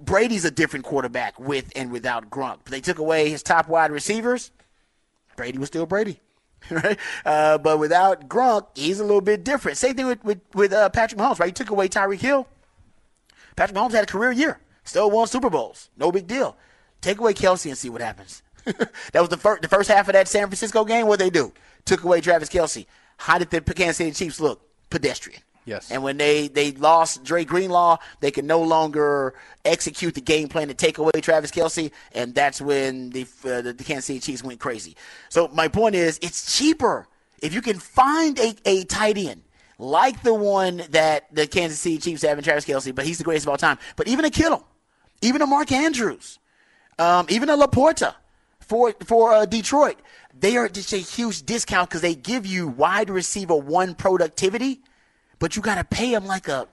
Brady's 0.00 0.44
a 0.44 0.50
different 0.50 0.84
quarterback 0.84 1.38
with 1.40 1.72
and 1.74 1.90
without 1.90 2.30
Gronk. 2.30 2.64
They 2.64 2.80
took 2.80 2.98
away 2.98 3.30
his 3.30 3.42
top 3.42 3.68
wide 3.68 3.90
receivers. 3.90 4.52
Brady 5.36 5.58
was 5.58 5.68
still 5.68 5.86
Brady. 5.86 6.20
Right, 6.70 6.98
uh, 7.24 7.56
but 7.58 7.78
without 7.78 8.28
Gronk, 8.28 8.66
he's 8.74 8.98
a 8.98 9.04
little 9.04 9.20
bit 9.20 9.44
different. 9.44 9.78
Same 9.78 9.94
thing 9.94 10.06
with 10.06 10.22
with, 10.24 10.40
with 10.54 10.72
uh, 10.72 10.90
Patrick 10.90 11.18
Mahomes. 11.18 11.38
Right, 11.38 11.46
he 11.46 11.52
took 11.52 11.70
away 11.70 11.88
Tyreek 11.88 12.18
Hill. 12.18 12.48
Patrick 13.58 13.76
Mahomes 13.76 13.90
had 13.90 14.04
a 14.04 14.06
career 14.06 14.30
year, 14.30 14.60
still 14.84 15.10
won 15.10 15.26
Super 15.26 15.50
Bowls, 15.50 15.90
no 15.96 16.12
big 16.12 16.28
deal. 16.28 16.56
Take 17.00 17.18
away 17.18 17.34
Kelce 17.34 17.66
and 17.66 17.76
see 17.76 17.90
what 17.90 18.00
happens. 18.00 18.42
that 18.64 19.20
was 19.20 19.30
the 19.30 19.36
first 19.36 19.62
the 19.62 19.68
first 19.68 19.90
half 19.90 20.08
of 20.08 20.12
that 20.12 20.28
San 20.28 20.46
Francisco 20.46 20.84
game. 20.84 21.08
What 21.08 21.18
they 21.18 21.28
do? 21.28 21.52
Took 21.84 22.04
away 22.04 22.20
Travis 22.20 22.48
Kelce. 22.48 22.86
How 23.16 23.36
did 23.36 23.50
the 23.50 23.60
Kansas 23.60 23.96
City 23.96 24.12
Chiefs 24.12 24.38
look? 24.38 24.62
Pedestrian. 24.90 25.42
Yes. 25.64 25.90
And 25.90 26.04
when 26.04 26.18
they 26.18 26.46
they 26.46 26.70
lost 26.70 27.24
Dre 27.24 27.44
Greenlaw, 27.44 27.98
they 28.20 28.30
could 28.30 28.44
no 28.44 28.62
longer 28.62 29.34
execute 29.64 30.14
the 30.14 30.20
game 30.20 30.46
plan 30.46 30.68
to 30.68 30.74
take 30.74 30.98
away 30.98 31.10
Travis 31.20 31.50
Kelce, 31.50 31.90
and 32.12 32.36
that's 32.36 32.60
when 32.60 33.10
the 33.10 33.22
uh, 33.44 33.60
the, 33.60 33.72
the 33.72 33.84
Kansas 33.84 34.04
City 34.04 34.20
Chiefs 34.20 34.44
went 34.44 34.60
crazy. 34.60 34.96
So 35.30 35.48
my 35.48 35.66
point 35.66 35.96
is, 35.96 36.20
it's 36.22 36.56
cheaper 36.56 37.08
if 37.42 37.52
you 37.52 37.60
can 37.60 37.80
find 37.80 38.38
a, 38.38 38.54
a 38.64 38.84
tight 38.84 39.18
end 39.18 39.42
like 39.78 40.22
the 40.22 40.34
one 40.34 40.82
that 40.90 41.32
the 41.32 41.46
Kansas 41.46 41.78
City 41.78 41.98
Chiefs 41.98 42.22
have 42.22 42.36
in 42.36 42.44
Travis 42.44 42.64
Kelce, 42.64 42.94
but 42.94 43.06
he's 43.06 43.18
the 43.18 43.24
greatest 43.24 43.46
of 43.46 43.50
all 43.50 43.56
time. 43.56 43.78
But 43.96 44.08
even 44.08 44.24
a 44.24 44.30
Kittle, 44.30 44.66
even 45.22 45.40
a 45.40 45.46
Mark 45.46 45.70
Andrews, 45.72 46.38
um, 46.98 47.26
even 47.28 47.48
a 47.48 47.56
LaPorta 47.56 48.14
for 48.60 48.92
for 49.04 49.32
uh, 49.32 49.46
Detroit, 49.46 49.98
they 50.38 50.56
are 50.56 50.68
just 50.68 50.92
a 50.92 50.98
huge 50.98 51.46
discount 51.46 51.88
because 51.88 52.02
they 52.02 52.14
give 52.14 52.44
you 52.44 52.68
wide 52.68 53.08
receiver 53.08 53.56
one 53.56 53.94
productivity, 53.94 54.80
but 55.38 55.56
you 55.56 55.62
got 55.62 55.76
to 55.76 55.84
pay 55.84 56.10
them 56.10 56.26
like 56.26 56.48
a 56.48 56.66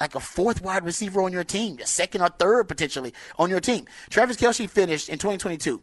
like 0.00 0.14
a 0.14 0.20
fourth 0.20 0.62
wide 0.62 0.84
receiver 0.84 1.20
on 1.22 1.32
your 1.32 1.44
team, 1.44 1.78
a 1.82 1.86
second 1.86 2.22
or 2.22 2.28
third 2.28 2.68
potentially 2.68 3.12
on 3.36 3.50
your 3.50 3.60
team. 3.60 3.86
Travis 4.10 4.36
Kelce 4.36 4.70
finished 4.70 5.08
in 5.08 5.18
2022. 5.18 5.82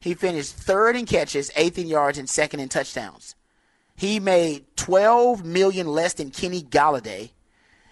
He 0.00 0.14
finished 0.14 0.54
third 0.54 0.96
in 0.96 1.06
catches, 1.06 1.52
eighth 1.54 1.78
in 1.78 1.86
yards, 1.86 2.18
and 2.18 2.28
second 2.28 2.58
in 2.58 2.68
touchdowns. 2.68 3.36
He 4.02 4.18
made 4.18 4.64
12 4.74 5.44
million 5.44 5.86
less 5.86 6.14
than 6.14 6.32
Kenny 6.32 6.60
Golladay. 6.60 7.30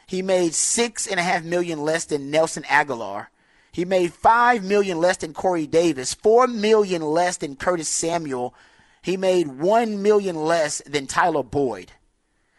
He 0.09 0.23
made 0.23 0.55
six 0.55 1.07
and 1.07 1.21
a 1.21 1.23
half 1.23 1.45
million 1.45 1.83
less 1.83 2.05
than 2.05 2.33
Nelson 2.33 2.65
Agholor. 2.65 3.29
He 3.71 3.85
made 3.85 4.13
five 4.13 4.65
million 4.65 4.99
less 4.99 5.19
than 5.19 5.33
Corey 5.33 5.69
Davis, 5.69 6.13
four 6.13 6.49
million 6.49 7.01
less 7.01 7.37
than 7.37 7.55
Curtis 7.55 7.89
Samuel. 7.89 8.57
He 9.03 9.17
made 9.17 9.61
one 9.61 10.03
million 10.03 10.35
less 10.35 10.83
than 10.85 11.07
Tyler 11.07 11.45
Boyd. 11.45 11.93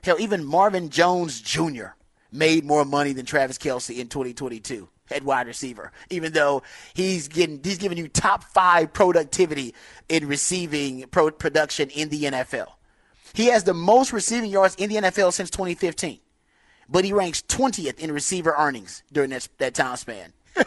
Hell, 0.02 0.16
even 0.18 0.46
Marvin 0.46 0.90
Jones 0.90 1.42
Jr. 1.42 1.88
made 2.32 2.64
more 2.64 2.86
money 2.86 3.12
than 3.12 3.26
Travis 3.26 3.58
Kelce 3.58 4.00
in 4.00 4.08
2022 4.08 4.88
at 5.12 5.26
wide 5.26 5.48
receiver, 5.48 5.92
even 6.10 6.32
though 6.32 6.64
he's 6.94 7.28
getting 7.28 7.60
he's 7.62 7.80
giving 7.80 7.98
you 7.98 8.08
top 8.08 8.46
five 8.46 8.94
productivity 8.94 9.76
in 10.08 10.26
receiving 10.26 11.04
pro- 11.12 11.32
production 11.32 11.90
in 11.90 12.08
the 12.08 12.24
NFL. 12.24 12.70
He 13.34 13.48
has 13.48 13.64
the 13.64 13.74
most 13.74 14.14
receiving 14.14 14.50
yards 14.50 14.76
in 14.76 14.90
the 14.90 14.96
NFL 14.98 15.34
since 15.34 15.50
2015, 15.50 16.20
but 16.90 17.06
he 17.06 17.14
ranks 17.14 17.42
20th 17.42 18.00
in 18.00 18.12
receiver 18.12 18.56
earnings 18.58 19.04
during 19.12 19.30
that, 19.32 19.48
that 19.58 19.74
time 19.74 19.96
span. 19.96 20.34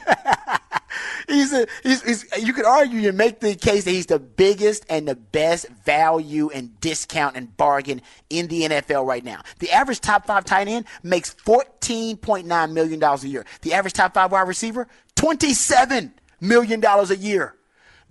he's 1.29 1.53
a 1.53 1.67
he's, 1.83 2.03
he's 2.03 2.25
you 2.43 2.53
could 2.53 2.65
argue 2.65 3.09
and 3.09 3.19
make 3.19 3.41
the 3.41 3.55
case 3.55 3.85
that 3.85 3.91
he's 3.91 4.07
the 4.07 4.19
biggest 4.19 4.85
and 4.89 5.07
the 5.07 5.15
best 5.15 5.69
value 5.85 6.51
and 6.51 6.79
discount 6.81 7.37
and 7.37 7.55
bargain 7.57 8.01
in 8.31 8.49
the 8.49 8.63
NFL 8.63 9.07
right 9.07 9.25
now. 9.25 9.43
The 9.59 9.71
average 9.71 10.01
top 10.01 10.27
five 10.27 10.45
tight 10.45 10.69
end 10.69 10.87
makes 11.03 11.31
fourteen 11.35 12.17
point 12.17 12.47
nine 12.47 12.73
million 12.75 12.99
dollars 12.99 13.25
a 13.25 13.29
year. 13.29 13.45
The 13.63 13.75
average 13.75 13.95
top 13.95 14.15
five 14.15 14.33
wide 14.33 14.49
receiver 14.49 14.89
twenty 15.15 15.55
seven 15.55 16.15
million 16.41 16.81
dollars 16.81 17.11
a 17.11 17.17
year. 17.17 17.55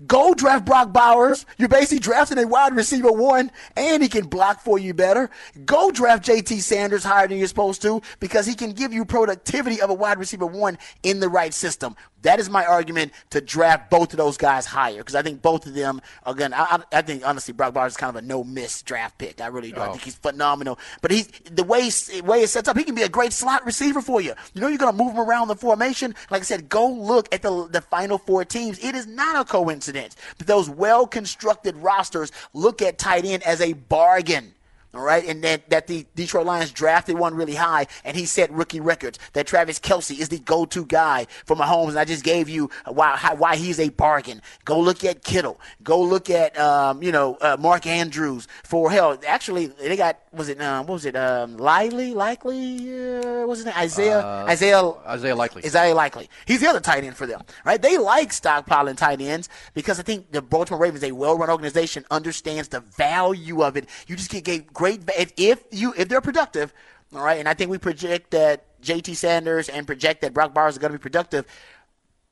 Go 0.08 0.34
draft 0.34 0.66
Brock 0.66 0.92
Bowers. 0.92 1.46
You're 1.58 1.70
basically 1.70 2.00
drafting 2.00 2.38
a 2.38 2.48
wide 2.48 2.76
receiver 2.76 3.12
one, 3.12 3.52
and 3.76 4.02
he 4.02 4.10
can 4.10 4.26
block 4.26 4.62
for 4.62 4.80
you 4.80 4.94
better. 4.94 5.30
Go 5.66 5.92
draft 5.92 6.26
JT 6.26 6.62
Sanders 6.62 7.04
higher 7.04 7.28
than 7.28 7.38
you're 7.38 7.48
supposed 7.48 7.82
to 7.84 8.02
because 8.20 8.46
he 8.46 8.56
can 8.56 8.72
give 8.72 8.92
you 8.92 9.06
productivity 9.06 9.82
of 9.82 9.90
a 9.90 9.94
wide 9.94 10.18
receiver 10.18 10.46
one 10.46 10.78
in 11.04 11.20
the 11.20 11.30
right 11.30 11.54
system. 11.54 11.96
That 12.24 12.40
is 12.40 12.50
my 12.50 12.66
argument 12.66 13.12
to 13.32 13.42
draft 13.42 13.90
both 13.90 14.14
of 14.14 14.18
those 14.18 14.38
guys 14.38 14.66
higher 14.66 14.98
because 14.98 15.16
I 15.16 15.22
think 15.22 15.42
both 15.42 15.66
of 15.68 15.74
them 15.74 16.02
are 16.26 16.34
going. 16.34 16.52
to 16.52 16.60
I, 16.60 16.82
I 16.92 17.02
think 17.02 17.28
honestly, 17.28 17.54
Brock 17.54 17.74
Bowers 17.74 17.94
is 17.94 17.98
kind 17.98 18.16
of 18.16 18.24
a 18.24 18.26
no 18.26 18.46
miss 18.46 18.82
draft 18.82 19.18
pick. 19.18 19.42
I 19.42 19.48
really 19.48 19.74
do. 19.74 19.82
I 19.82 19.88
oh. 19.88 19.92
think 19.92 20.04
he's 20.04 20.16
phenomenal. 20.16 20.80
But 21.02 21.12
he's 21.12 21.28
the 21.52 21.64
way 21.64 21.90
way 22.24 22.42
it 22.42 22.50
sets 22.50 22.70
up, 22.70 22.78
he 22.78 22.86
can 22.86 22.96
be 22.96 23.02
a 23.02 23.10
great 23.10 23.34
slot 23.34 23.66
receiver 23.66 24.02
for 24.02 24.22
you. 24.22 24.34
You 24.54 24.62
know, 24.62 24.70
you're 24.70 24.78
going 24.78 24.96
to 24.96 25.04
move 25.04 25.14
him 25.14 25.20
around 25.20 25.50
the 25.50 25.56
formation. 25.58 26.16
Like 26.32 26.42
I 26.42 26.46
said, 26.46 26.70
go 26.70 26.90
look 26.90 27.34
at 27.34 27.42
the 27.42 27.68
the 27.68 27.82
final 27.82 28.18
four 28.18 28.46
teams. 28.46 28.82
It 28.82 28.96
is 28.96 29.06
not 29.06 29.36
a 29.36 29.44
coincidence 29.44 29.93
that 29.94 30.16
those 30.40 30.70
well 30.70 31.08
constructed 31.08 31.76
rosters 31.78 32.32
look 32.54 32.82
at 32.82 32.98
tight 32.98 33.26
end 33.26 33.44
as 33.44 33.62
a 33.62 33.74
bargain. 33.74 34.54
All 34.96 35.02
right, 35.02 35.28
and 35.28 35.44
that, 35.44 35.72
that 35.72 35.88
the 35.88 36.06
Detroit 36.14 36.46
Lions 36.46 36.72
drafted 36.72 37.18
one 37.18 37.34
really 37.34 37.56
high, 37.56 37.88
and 38.06 38.16
he 38.16 38.26
set 38.26 38.52
rookie 38.52 38.80
records. 38.80 39.18
That 39.34 39.48
Travis 39.48 39.80
Kelce 39.80 40.20
is 40.20 40.30
the 40.30 40.38
go-to 40.38 40.86
guy 40.86 41.26
for 41.46 41.56
Mahomes, 41.56 41.90
and 41.90 42.00
I 42.00 42.06
just 42.06 42.24
gave 42.24 42.48
you 42.48 42.70
why 42.86 43.16
how, 43.16 43.34
why 43.34 43.56
he's 43.56 43.80
a 43.80 43.90
bargain. 43.90 44.40
Go 44.66 44.80
look 44.80 45.04
at 45.04 45.24
Kittle. 45.24 45.60
Go 45.84 46.00
look 46.00 46.30
at 46.30 46.56
um, 46.60 47.02
you 47.02 47.12
know 47.12 47.38
uh, 47.42 47.58
Mark 47.60 47.88
Andrews 47.88 48.48
for 48.64 48.92
hell. 48.92 49.18
Actually, 49.28 49.68
they 49.68 49.98
got 49.98 50.20
was 50.32 50.48
it 50.48 50.62
um, 50.62 50.86
what 50.86 50.94
was 50.94 51.06
it 51.06 51.16
um, 51.16 51.58
Lively 51.58 52.14
likely 52.14 52.78
uh, 53.18 53.48
was 53.48 53.66
it 53.66 53.76
Isaiah 53.76 54.24
Isaiah 54.48 54.84
Isaiah 55.08 55.36
Likely. 55.36 55.66
Isaiah 55.66 55.96
Likely. 55.96 56.30
He's 56.46 56.62
the 56.62 56.68
other 56.68 56.80
tight 56.80 57.04
end 57.04 57.18
for 57.18 57.26
them, 57.26 57.42
right? 57.66 57.82
They 57.82 57.98
like 57.98 58.30
stockpiling 58.30 58.98
tight 58.98 59.22
ends 59.22 59.50
because 59.74 60.00
I 60.00 60.04
think 60.04 60.32
the 60.32 60.42
Baltimore 60.44 60.80
Ravens, 60.80 61.04
a 61.04 61.12
well-run 61.12 61.50
organization, 61.50 62.06
understands 62.12 62.68
the 62.68 62.82
value 62.82 63.64
of 63.64 63.76
it. 63.76 63.90
You 64.06 64.16
just 64.16 64.30
get 64.30 64.44
get 64.44 64.72
great 64.84 65.02
if, 65.18 65.32
if 65.38 65.64
you 65.72 65.94
if 65.96 66.10
they're 66.10 66.20
productive, 66.20 66.74
all 67.16 67.24
right. 67.24 67.40
And 67.40 67.48
I 67.48 67.54
think 67.54 67.72
we 67.72 67.78
project 67.78 68.32
that 68.32 68.66
J.T. 68.82 69.14
Sanders 69.14 69.70
and 69.70 69.88
project 69.88 70.22
that 70.22 70.34
Brock 70.34 70.54
Bowers 70.54 70.76
are 70.76 70.82
going 70.82 70.92
to 70.92 71.00
be 71.00 71.02
productive. 71.02 71.46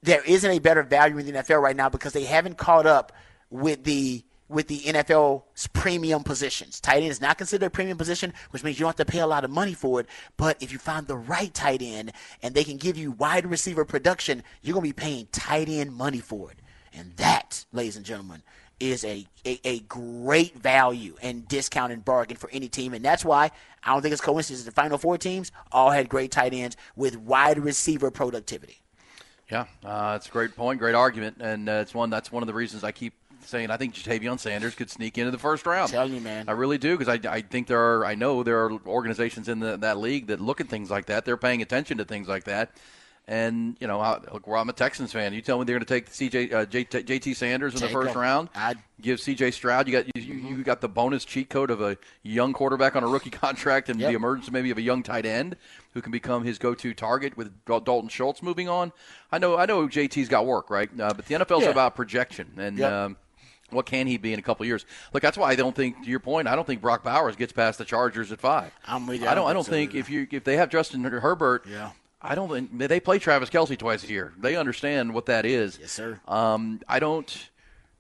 There 0.04 0.22
isn't 0.26 0.52
a 0.52 0.60
better 0.60 0.84
value 0.84 1.18
in 1.18 1.26
the 1.26 1.32
NFL 1.32 1.62
right 1.62 1.76
now 1.76 1.88
because 1.88 2.12
they 2.12 2.26
haven't 2.26 2.58
caught 2.58 2.86
up 2.86 3.14
with 3.50 3.86
the 3.86 4.26
with 4.50 4.68
the 4.68 4.80
NFL's 4.80 5.68
premium 5.68 6.26
positions. 6.26 6.82
Tight 6.82 7.04
end 7.04 7.12
is 7.12 7.22
not 7.22 7.38
considered 7.38 7.68
a 7.68 7.70
premium 7.70 7.98
position, 7.98 8.34
which 8.50 8.66
means 8.66 8.78
you 8.78 8.84
don't 8.84 8.98
have 8.98 9.08
to 9.08 9.10
pay 9.10 9.20
a 9.20 9.28
lot 9.28 9.46
of 9.46 9.50
money 9.50 9.74
for 9.74 10.02
it. 10.02 10.08
But 10.36 10.62
if 10.62 10.74
you 10.74 10.78
find 10.78 11.08
the 11.08 11.16
right 11.16 11.54
tight 11.54 11.82
end 11.82 12.12
and 12.44 12.54
they 12.54 12.66
can 12.66 12.76
give 12.76 12.98
you 12.98 13.12
wide 13.12 13.46
receiver 13.46 13.86
production, 13.86 14.44
you're 14.62 14.74
going 14.74 14.90
to 14.90 14.94
be 14.94 15.02
paying 15.02 15.30
tight 15.32 15.70
end 15.70 15.96
money 15.96 16.20
for 16.20 16.52
it. 16.52 16.58
And 16.94 17.16
that, 17.16 17.64
ladies 17.72 17.96
and 17.96 18.06
gentlemen, 18.06 18.42
is 18.82 19.06
a, 19.06 19.26
a, 19.46 19.60
a 19.64 19.80
great 19.82 20.58
value 20.58 21.16
and 21.22 21.48
discount 21.48 21.94
and 21.94 22.04
bargain 22.04 22.36
for 22.36 22.50
any 22.52 22.68
team. 22.68 22.94
And 22.94 23.06
that's 23.06 23.24
why 23.24 23.52
I 23.84 23.94
don't 23.94 24.02
think 24.02 24.12
it's 24.12 24.22
coincidence 24.22 24.66
the 24.66 24.72
final 24.72 24.98
four 24.98 25.18
teams 25.18 25.52
all 25.72 25.92
had 25.92 26.10
great 26.10 26.32
tight 26.32 26.54
ends 26.54 26.76
with 26.96 27.16
wide 27.16 27.60
receiver 27.60 28.12
productivity. 28.12 28.82
Yeah, 29.50 29.66
uh, 29.86 30.14
it's 30.16 30.28
a 30.28 30.32
great 30.32 30.56
point, 30.56 30.80
great 30.80 30.96
argument, 30.96 31.38
and 31.42 31.68
uh, 31.68 31.74
it's 31.74 31.94
one 31.94 32.10
that's 32.10 32.32
one 32.32 32.42
of 32.42 32.48
the 32.48 32.54
reasons 32.54 32.86
I 32.86 32.94
keep 32.94 33.14
saying 33.44 33.70
I 33.70 33.78
think 33.78 33.94
Ja'Tavion 33.94 34.40
Sanders 34.40 34.76
could 34.76 34.90
sneak 34.90 35.18
into 35.18 35.32
the 35.32 35.38
first 35.38 35.66
round. 35.66 35.92
Telling 35.92 36.14
you, 36.14 36.22
man. 36.22 36.48
I 36.48 36.54
really 36.54 36.78
do 36.78 36.98
because 36.98 37.10
I, 37.10 37.30
I 37.30 37.42
think 37.42 37.68
there 37.68 37.80
are 37.80 38.06
I 38.06 38.16
know 38.16 38.44
there 38.44 38.64
are 38.64 38.72
organizations 38.88 39.50
in 39.50 39.60
the, 39.60 39.78
that 39.78 39.98
league 39.98 40.28
that 40.28 40.40
look 40.40 40.62
at 40.62 40.70
things 40.70 40.90
like 40.90 41.08
that. 41.08 41.26
They're 41.26 41.38
paying 41.38 41.62
attention 41.62 41.98
to 41.98 42.06
things 42.06 42.28
like 42.28 42.46
that. 42.46 42.72
And 43.28 43.78
you 43.80 43.88
know, 43.88 44.00
I, 44.02 44.20
look, 44.34 44.46
well, 44.48 44.60
I'm 44.60 44.68
a 44.70 44.74
Texans 44.74 45.14
fan. 45.14 45.34
You 45.34 45.42
tell 45.42 45.58
me 45.60 45.64
they're 45.64 45.78
going 45.80 45.86
to 45.86 45.94
take 45.94 46.10
CJ 46.10 46.54
uh, 46.54 46.66
J, 46.66 46.84
JT 46.86 47.36
Sanders 47.36 47.74
in 47.76 47.80
Take 47.80 47.90
the 47.90 47.94
first 47.94 48.16
him. 48.16 48.22
round. 48.22 48.50
I'd- 48.56 48.80
give 49.02 49.20
CJ 49.20 49.52
Stroud. 49.54 49.88
You 49.88 49.94
got 49.94 50.06
you, 50.16 50.22
you 50.22 50.58
you 50.58 50.64
got 50.64 50.82
the 50.82 50.90
bonus 50.90 51.24
cheat 51.26 51.50
code 51.50 51.72
of 51.72 51.82
a 51.82 51.98
young 52.24 52.52
quarterback 52.54 52.96
on 52.96 53.04
a 53.04 53.08
rookie 53.08 53.30
contract 53.32 53.90
and 53.90 54.00
Yep. 54.00 54.10
the 54.12 54.16
emergence 54.16 54.52
maybe 54.52 54.70
of 54.70 54.78
a 54.78 54.82
young 54.82 55.02
tight 55.02 55.26
end 55.26 55.56
who 55.94 56.02
can 56.02 56.12
become 56.12 56.44
his 56.44 56.58
go-to 56.60 56.94
target 56.94 57.36
with 57.38 57.52
Dalton 57.66 58.10
Schultz 58.10 58.44
moving 58.44 58.68
on. 58.70 58.92
I 59.32 59.38
know 59.40 59.58
I 59.58 59.66
know 59.66 59.88
JT's 59.88 60.28
got 60.30 60.46
work 60.46 60.70
right, 60.70 60.90
uh, 61.00 61.14
but 61.14 61.26
the 61.28 61.36
NFL's 61.36 61.64
Yeah. 61.64 61.70
about 61.70 61.96
projection 61.96 62.52
and. 62.58 62.78
Yep. 62.78 62.92
Um, 62.92 63.18
what 63.70 63.86
can 63.86 64.06
he 64.06 64.18
be 64.18 64.34
in 64.34 64.40
a 64.40 64.42
couple 64.42 64.66
of 64.66 64.68
years? 64.68 64.86
Look, 65.14 65.24
that's 65.24 65.38
why 65.38 65.50
I 65.50 65.56
don't 65.56 65.74
think, 65.74 66.04
to 66.04 66.10
your 66.10 66.20
point, 66.20 66.46
I 66.46 66.58
don't 66.58 66.68
think 66.68 66.82
Brock 66.82 67.06
Bowers 67.06 67.38
gets 67.38 67.54
past 67.54 67.78
the 67.78 67.86
Chargers 67.86 68.30
at 68.34 68.42
five. 68.42 68.70
I'm 68.86 69.08
with 69.08 69.22
you. 69.22 69.30
I 69.30 69.34
don't. 69.34 69.48
I 69.48 69.54
don't 69.54 69.66
think 69.66 69.92
think 69.94 70.02
if 70.02 70.10
you 70.10 70.28
if 70.30 70.44
they 70.44 70.58
have 70.58 70.68
Justin 70.68 71.06
Herbert, 71.06 71.64
Yeah. 71.66 71.92
I 72.24 72.36
don't. 72.36 72.50
think 72.50 72.78
They 72.78 73.00
play 73.00 73.20
Travis 73.20 73.50
Kelce 73.50 73.78
twice 73.78 74.04
a 74.04 74.08
year. 74.08 74.34
They 74.38 74.56
understand 74.56 75.14
what 75.14 75.26
that 75.26 75.46
is. 75.46 75.78
Yes, 75.80 75.92
sir. 75.92 76.20
Um, 76.28 76.80
I 76.88 77.00
don't. 77.00 77.50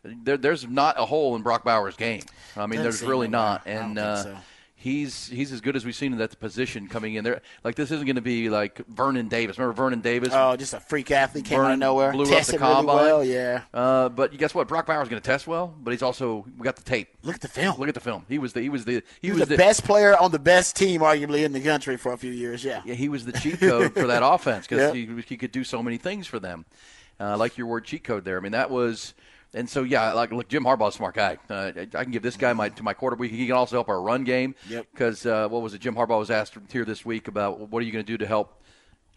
There, 0.04 0.38
there's 0.38 0.68
not 0.68 1.00
a 1.00 1.06
hole 1.06 1.36
in 1.36 1.42
Brock 1.44 1.64
Bowers' 1.64 1.96
game. 1.96 2.22
I 2.56 2.66
mean, 2.66 2.82
Doesn't 2.82 2.84
there's 2.84 3.04
really 3.04 3.28
not, 3.28 3.66
way. 3.66 3.74
I 3.74 3.76
don't 3.76 3.84
and 3.86 3.98
think 3.98 4.08
uh, 4.08 4.24
so. 4.24 4.38
He's 4.82 5.28
he's 5.28 5.52
as 5.52 5.62
good 5.62 5.76
as 5.76 5.86
we've 5.86 5.96
seen 5.96 6.12
in 6.12 6.18
that 6.18 6.38
position 6.40 6.88
coming 6.88 7.14
in 7.16 7.24
there. 7.24 7.42
Like 7.64 7.76
this 7.76 7.92
isn't 7.92 8.06
going 8.06 8.16
to 8.16 8.22
be 8.22 8.50
like 8.50 8.86
Vernon 8.88 9.28
Davis. 9.28 9.58
Remember 9.58 9.74
Vernon 9.76 10.02
Davis? 10.02 10.30
Oh, 10.34 10.56
just 10.58 10.74
a 10.74 10.80
freak 10.80 11.12
athlete 11.12 11.46
came 11.46 11.60
out 11.60 11.64
Vernon 11.64 11.74
of 11.74 11.80
nowhere. 11.80 12.12
blew 12.12 12.24
up 12.24 12.30
Tested 12.30 12.60
the 12.60 12.64
really 12.64 12.76
combine. 12.76 12.96
well, 12.96 13.24
yeah. 13.24 13.62
Uh, 13.74 14.10
but 14.10 14.36
guess 14.38 14.54
what? 14.56 14.68
Brock 14.68 14.86
Bowers 14.88 15.08
going 15.08 15.22
to 15.22 15.26
test 15.26 15.48
well, 15.48 15.74
but 15.82 15.92
he's 15.92 16.02
also 16.02 16.46
we 16.58 16.64
got 16.64 16.76
the 16.76 16.84
tape. 16.84 17.10
Look 17.24 17.36
at 17.36 17.42
the 17.42 17.48
film. 17.48 17.76
Look 17.80 17.88
at 17.88 17.94
the 17.94 18.00
film. 18.02 18.26
He 18.28 18.40
was 18.40 18.54
the 18.54 18.62
he 18.62 18.70
was 18.70 18.84
the 18.86 19.04
he, 19.22 19.28
He 19.28 19.32
was 19.32 19.48
the 19.48 19.58
best 19.58 19.84
player 19.84 20.18
on 20.20 20.32
the 20.32 20.40
best 20.40 20.76
team, 20.76 21.02
arguably, 21.02 21.44
in 21.46 21.54
the 21.54 21.62
country 21.62 21.96
for 21.98 22.14
a 22.14 22.18
few 22.18 22.32
years, 22.32 22.64
yeah. 22.64 22.82
Yeah, 22.86 22.96
he 22.96 23.08
was 23.10 23.26
the 23.26 23.34
cheat 23.34 23.60
code 23.60 23.94
for 23.94 24.08
that 24.08 24.24
offense 24.26 24.68
because 24.68 24.96
Yeah. 24.96 25.16
he, 25.16 25.22
he 25.28 25.38
could 25.38 25.52
do 25.52 25.64
so 25.64 25.82
many 25.84 25.98
things 25.98 26.28
for 26.28 26.40
them. 26.40 26.66
Uh, 27.20 27.38
like 27.38 27.56
your 27.56 27.68
word 27.68 27.86
cheat 27.86 28.04
code 28.04 28.26
there. 28.26 28.38
I 28.38 28.40
mean, 28.40 28.54
that 28.54 28.72
was. 28.72 29.14
And 29.54 29.70
so, 29.70 29.84
yeah, 29.84 30.14
like 30.14 30.32
look, 30.32 30.48
Jim 30.48 30.64
Harbaugh's 30.64 30.96
a 30.96 30.98
smart 30.98 31.14
guy. 31.16 31.38
Uh, 31.50 31.72
I 31.76 32.04
can 32.04 32.12
give 32.12 32.24
this 32.24 32.38
guy 32.38 32.54
my 32.54 32.70
to 32.70 32.84
my 32.84 32.94
quarterback. 32.94 33.30
He 33.32 33.46
can 33.48 33.56
also 33.56 33.76
help 33.76 33.90
our 33.90 34.02
run 34.02 34.24
game. 34.24 34.56
Yep. 34.70 34.88
Because 34.94 35.26
uh, 35.26 35.48
what 35.50 35.62
was 35.62 35.74
it? 35.74 35.82
Jim 35.82 35.94
Harbaugh 35.96 36.20
was 36.20 36.32
asked 36.32 36.58
here 36.72 36.86
this 36.86 37.06
week 37.06 37.28
about 37.28 37.60
what 37.70 37.82
are 37.82 37.86
you 37.86 37.92
going 37.92 38.06
to 38.06 38.12
do 38.12 38.18
to 38.18 38.26
help 38.26 38.62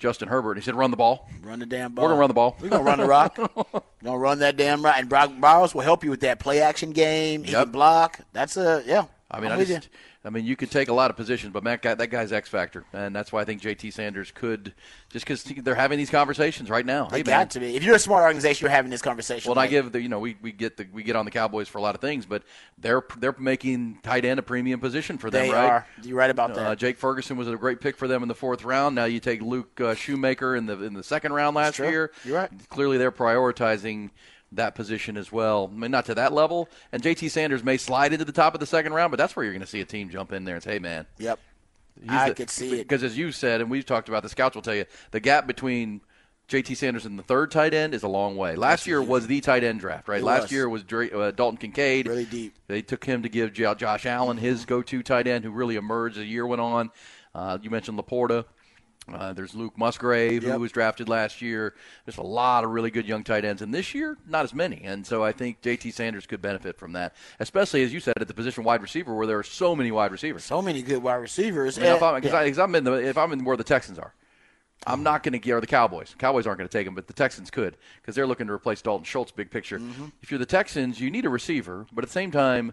Justin 0.01 0.27
Herbert? 0.29 0.57
He 0.57 0.63
said, 0.63 0.75
"Run 0.75 0.91
the 0.91 0.97
ball." 0.97 1.29
Run 1.45 1.61
the 1.61 1.67
damn 1.67 1.93
ball. 1.95 2.05
We're 2.05 2.11
gonna 2.11 2.21
run 2.21 2.29
the 2.29 2.35
ball. 2.35 2.57
We're 2.61 2.69
gonna 2.69 2.83
run 2.83 2.99
the 2.99 3.07
rock. 3.07 3.39
We're 3.39 3.81
gonna 4.05 4.19
run 4.19 4.41
that 4.41 4.57
damn 4.57 4.85
rock. 4.85 4.97
And 4.99 5.09
Brock 5.09 5.31
Bowers 5.39 5.73
will 5.73 5.83
help 5.83 6.03
you 6.03 6.11
with 6.11 6.21
that 6.21 6.41
play 6.41 6.61
action 6.61 6.91
game. 6.91 7.45
He 7.45 7.53
Yep. 7.53 7.63
can 7.67 7.73
block. 7.73 8.19
That's 8.33 8.57
a 8.57 8.83
yeah. 8.87 9.05
I 9.31 9.39
mean, 9.41 9.53
I'm 9.53 9.61
I 9.61 9.65
just, 9.65 9.89
I 10.27 10.31
mean, 10.31 10.47
you 10.47 10.57
could 10.57 10.71
take 10.71 10.89
a 10.89 10.93
lot 10.95 11.11
of 11.11 11.17
positions, 11.17 11.53
but 11.53 11.63
Matt, 11.63 11.83
that 11.83 12.09
guy's 12.09 12.33
X 12.33 12.49
factor, 12.49 12.85
and 12.95 13.15
that's 13.15 13.31
why 13.31 13.43
I 13.43 13.45
think 13.45 13.61
JT 13.61 13.93
Sanders 13.93 14.31
could, 14.31 14.73
just 15.11 15.27
because 15.27 15.45
they're 15.45 15.75
having 15.75 15.99
these 15.99 16.09
conversations 16.09 16.71
right 16.71 16.87
now. 16.87 17.09
They 17.09 17.19
hey, 17.19 17.23
got 17.25 17.31
man, 17.31 17.49
to 17.49 17.61
be. 17.61 17.77
If 17.77 17.85
you're 17.85 17.97
a 17.97 17.99
smart 17.99 18.23
organization, 18.23 18.65
you're 18.65 18.71
having 18.71 18.91
this 18.91 19.03
conversation. 19.03 19.51
Well, 19.51 19.59
I 19.59 19.67
give 19.67 19.93
the 19.93 20.01
you 20.01 20.09
know 20.09 20.19
we, 20.19 20.37
we 20.41 20.51
get 20.51 20.79
the 20.79 20.87
we 20.91 21.03
get 21.03 21.15
on 21.15 21.27
the 21.27 21.31
Cowboys 21.31 21.69
for 21.69 21.77
a 21.77 21.83
lot 21.83 21.95
of 21.95 22.01
things, 22.01 22.25
but 22.25 22.43
they're 22.79 23.03
they're 23.19 23.35
making 23.39 23.99
tight 24.03 24.25
end 24.25 24.39
a 24.39 24.43
premium 24.43 24.81
position 24.81 25.19
for 25.19 25.31
them, 25.31 25.49
they 25.49 25.53
right? 25.53 25.69
are. 25.69 25.87
You're 26.03 26.17
right 26.17 26.31
about 26.31 26.55
that. 26.55 26.67
Uh, 26.67 26.75
Jake 26.75 26.97
Ferguson 26.97 27.37
was 27.37 27.47
a 27.47 27.57
great 27.57 27.83
pick 27.83 27.99
for 27.99 28.09
them 28.09 28.23
in 28.23 28.29
the 28.29 28.35
fourth 28.35 28.65
round. 28.65 28.95
Now 28.95 29.05
you 29.05 29.21
take 29.21 29.43
Luke 29.43 29.79
uh, 29.79 29.95
Schoonmaker 29.95 30.57
in 30.57 30.65
the 30.65 30.83
in 30.83 30.95
the 30.95 31.03
second 31.03 31.35
round 31.35 31.55
last 31.55 31.79
year. 31.79 32.13
You're 32.25 32.37
right. 32.37 32.51
Clearly, 32.71 32.97
they're 32.97 33.13
prioritizing 33.13 34.09
that 34.57 34.75
position 34.75 35.17
as 35.17 35.31
well. 35.33 35.71
I 35.73 35.77
mean, 35.77 35.91
not 35.91 36.07
to 36.07 36.15
that 36.15 36.33
level. 36.33 36.69
And 36.93 37.03
JT 37.03 37.31
Sanders 37.31 37.63
may 37.65 37.77
slide 37.77 38.13
into 38.13 38.25
the 38.25 38.33
top 38.33 38.55
of 38.55 38.61
the 38.61 38.67
second 38.67 38.93
round, 38.93 39.11
but 39.11 39.17
that's 39.19 39.35
where 39.37 39.45
you're 39.45 39.53
going 39.55 39.61
to 39.63 39.67
see 39.67 39.81
a 39.81 39.85
team 39.85 40.11
jump 40.11 40.33
in 40.33 40.45
there 40.45 40.55
and 40.55 40.63
say, 40.65 40.73
"Hey, 40.75 40.79
man." 40.79 41.07
yep. 41.19 41.39
I 42.09 42.29
the- 42.31 42.35
could 42.35 42.51
see 42.51 42.75
it. 42.81 42.89
because 42.89 43.03
as 43.03 43.17
you 43.17 43.31
said, 43.33 43.61
and 43.61 43.71
we've 43.71 43.87
talked 43.87 44.09
about, 44.09 44.23
the 44.23 44.29
scouts 44.29 44.55
will 44.57 44.63
tell 44.63 44.75
you 44.75 44.85
the 45.13 45.21
gap 45.21 45.47
between 45.47 46.01
JT 46.49 46.77
Sanders 46.77 47.07
and 47.07 47.19
the 47.19 47.23
third 47.23 47.51
tight 47.51 47.73
end 47.73 47.95
is 47.95 48.03
a 48.03 48.09
long 48.09 48.37
way. 48.37 48.55
Last 48.57 48.87
year 48.87 49.01
was 49.01 49.27
the 49.29 49.41
tight 49.41 49.65
end 49.65 49.81
draft, 49.81 50.09
right? 50.09 50.21
It 50.21 50.25
Last 50.25 50.43
was. 50.43 50.53
year 50.53 50.69
was 50.69 50.83
uh, 50.93 51.33
Dalton 51.35 51.57
Kincaid. 51.57 52.07
Really 52.09 52.25
deep. 52.27 52.55
They 52.67 52.83
took 52.83 53.05
him 53.05 53.23
to 53.23 53.29
give 53.29 53.53
Jo- 53.55 53.75
Josh 53.75 54.05
Allen 54.07 54.37
his 54.37 54.65
go-to 54.67 55.03
tight 55.03 55.27
end, 55.27 55.45
who 55.45 55.51
really 55.51 55.77
emerged 55.77 56.17
as 56.17 56.23
the 56.23 56.27
year 56.27 56.47
went 56.47 56.61
on. 56.61 56.91
Uh, 57.35 57.59
you 57.63 57.71
mentioned 57.71 57.99
LaPorta. 57.99 58.45
Uh, 59.13 59.33
there's 59.33 59.55
Luke 59.55 59.77
Musgrave, 59.77 60.43
Yep. 60.43 60.53
who 60.53 60.61
was 60.61 60.73
drafted 60.73 61.09
last 61.09 61.43
year. 61.43 61.75
There's 62.07 62.17
a 62.17 62.23
lot 62.23 62.65
of 62.65 62.71
really 62.71 62.91
good 62.91 63.07
young 63.07 63.23
tight 63.23 63.45
ends, 63.45 63.61
and 63.63 63.73
this 63.73 63.95
year, 63.95 64.17
not 64.27 64.45
as 64.45 64.55
many. 64.55 64.83
And 64.85 65.07
so 65.07 65.23
I 65.23 65.33
think 65.33 65.61
JT 65.61 65.93
Sanders 65.93 66.27
could 66.27 66.41
benefit 66.41 66.79
from 66.79 66.93
that, 66.93 67.15
especially 67.41 67.83
as 67.83 67.93
you 67.93 68.01
said 68.01 68.15
at 68.21 68.29
the 68.29 68.35
position 68.35 68.65
wide 68.65 68.83
receiver, 68.83 69.15
where 69.15 69.27
there 69.27 69.39
are 69.39 69.43
so 69.43 69.77
many 69.77 69.91
wide 69.91 70.13
receivers. 70.13 70.45
So 70.45 70.63
many 70.63 70.83
good 70.83 71.03
wide 71.03 71.17
receivers. 71.17 71.79
I 71.79 71.83
mean, 71.83 71.93
if 71.93 72.03
I'm, 72.03 72.23
yeah. 72.23 72.35
I, 72.35 72.63
I'm 72.63 72.75
in 72.75 72.85
the, 72.85 72.93
if 72.95 73.19
I'm 73.19 73.33
in 73.33 73.45
where 73.45 73.57
the 73.57 73.65
Texans 73.65 73.99
are, 73.99 74.15
I'm 74.87 75.03
not 75.03 75.23
going 75.23 75.33
to 75.33 75.39
get 75.39 75.53
or 75.53 75.61
the 75.61 75.67
Cowboys. 75.67 76.15
Cowboys 76.19 76.47
aren't 76.47 76.59
going 76.59 76.69
to 76.69 76.79
take 76.79 76.87
him, 76.87 76.95
but 76.95 77.07
the 77.07 77.13
Texans 77.13 77.51
could 77.51 77.77
because 78.01 78.15
they're 78.15 78.27
looking 78.27 78.47
to 78.49 78.53
replace 78.53 78.83
Dalton 78.83 79.05
Schultz. 79.05 79.31
Big 79.31 79.51
picture. 79.51 79.79
Mm-hmm. 79.79 80.07
If 80.23 80.31
you're 80.31 80.39
the 80.39 80.47
Texans, 80.47 81.01
you 81.01 81.11
need 81.11 81.25
a 81.25 81.31
receiver, 81.31 81.87
but 81.93 82.05
at 82.05 82.09
the 82.09 82.13
same 82.13 82.31
time, 82.31 82.73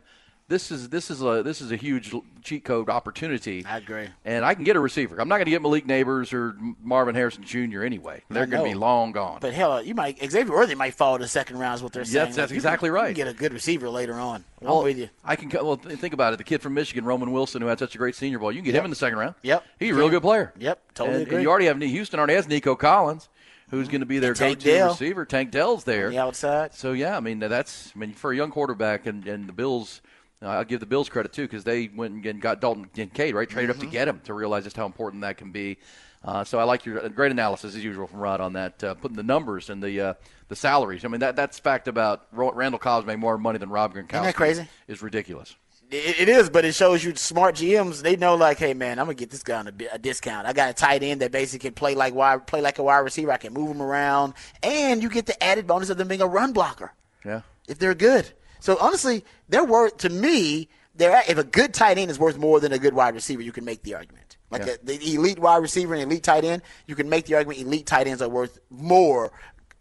this 0.51 0.69
is 0.69 0.89
this 0.89 1.09
is 1.09 1.21
a 1.23 1.41
this 1.43 1.61
is 1.61 1.71
a 1.71 1.75
huge 1.75 2.13
cheat 2.43 2.63
code 2.65 2.89
opportunity. 2.89 3.65
I 3.65 3.77
agree. 3.77 4.07
And 4.25 4.43
I 4.43 4.53
can 4.53 4.63
get 4.63 4.75
a 4.75 4.79
receiver. 4.79 5.19
I'm 5.19 5.27
not 5.29 5.35
going 5.37 5.45
to 5.45 5.51
get 5.51 5.61
Malik 5.61 5.87
Nabers 5.87 6.33
or 6.33 6.55
Marvin 6.83 7.15
Harrison 7.15 7.43
Jr. 7.43 7.83
anyway. 7.83 8.21
They're 8.29 8.45
going 8.45 8.63
to 8.65 8.69
be 8.69 8.75
long 8.75 9.13
gone. 9.13 9.37
But 9.41 9.53
hell, 9.53 9.81
you 9.81 9.95
might 9.95 10.19
Xavier 10.19 10.51
Worthy 10.53 10.75
might 10.75 10.93
fall 10.93 11.17
to 11.17 11.23
the 11.23 11.27
second 11.27 11.57
round. 11.57 11.75
Is 11.75 11.83
what 11.83 11.93
they're 11.93 12.01
Yes, 12.03 12.11
saying. 12.11 12.25
that's 12.33 12.51
Like, 12.51 12.51
exactly 12.51 12.89
can- 12.89 12.95
you 12.95 13.01
right. 13.01 13.15
can 13.15 13.25
get 13.25 13.27
a 13.27 13.33
good 13.33 13.53
receiver 13.53 13.89
later 13.89 14.13
on. 14.15 14.43
Well, 14.59 14.79
I'm 14.79 14.83
with 14.83 14.97
you. 14.97 15.09
I 15.23 15.35
can 15.35 15.49
well 15.49 15.77
th- 15.77 15.97
think 15.97 16.13
about 16.13 16.33
it. 16.33 16.37
The 16.37 16.43
kid 16.43 16.61
from 16.61 16.73
Michigan, 16.73 17.05
Roman 17.05 17.31
Wilson, 17.31 17.61
who 17.61 17.67
had 17.67 17.79
such 17.79 17.95
a 17.95 17.97
great 17.97 18.15
Senior 18.15 18.37
Bowl. 18.39 18.51
You 18.51 18.57
can 18.61 18.65
get 18.65 18.75
him 18.75 18.83
in 18.83 18.89
the 18.91 18.95
second 18.95 19.17
round. 19.17 19.35
Yep. 19.41 19.63
he's 19.79 19.91
a 19.91 19.95
real 19.95 20.09
good 20.09 20.21
player. 20.21 20.53
Yep, 20.59 20.79
totally 20.93 21.15
And, 21.15 21.23
agree. 21.27 21.35
and 21.37 21.43
you 21.43 21.49
already 21.49 21.65
have 21.65 21.79
Houston 21.81 22.19
already 22.19 22.33
has 22.35 22.47
Nico 22.47 22.75
Collins, 22.75 23.29
who's 23.69 23.87
going 23.87 24.01
to 24.01 24.05
be 24.05 24.19
their 24.19 24.33
go-to 24.33 24.55
Dell. 24.55 24.89
receiver. 24.89 25.25
Tank 25.25 25.49
Dell's 25.51 25.85
there. 25.85 26.07
On 26.07 26.11
the 26.11 26.19
outside. 26.19 26.73
So 26.73 26.91
yeah, 26.91 27.15
I 27.15 27.21
mean 27.21 27.39
that's 27.39 27.91
I 27.95 27.99
mean 27.99 28.13
for 28.13 28.31
a 28.33 28.35
young 28.35 28.51
quarterback 28.51 29.05
and, 29.05 29.25
and 29.27 29.47
the 29.47 29.53
Bills. 29.53 30.01
I'll 30.41 30.63
give 30.63 30.79
the 30.79 30.85
Bills 30.85 31.07
credit 31.09 31.33
too 31.33 31.43
because 31.43 31.63
they 31.63 31.87
went 31.87 32.25
and 32.25 32.41
got 32.41 32.61
Dalton 32.61 32.85
Kincaid 32.85 33.35
right, 33.35 33.47
traded 33.47 33.69
up 33.69 33.77
to 33.79 33.85
get 33.85 34.07
him 34.07 34.21
to 34.25 34.33
realize 34.33 34.63
just 34.63 34.75
how 34.75 34.85
important 34.85 35.21
that 35.21 35.37
can 35.37 35.51
be. 35.51 35.77
Uh, 36.23 36.43
so 36.43 36.59
I 36.59 36.63
like 36.63 36.85
your 36.85 37.07
great 37.09 37.31
analysis 37.31 37.75
as 37.75 37.83
usual 37.83 38.05
from 38.07 38.19
Rod 38.19 38.41
on 38.41 38.53
that, 38.53 38.83
uh, 38.83 38.93
putting 38.95 39.17
the 39.17 39.23
numbers 39.23 39.69
and 39.69 39.81
the 39.81 40.01
uh, 40.01 40.13
the 40.49 40.55
salaries. 40.55 41.03
I 41.05 41.07
mean 41.07 41.19
that 41.21 41.35
that's 41.35 41.59
fact 41.59 41.87
about 41.87 42.27
Randall 42.31 42.79
Cobbs 42.79 43.05
made 43.07 43.17
more 43.17 43.37
money 43.37 43.57
than 43.59 43.69
Rob 43.69 43.93
Gronkowski. 43.93 44.19
Is 44.19 44.25
that 44.25 44.35
crazy? 44.35 44.67
Is 44.87 45.01
ridiculous. 45.01 45.55
It, 45.89 46.21
it 46.21 46.29
is, 46.29 46.49
but 46.49 46.63
it 46.63 46.73
shows 46.73 47.03
you 47.03 47.13
smart 47.15 47.55
GMs. 47.55 48.01
They 48.01 48.15
know, 48.15 48.35
like, 48.35 48.59
hey 48.59 48.73
man, 48.73 48.97
I'm 48.97 49.05
gonna 49.07 49.15
get 49.15 49.29
this 49.29 49.43
guy 49.43 49.59
on 49.59 49.67
a, 49.67 49.73
a 49.93 49.97
discount. 49.99 50.47
I 50.47 50.53
got 50.53 50.69
a 50.69 50.73
tight 50.73 51.03
end 51.03 51.21
that 51.21 51.31
basically 51.31 51.69
can 51.69 51.73
play 51.73 51.95
like 51.95 52.13
wide, 52.13 52.47
play 52.47 52.61
like 52.61 52.79
a 52.79 52.83
wide 52.83 52.99
receiver. 52.99 53.31
I 53.31 53.37
can 53.37 53.53
move 53.53 53.69
him 53.69 53.81
around, 53.81 54.33
and 54.63 55.01
you 55.03 55.09
get 55.09 55.25
the 55.25 55.43
added 55.43 55.67
bonus 55.67 55.89
of 55.89 55.97
them 55.97 56.07
being 56.07 56.21
a 56.21 56.27
run 56.27 56.53
blocker 56.53 56.93
Yeah. 57.25 57.41
if 57.67 57.77
they're 57.77 57.95
good. 57.95 58.31
So 58.61 58.77
honestly, 58.79 59.25
they're 59.49 59.65
worth 59.65 59.97
to 59.97 60.09
me. 60.09 60.69
They're 60.95 61.21
if 61.27 61.37
a 61.37 61.43
good 61.43 61.73
tight 61.73 61.97
end 61.97 62.09
is 62.11 62.17
worth 62.19 62.37
more 62.37 62.59
than 62.61 62.71
a 62.71 62.79
good 62.79 62.93
wide 62.93 63.15
receiver, 63.15 63.41
you 63.41 63.51
can 63.51 63.65
make 63.65 63.83
the 63.83 63.95
argument. 63.95 64.37
Like 64.49 64.65
Yeah. 64.65 64.73
a, 64.81 64.85
the 64.85 65.15
elite 65.15 65.39
wide 65.39 65.57
receiver 65.57 65.93
and 65.93 66.03
elite 66.03 66.23
tight 66.23 66.45
end, 66.45 66.61
you 66.85 66.95
can 66.95 67.09
make 67.09 67.25
the 67.25 67.35
argument 67.35 67.59
elite 67.59 67.85
tight 67.85 68.07
ends 68.07 68.21
are 68.21 68.29
worth 68.29 68.59
more, 68.69 69.31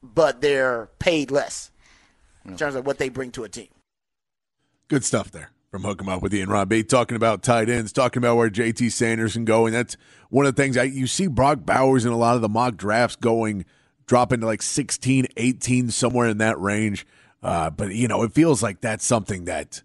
but 0.02 0.40
they're 0.40 0.88
paid 0.98 1.30
less 1.30 1.70
in 2.46 2.56
terms 2.56 2.74
of 2.74 2.86
what 2.86 2.98
they 2.98 3.08
bring 3.10 3.30
to 3.32 3.44
a 3.44 3.48
team. 3.48 3.68
Good 4.88 5.04
stuff 5.04 5.30
there 5.30 5.50
from 5.70 5.82
Hook 5.84 6.00
'em 6.00 6.08
Up 6.08 6.22
with 6.22 6.34
Ian 6.34 6.48
Rob 6.48 6.68
B. 6.68 6.82
Talking 6.82 7.16
about 7.16 7.42
tight 7.42 7.68
ends, 7.68 7.92
talking 7.92 8.18
about 8.20 8.36
where 8.36 8.48
JT 8.50 8.88
Sanders 8.90 9.34
can 9.34 9.44
go. 9.44 9.66
And 9.66 9.74
that's 9.74 9.96
one 10.30 10.46
of 10.46 10.54
the 10.56 10.62
things 10.62 10.76
I, 10.76 10.84
you 10.84 11.06
see 11.06 11.26
Brock 11.26 11.60
Bowers 11.64 12.04
in 12.04 12.12
a 12.12 12.16
lot 12.16 12.34
of 12.36 12.40
the 12.42 12.48
mock 12.48 12.76
drafts 12.76 13.16
going, 13.16 13.64
dropping 14.06 14.40
to 14.40 14.46
like 14.46 14.62
16, 14.62 15.26
18, 15.36 15.90
somewhere 15.90 16.28
in 16.28 16.38
that 16.38 16.58
range. 16.60 17.06
Uh, 17.42 17.70
but, 17.70 17.94
you 17.94 18.08
know, 18.08 18.22
it 18.22 18.32
feels 18.32 18.62
like 18.62 18.80
that's 18.80 19.04
something 19.04 19.44
that, 19.46 19.82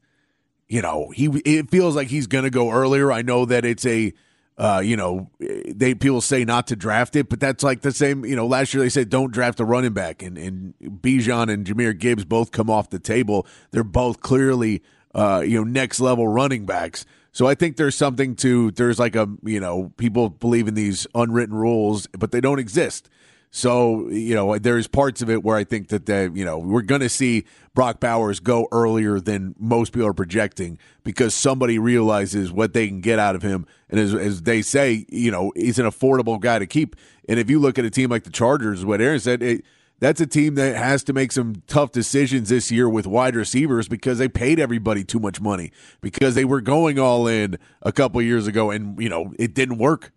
you 0.68 0.82
know, 0.82 1.10
he 1.12 1.28
it 1.46 1.70
feels 1.70 1.96
like 1.96 2.10
he's 2.10 2.28
going 2.28 2.44
to 2.44 2.50
go 2.50 2.72
earlier. 2.72 3.12
I 3.12 3.22
know 3.22 3.46
that 3.46 3.66
it's 3.66 3.86
a, 3.86 4.14
uh, 4.58 4.82
you 4.84 4.96
know, 4.96 5.30
they 5.40 5.94
people 5.94 6.22
say 6.22 6.46
not 6.46 6.68
to 6.68 6.76
draft 6.76 7.16
it, 7.16 7.30
but 7.30 7.40
that's 7.40 7.64
like 7.64 7.82
the 7.82 7.92
same. 7.92 8.26
You 8.26 8.36
know, 8.36 8.48
last 8.48 8.74
year 8.74 8.82
they 8.82 8.90
said 8.90 9.10
don't 9.10 9.34
draft 9.34 9.60
a 9.60 9.66
running 9.66 9.94
back, 9.94 10.24
and 10.24 10.38
and 10.38 10.74
Bijan 10.82 11.52
and 11.52 11.66
Jahmyr 11.66 11.98
Gibbs 11.98 12.24
both 12.24 12.52
come 12.52 12.70
off 12.70 12.90
the 12.90 13.00
table. 13.00 13.46
They're 13.72 13.84
both 13.84 14.22
clearly, 14.22 14.82
uh, 15.14 15.44
you 15.46 15.58
know, 15.58 15.66
next 15.66 16.00
level 16.00 16.28
running 16.28 16.66
backs. 16.66 17.06
So 17.34 17.48
I 17.48 17.56
think 17.56 17.76
there's 17.76 17.96
something 17.96 18.34
to 18.38 18.72
there's 18.72 18.98
like 18.98 19.16
a 19.18 19.28
you 19.44 19.60
know 19.60 19.92
people 19.98 20.30
believe 20.30 20.70
in 20.70 20.74
these 20.74 21.06
unwritten 21.14 21.56
rules, 21.56 22.08
but 22.18 22.32
they 22.32 22.40
don't 22.40 22.60
exist. 22.60 23.10
So 23.56 24.10
you 24.10 24.36
know, 24.36 24.58
there's 24.58 24.86
parts 24.86 25.22
of 25.22 25.30
it 25.30 25.42
where 25.42 25.56
I 25.56 25.64
think 25.64 25.88
that 25.88 26.08
they, 26.08 26.24
you 26.24 26.44
know 26.44 26.58
we're 26.58 26.82
going 26.82 27.00
to 27.00 27.08
see 27.08 27.46
Brock 27.74 28.02
Bowers 28.02 28.42
go 28.42 28.68
earlier 28.70 29.22
than 29.22 29.56
most 29.58 29.94
people 29.94 30.10
are 30.10 30.14
projecting 30.14 30.78
because 31.06 31.34
somebody 31.34 31.80
realizes 31.80 32.52
what 32.52 32.74
they 32.74 32.90
can 32.90 33.00
get 33.00 33.18
out 33.18 33.34
of 33.34 33.44
him, 33.44 33.66
and 33.90 33.98
as, 33.98 34.14
as 34.14 34.42
they 34.42 34.62
say, 34.62 35.06
you 35.08 35.32
know, 35.32 35.54
he's 35.56 35.80
an 35.80 35.86
affordable 35.86 36.38
guy 36.38 36.60
to 36.60 36.66
keep. 36.66 36.98
And 37.30 37.40
if 37.40 37.50
you 37.50 37.60
look 37.60 37.80
at 37.80 37.86
a 37.86 37.90
team 37.90 38.10
like 38.10 38.26
the 38.26 38.30
Chargers, 38.30 38.84
what 38.84 39.00
Aaron 39.00 39.22
said, 39.22 39.42
it, 39.42 39.64
that's 40.00 40.20
a 40.20 40.28
team 40.28 40.56
that 40.56 40.76
has 40.76 41.06
to 41.06 41.14
make 41.14 41.32
some 41.32 41.64
tough 41.66 41.94
decisions 41.94 42.50
this 42.50 42.70
year 42.70 42.90
with 42.90 43.08
wide 43.08 43.38
receivers 43.38 43.88
because 43.88 44.18
they 44.18 44.28
paid 44.28 44.60
everybody 44.60 45.06
too 45.06 45.20
much 45.20 45.40
money 45.40 45.72
because 46.02 46.36
they 46.36 46.44
were 46.44 46.60
going 46.60 47.00
all 47.00 47.26
in 47.26 47.58
a 47.82 47.94
couple 47.94 48.22
years 48.22 48.48
ago, 48.48 48.70
and 48.70 49.02
you 49.02 49.08
know 49.08 49.34
it 49.40 49.54
didn't 49.54 49.78
work. 49.78 50.12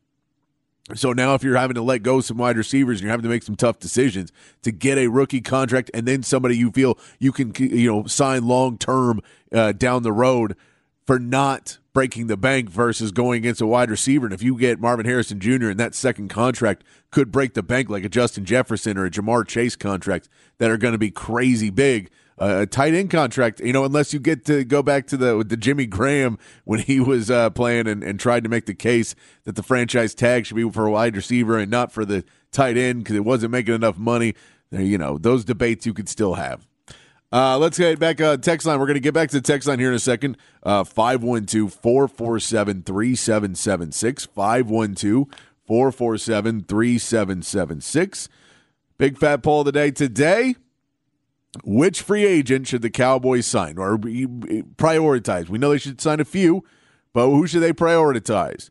So 0.94 1.12
now, 1.12 1.34
if 1.34 1.42
you're 1.42 1.56
having 1.56 1.74
to 1.74 1.82
let 1.82 2.02
go 2.02 2.20
some 2.20 2.38
wide 2.38 2.56
receivers, 2.56 2.98
and 2.98 3.02
you're 3.02 3.10
having 3.10 3.24
to 3.24 3.28
make 3.28 3.42
some 3.42 3.56
tough 3.56 3.78
decisions 3.78 4.32
to 4.62 4.70
get 4.70 4.98
a 4.98 5.08
rookie 5.08 5.40
contract, 5.40 5.90
and 5.92 6.06
then 6.06 6.22
somebody 6.22 6.56
you 6.56 6.70
feel 6.70 6.98
you 7.18 7.32
can, 7.32 7.52
you 7.58 7.90
know, 7.90 8.06
sign 8.06 8.46
long 8.46 8.78
term 8.78 9.20
uh, 9.52 9.72
down 9.72 10.02
the 10.02 10.12
road 10.12 10.56
for 11.06 11.18
not 11.18 11.78
breaking 11.94 12.26
the 12.26 12.36
bank 12.36 12.70
versus 12.70 13.10
going 13.10 13.38
against 13.38 13.60
a 13.60 13.66
wide 13.66 13.90
receiver. 13.90 14.26
And 14.26 14.34
if 14.34 14.42
you 14.42 14.56
get 14.56 14.78
Marvin 14.78 15.06
Harrison 15.06 15.40
Jr. 15.40 15.70
and 15.70 15.80
that 15.80 15.94
second 15.94 16.28
contract 16.28 16.84
could 17.10 17.32
break 17.32 17.54
the 17.54 17.62
bank 17.62 17.88
like 17.88 18.04
a 18.04 18.08
Justin 18.08 18.44
Jefferson 18.44 18.98
or 18.98 19.06
a 19.06 19.10
Ja'Marr 19.10 19.46
Chase 19.48 19.74
contract 19.74 20.28
that 20.58 20.70
are 20.70 20.76
going 20.76 20.92
to 20.92 20.98
be 20.98 21.10
crazy 21.10 21.70
big. 21.70 22.10
A 22.40 22.66
tight 22.66 22.94
end 22.94 23.10
contract, 23.10 23.60
you 23.60 23.72
know, 23.72 23.84
unless 23.84 24.12
you 24.12 24.20
get 24.20 24.44
to 24.44 24.64
go 24.64 24.82
back 24.82 25.06
to 25.08 25.16
the 25.16 25.44
the 25.44 25.56
Jimmy 25.56 25.86
Graham 25.86 26.38
when 26.64 26.80
he 26.80 27.00
was 27.00 27.30
uh, 27.30 27.50
playing 27.50 27.88
and, 27.88 28.02
and 28.04 28.20
tried 28.20 28.44
to 28.44 28.48
make 28.48 28.66
the 28.66 28.74
case 28.74 29.14
that 29.44 29.56
the 29.56 29.62
franchise 29.62 30.14
tag 30.14 30.46
should 30.46 30.56
be 30.56 30.70
for 30.70 30.86
a 30.86 30.90
wide 30.90 31.16
receiver 31.16 31.58
and 31.58 31.70
not 31.70 31.92
for 31.92 32.04
the 32.04 32.24
tight 32.52 32.76
end 32.76 33.00
because 33.00 33.16
it 33.16 33.24
wasn't 33.24 33.52
making 33.52 33.74
enough 33.74 33.98
money. 33.98 34.34
You 34.70 34.98
know, 34.98 35.18
those 35.18 35.44
debates 35.44 35.86
you 35.86 35.94
could 35.94 36.08
still 36.08 36.34
have. 36.34 36.66
Uh, 37.30 37.58
let's 37.58 37.76
get 37.76 37.98
back 37.98 38.20
uh, 38.20 38.36
text 38.38 38.66
line. 38.66 38.78
We're 38.78 38.86
going 38.86 38.94
to 38.94 39.00
get 39.00 39.14
back 39.14 39.28
to 39.30 39.36
the 39.36 39.42
text 39.42 39.68
line 39.68 39.78
here 39.78 39.90
in 39.90 39.94
a 39.94 39.98
second. 39.98 40.36
Uh, 40.62 40.84
512 40.84 41.72
447 41.72 42.82
3776. 42.82 44.26
512 44.26 45.26
447 45.66 46.62
3776. 46.62 48.28
Big 48.96 49.18
fat 49.18 49.42
poll 49.42 49.60
of 49.60 49.66
the 49.66 49.72
day 49.72 49.90
today. 49.90 50.56
Which 51.64 52.02
free 52.02 52.26
agent 52.26 52.66
should 52.66 52.82
the 52.82 52.90
Cowboys 52.90 53.46
sign 53.46 53.78
or 53.78 53.96
prioritize? 53.98 55.48
We 55.48 55.58
know 55.58 55.70
they 55.70 55.78
should 55.78 56.00
sign 56.00 56.20
a 56.20 56.24
few, 56.24 56.64
but 57.12 57.28
who 57.28 57.46
should 57.46 57.62
they 57.62 57.72
prioritize? 57.72 58.70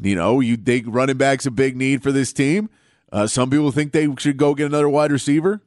You 0.00 0.14
know, 0.14 0.40
you 0.40 0.56
think 0.56 0.86
running 0.88 1.16
back's 1.16 1.46
a 1.46 1.50
big 1.50 1.76
need 1.76 2.02
for 2.02 2.12
this 2.12 2.32
team. 2.32 2.68
Uh, 3.10 3.26
some 3.26 3.50
people 3.50 3.72
think 3.72 3.92
they 3.92 4.08
should 4.18 4.36
go 4.36 4.54
get 4.54 4.66
another 4.66 4.88
wide 4.88 5.12
receiver. 5.12 5.62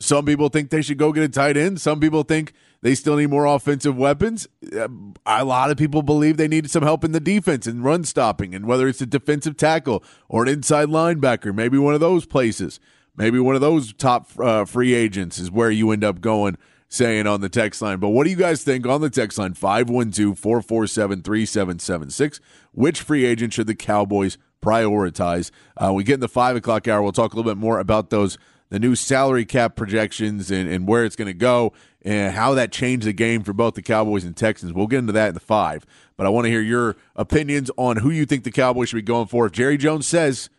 Some 0.00 0.26
people 0.26 0.48
think 0.48 0.70
they 0.70 0.82
should 0.82 0.98
go 0.98 1.12
get 1.12 1.22
a 1.22 1.28
tight 1.28 1.56
end. 1.56 1.80
Some 1.80 2.00
people 2.00 2.24
think 2.24 2.52
they 2.82 2.94
still 2.94 3.16
need 3.16 3.30
more 3.30 3.46
offensive 3.46 3.96
weapons. 3.96 4.46
Uh, 4.76 4.88
a 5.24 5.44
lot 5.44 5.70
of 5.70 5.78
people 5.78 6.02
believe 6.02 6.36
they 6.36 6.48
need 6.48 6.70
some 6.70 6.82
help 6.82 7.04
in 7.04 7.12
the 7.12 7.20
defense 7.20 7.66
and 7.66 7.84
run 7.84 8.04
stopping, 8.04 8.54
and 8.54 8.66
whether 8.66 8.86
it's 8.86 9.00
a 9.00 9.06
defensive 9.06 9.56
tackle 9.56 10.04
or 10.28 10.42
an 10.42 10.48
inside 10.48 10.88
linebacker, 10.88 11.54
maybe 11.54 11.78
one 11.78 11.94
of 11.94 12.00
those 12.00 12.26
places, 12.26 12.80
maybe 13.16 13.38
one 13.38 13.54
of 13.54 13.60
those 13.60 13.92
top 13.92 14.28
uh, 14.38 14.64
free 14.64 14.94
agents 14.94 15.38
is 15.38 15.50
where 15.50 15.70
you 15.70 15.90
end 15.90 16.04
up 16.04 16.20
going, 16.20 16.56
saying 16.88 17.26
on 17.26 17.40
the 17.40 17.48
text 17.48 17.82
line. 17.82 17.98
But 17.98 18.10
what 18.10 18.24
do 18.24 18.30
you 18.30 18.36
guys 18.36 18.62
think 18.64 18.86
on 18.86 19.00
the 19.00 19.10
text 19.10 19.38
line? 19.38 19.54
512 19.54 20.38
447 20.38 21.22
3776. 21.22 22.40
Which 22.72 23.00
free 23.00 23.24
agent 23.24 23.52
should 23.52 23.66
the 23.66 23.74
Cowboys 23.74 24.38
prioritize? 24.62 25.50
Uh, 25.76 25.92
we 25.92 26.04
get 26.04 26.14
in 26.14 26.20
the 26.20 26.28
five 26.28 26.56
o'clock 26.56 26.88
hour. 26.88 27.02
We'll 27.02 27.12
talk 27.12 27.32
a 27.32 27.36
little 27.36 27.50
bit 27.50 27.58
more 27.58 27.78
about 27.78 28.10
those 28.10 28.38
the 28.70 28.80
new 28.80 28.96
salary 28.96 29.44
cap 29.44 29.76
projections 29.76 30.50
and, 30.50 30.68
and 30.68 30.88
where 30.88 31.04
it's 31.04 31.16
going 31.16 31.26
to 31.26 31.34
go 31.34 31.72
and 32.02 32.34
how 32.34 32.54
that 32.54 32.72
changed 32.72 33.06
the 33.06 33.12
game 33.12 33.42
for 33.42 33.52
both 33.52 33.74
the 33.74 33.82
Cowboys 33.82 34.24
and 34.24 34.36
Texans. 34.36 34.72
We'll 34.72 34.86
get 34.86 34.98
into 34.98 35.12
that 35.12 35.28
in 35.28 35.34
the 35.34 35.40
five. 35.40 35.86
But 36.16 36.26
I 36.26 36.30
want 36.30 36.46
to 36.46 36.50
hear 36.50 36.60
your 36.60 36.96
opinions 37.14 37.70
on 37.76 37.98
who 37.98 38.10
you 38.10 38.26
think 38.26 38.42
the 38.42 38.50
Cowboys 38.50 38.88
should 38.88 38.96
be 38.96 39.02
going 39.02 39.26
for. 39.26 39.46
If 39.46 39.52
Jerry 39.52 39.76
Jones 39.76 40.06
says 40.06 40.50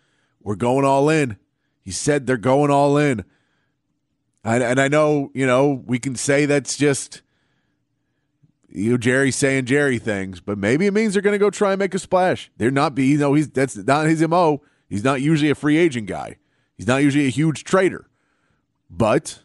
we're 0.41 0.55
going 0.55 0.85
all 0.85 1.09
in, 1.09 1.37
he 1.85 1.91
said 1.91 2.27
they're 2.27 2.35
going 2.35 2.71
all 2.71 2.97
in. 2.97 3.23
And, 4.43 4.61
and 4.61 4.81
I 4.81 4.89
know, 4.89 5.31
you 5.33 5.45
know, 5.47 5.83
we 5.85 5.99
can 5.99 6.15
say 6.15 6.45
that's 6.45 6.75
just 6.75 7.21
you 8.75 8.91
know, 8.91 8.97
Jerry 8.97 9.31
saying 9.31 9.65
Jerry 9.65 9.99
things, 9.99 10.41
but 10.41 10.57
maybe 10.57 10.85
it 10.85 10.93
means 10.93 11.13
they're 11.13 11.21
going 11.21 11.33
to 11.33 11.39
go 11.39 11.49
try 11.49 11.71
and 11.71 11.79
make 11.79 11.93
a 11.93 11.99
splash. 11.99 12.51
They're 12.57 12.71
not 12.71 12.93
be, 12.93 13.05
you 13.05 13.17
know, 13.17 13.33
he's 13.33 13.49
that's 13.49 13.77
not 13.77 14.07
his 14.07 14.27
mo. 14.27 14.61
He's 14.89 15.03
not 15.03 15.21
usually 15.21 15.49
a 15.49 15.55
free 15.55 15.77
agent 15.77 16.07
guy. 16.07 16.37
He's 16.77 16.87
not 16.87 17.01
usually 17.01 17.25
a 17.25 17.29
huge 17.29 17.63
trader, 17.63 18.09
but 18.89 19.39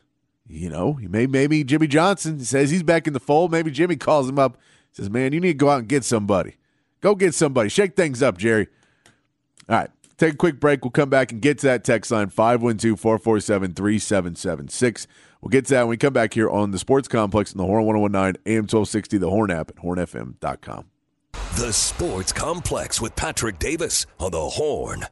you 0.49 0.69
know, 0.69 0.95
he 0.95 1.07
may 1.07 1.29
maybe 1.29 1.63
Jimmy 1.63 1.87
Johnson 1.87 2.41
says 2.41 2.71
he's 2.71 2.83
back 2.83 3.07
in 3.07 3.13
the 3.13 3.21
fold. 3.21 3.53
Maybe 3.53 3.71
Jimmy 3.71 3.95
calls 3.95 4.29
him 4.29 4.39
up, 4.39 4.59
says, 4.91 5.09
"Man, 5.09 5.33
you 5.33 5.39
need 5.39 5.53
to 5.53 5.55
go 5.55 5.71
out 5.71 5.79
and 5.79 5.89
get 5.89 6.05
somebody. 6.05 6.57
Go 7.01 7.15
get 7.15 7.33
somebody. 7.33 7.69
Shake 7.69 7.95
things 7.95 8.23
up, 8.23 8.37
Jerry." 8.37 8.67
All 9.69 9.77
right, 9.77 9.91
take 10.21 10.35
a 10.35 10.37
quick 10.37 10.61
break. 10.61 10.85
We'll 10.85 10.91
come 10.91 11.11
back 11.11 11.33
and 11.33 11.41
get 11.41 11.59
to 11.59 11.67
that 11.67 11.83
text 11.83 12.11
line 12.11 12.29
512 12.29 13.01
447 13.01 13.75
3776. 13.75 15.07
We'll 15.41 15.49
get 15.49 15.65
to 15.67 15.75
that 15.75 15.83
when 15.83 15.91
we 15.91 15.97
come 15.97 16.13
back 16.13 16.35
here 16.35 16.51
on 16.51 16.71
the 16.71 16.79
Sports 16.79 17.09
Complex 17.09 17.53
in 17.53 17.59
the 17.59 17.65
Horn 17.65 17.87
1019 17.87 18.43
AM 18.47 18.63
1260, 18.65 19.19
the 19.19 19.31
Horn 19.31 19.51
app 19.51 19.71
at 19.71 19.77
hornfm.com. 19.77 20.85
The 21.57 21.73
Sports 21.73 22.33
Complex 22.33 23.01
with 23.01 23.17
Patrick 23.17 23.59
Davis 23.59 24.07
on 24.19 24.33
the 24.33 24.49
Horn. 24.49 25.07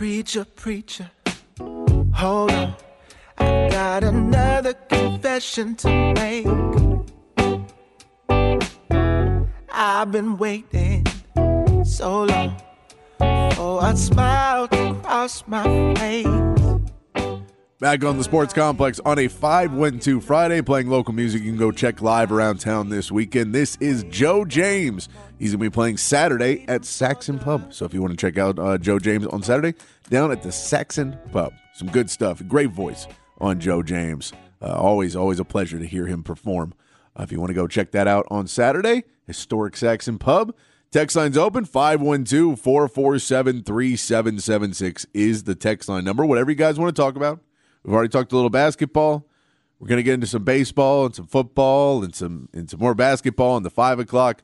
Preacher, 0.00 0.46
preacher, 0.46 1.10
hold 2.14 2.52
on. 2.52 2.74
I've 3.36 3.70
got 3.70 4.02
another 4.02 4.72
confession 4.72 5.76
to 5.76 5.88
make. 6.14 6.46
I've 9.70 10.10
been 10.10 10.38
waiting 10.38 11.04
so 11.84 12.24
long 12.24 12.56
for 13.54 13.84
a 13.84 13.94
smile 13.94 14.68
to 14.68 14.94
cross 15.02 15.44
my 15.46 15.64
face. 15.96 16.69
Back 17.80 18.04
on 18.04 18.18
the 18.18 18.24
Sports 18.24 18.52
Complex 18.52 19.00
on 19.06 19.18
a 19.18 19.26
5 19.26 19.72
win 19.72 20.00
2 20.00 20.20
Friday, 20.20 20.60
playing 20.60 20.90
local 20.90 21.14
music. 21.14 21.42
You 21.42 21.48
can 21.48 21.58
go 21.58 21.72
check 21.72 22.02
live 22.02 22.30
around 22.30 22.60
town 22.60 22.90
this 22.90 23.10
weekend. 23.10 23.54
This 23.54 23.76
is 23.76 24.04
Joe 24.10 24.44
James. 24.44 25.08
He's 25.38 25.52
going 25.52 25.60
to 25.60 25.70
be 25.70 25.72
playing 25.72 25.96
Saturday 25.96 26.66
at 26.68 26.84
Saxon 26.84 27.38
Pub. 27.38 27.72
So 27.72 27.86
if 27.86 27.94
you 27.94 28.02
want 28.02 28.10
to 28.10 28.18
check 28.18 28.36
out 28.36 28.58
uh, 28.58 28.76
Joe 28.76 28.98
James 28.98 29.26
on 29.28 29.42
Saturday, 29.42 29.78
down 30.10 30.30
at 30.30 30.42
the 30.42 30.52
Saxon 30.52 31.18
Pub. 31.32 31.54
Some 31.72 31.88
good 31.88 32.10
stuff. 32.10 32.46
Great 32.46 32.68
voice 32.68 33.06
on 33.40 33.60
Joe 33.60 33.82
James. 33.82 34.34
Uh, 34.60 34.74
always, 34.74 35.16
always 35.16 35.40
a 35.40 35.44
pleasure 35.46 35.78
to 35.78 35.86
hear 35.86 36.06
him 36.06 36.22
perform. 36.22 36.74
Uh, 37.18 37.22
if 37.22 37.32
you 37.32 37.40
want 37.40 37.48
to 37.48 37.54
go 37.54 37.66
check 37.66 37.92
that 37.92 38.06
out 38.06 38.26
on 38.30 38.46
Saturday, 38.46 39.04
historic 39.26 39.74
Saxon 39.74 40.18
Pub. 40.18 40.54
Text 40.90 41.16
line's 41.16 41.38
open 41.38 41.64
512 41.64 42.60
447 42.60 43.62
3776 43.62 45.06
is 45.14 45.44
the 45.44 45.54
text 45.54 45.88
line 45.88 46.04
number. 46.04 46.26
Whatever 46.26 46.50
you 46.50 46.56
guys 46.58 46.78
want 46.78 46.94
to 46.94 47.02
talk 47.02 47.16
about. 47.16 47.40
We've 47.82 47.94
already 47.94 48.10
talked 48.10 48.32
a 48.32 48.34
little 48.34 48.50
basketball. 48.50 49.26
We're 49.78 49.88
going 49.88 49.98
to 49.98 50.02
get 50.02 50.14
into 50.14 50.26
some 50.26 50.44
baseball 50.44 51.06
and 51.06 51.14
some 51.14 51.26
football 51.26 52.04
and 52.04 52.14
some 52.14 52.50
and 52.52 52.68
some 52.68 52.80
more 52.80 52.94
basketball 52.94 53.56
in 53.56 53.62
the 53.62 53.70
five 53.70 53.98
o'clock. 53.98 54.42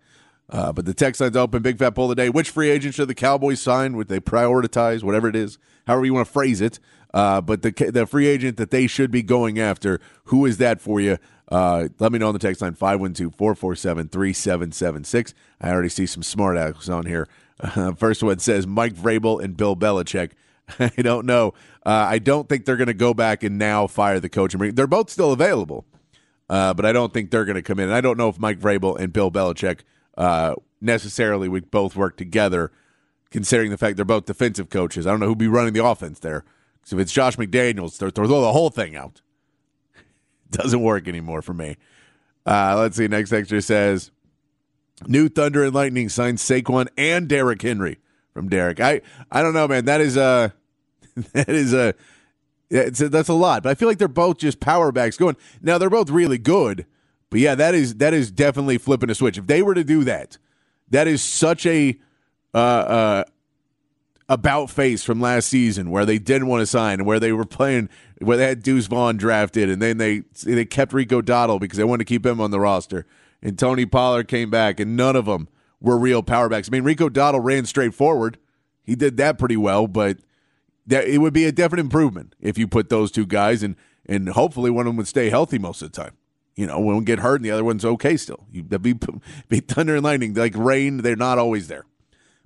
Uh, 0.49 0.73
but 0.73 0.87
the 0.87 0.95
text 0.95 1.21
line's 1.21 1.37
open. 1.37 1.63
Big 1.63 1.79
fat 1.79 1.95
poll 1.95 2.09
today. 2.09 2.31
Which 2.31 2.51
free 2.51 2.71
agent 2.71 2.95
should 2.95 3.09
the 3.09 3.15
Cowboys 3.15 3.61
sign? 3.61 3.97
Would 3.97 4.09
they 4.09 4.21
prioritize? 4.21 5.03
Whatever 5.03 5.29
it 5.29 5.37
is, 5.37 5.59
however 5.87 6.07
you 6.07 6.15
want 6.15 6.27
to 6.27 6.33
phrase 6.33 6.61
it. 6.61 6.79
Uh, 7.13 7.41
but 7.41 7.63
the 7.63 7.71
the 7.93 8.07
free 8.07 8.27
agent 8.27 8.57
that 8.57 8.71
they 8.71 8.87
should 8.87 9.11
be 9.11 9.23
going 9.23 9.59
after, 9.59 10.01
who 10.25 10.47
is 10.47 10.59
that 10.59 10.81
for 10.81 11.01
you? 11.01 11.19
Uh, 11.51 11.89
let 11.99 12.13
me 12.13 12.19
know 12.19 12.29
on 12.29 12.33
the 12.33 12.39
text 12.39 12.61
line 12.61 12.75
512-447-3776. 12.75 15.33
I 15.61 15.71
already 15.71 15.89
see 15.89 16.07
some 16.07 16.25
smart 16.25 16.59
acts 16.59 16.89
on 16.89 17.07
here. 17.07 17.29
First 17.97 18.23
one 18.23 18.39
says 18.41 18.67
Mike 18.67 18.95
Vrabel 18.95 19.43
and 19.43 19.57
Bill 19.57 19.75
Belichick. 19.77 20.33
I 20.79 20.91
don't 21.03 21.27
know. 21.27 21.55
Uh, 21.85 22.07
I 22.09 22.19
don't 22.19 22.49
think 22.49 22.65
they're 22.65 22.77
going 22.77 22.87
to 22.89 22.95
go 22.95 23.15
back 23.15 23.43
and 23.43 23.59
now 23.59 23.87
fire 23.87 24.21
the 24.21 24.29
coach. 24.29 24.55
They're 24.59 24.87
both 24.87 25.11
still 25.11 25.33
available, 25.33 25.87
uh, 26.49 26.75
but 26.75 26.85
I 26.85 26.93
don't 26.93 27.13
think 27.13 27.31
they're 27.31 27.45
going 27.45 27.57
to 27.57 27.63
come 27.63 27.79
in. 27.79 27.87
And 27.87 27.95
I 27.95 28.01
don't 28.01 28.19
know 28.19 28.29
if 28.29 28.39
Mike 28.39 28.59
Vrabel 28.59 28.99
and 28.99 29.13
Bill 29.13 29.31
Belichick 29.31 29.81
uh, 30.17 30.55
necessarily 30.81 31.49
would 31.49 31.71
both 31.71 31.95
work 31.95 32.17
together, 32.17 32.73
considering 33.31 33.71
the 33.71 33.79
fact 33.79 33.97
they're 33.97 34.05
both 34.05 34.27
defensive 34.27 34.71
coaches. 34.71 35.07
I 35.07 35.11
don't 35.11 35.21
know 35.21 35.27
who'd 35.27 35.39
be 35.39 35.49
running 35.49 35.73
the 35.73 35.85
offense 35.85 36.19
there. 36.19 36.45
So 36.85 36.97
if 36.97 37.03
it's 37.03 37.13
Josh 37.13 37.37
McDaniels, 37.37 37.97
throw, 37.97 38.11
throw 38.11 38.27
the 38.27 38.53
whole 38.53 38.71
thing 38.71 38.97
out. 38.97 39.21
Doesn't 40.51 40.83
work 40.83 41.09
anymore 41.09 41.43
for 41.43 41.55
me. 41.55 41.77
Uh, 42.45 42.77
let's 42.79 42.97
see. 42.97 43.09
Next 43.09 43.33
extra 43.33 43.61
says 43.61 44.11
New 45.07 45.29
Thunder 45.29 45.65
and 45.65 45.75
Lightning 45.75 46.09
signed 46.09 46.39
Saquon 46.39 46.89
and 46.97 47.29
Derrick 47.29 47.63
Henry 47.63 47.99
from 48.37 48.51
Derek. 48.51 48.81
I 48.81 49.01
I 49.33 49.41
don't 49.41 49.55
know, 49.55 49.67
man. 49.67 49.87
That 49.87 50.03
is 50.03 50.19
a 50.19 50.53
that 51.33 51.49
is 51.49 51.73
a 51.73 51.95
a, 52.71 52.91
that's 52.91 53.31
a 53.31 53.35
lot. 53.35 53.63
But 53.63 53.71
I 53.71 53.75
feel 53.75 53.89
like 53.89 53.97
they're 53.97 54.09
both 54.09 54.37
just 54.37 54.61
power 54.61 54.93
backs 54.93 55.17
going. 55.17 55.37
Now 55.63 55.79
they're 55.79 55.89
both 55.89 56.11
really 56.11 56.37
good, 56.37 56.85
but 57.31 57.41
yeah, 57.41 57.55
that 57.55 57.75
is 57.75 57.95
that 57.97 58.13
is 58.13 58.31
definitely 58.31 58.77
flipping 58.77 59.09
a 59.09 59.15
switch. 59.15 59.39
If 59.39 59.47
they 59.47 59.63
were 59.63 59.73
to 59.73 59.85
do 59.85 60.05
that, 60.05 60.37
that 60.91 61.09
is 61.09 61.23
such 61.23 61.65
a 61.65 61.99
uh, 62.53 62.59
uh, 62.59 63.25
about 64.29 64.69
face 64.69 65.03
from 65.03 65.19
last 65.19 65.49
season 65.49 65.91
where 65.91 66.05
they 66.05 66.19
didn't 66.19 66.49
want 66.49 66.61
to 66.61 66.67
sign 66.67 67.01
and 67.01 67.07
where 67.07 67.19
they 67.19 67.33
were 67.33 67.47
playing 67.47 67.89
where 68.19 68.37
they 68.37 68.49
had 68.49 68.63
Deuce 68.63 68.87
Vaughn 68.87 69.17
drafted 69.17 69.71
and 69.71 69.81
then 69.81 69.97
they 69.97 70.25
they 70.45 70.67
kept 70.67 70.93
Rico 70.93 71.23
Dowdle 71.23 71.59
because 71.59 71.79
they 71.79 71.85
wanted 71.85 72.07
to 72.07 72.09
keep 72.15 72.27
him 72.27 72.39
on 72.41 72.51
the 72.51 72.61
roster. 72.61 73.07
And 73.43 73.59
Tony 73.59 73.87
Pollard 73.87 74.29
came 74.29 74.51
back 74.51 74.79
and 74.79 74.95
none 74.95 75.17
of 75.17 75.25
them 75.25 75.49
were 75.81 75.99
real 75.99 76.23
power 76.23 76.49
backs. 76.49 76.69
I 76.69 76.73
mean, 76.73 76.85
Rico 76.85 77.09
Dowdle 77.09 77.45
ran 77.45 77.67
straight 77.67 77.95
forward. 77.95 78.39
He 78.83 78.95
did 78.95 79.17
that 79.17 79.39
pretty 79.39 79.57
well, 79.57 79.87
but 79.87 80.19
that 80.87 81.07
it 81.07 81.19
would 81.19 81.33
be 81.33 81.45
a 81.45 81.53
definite 81.53 81.81
improvement 81.83 82.35
if 82.41 82.57
you 82.57 82.69
put 82.69 82.89
those 82.89 83.11
two 83.11 83.27
guys 83.27 83.63
and 83.63 83.77
and 84.09 84.29
hopefully 84.31 84.71
one 84.71 84.87
of 84.87 84.91
them 84.91 84.97
would 84.97 85.09
stay 85.09 85.31
healthy 85.31 85.59
most 85.59 85.83
of 85.83 85.91
the 85.91 86.01
time. 86.01 86.13
You 86.55 86.67
know, 86.67 86.79
one 86.79 87.05
get 87.05 87.19
hurt 87.19 87.37
and 87.37 87.45
the 87.45 87.51
other 87.51 87.65
one's 87.65 87.85
okay 87.85 88.17
still. 88.17 88.47
You 88.51 88.63
that'd 88.63 88.83
be 88.83 88.95
be 89.49 89.61
thunder 89.61 89.97
and 89.97 90.05
lightning 90.05 90.35
like 90.35 90.57
rain. 90.57 90.99
They're 90.99 91.17
not 91.17 91.39
always 91.39 91.69
there, 91.69 91.85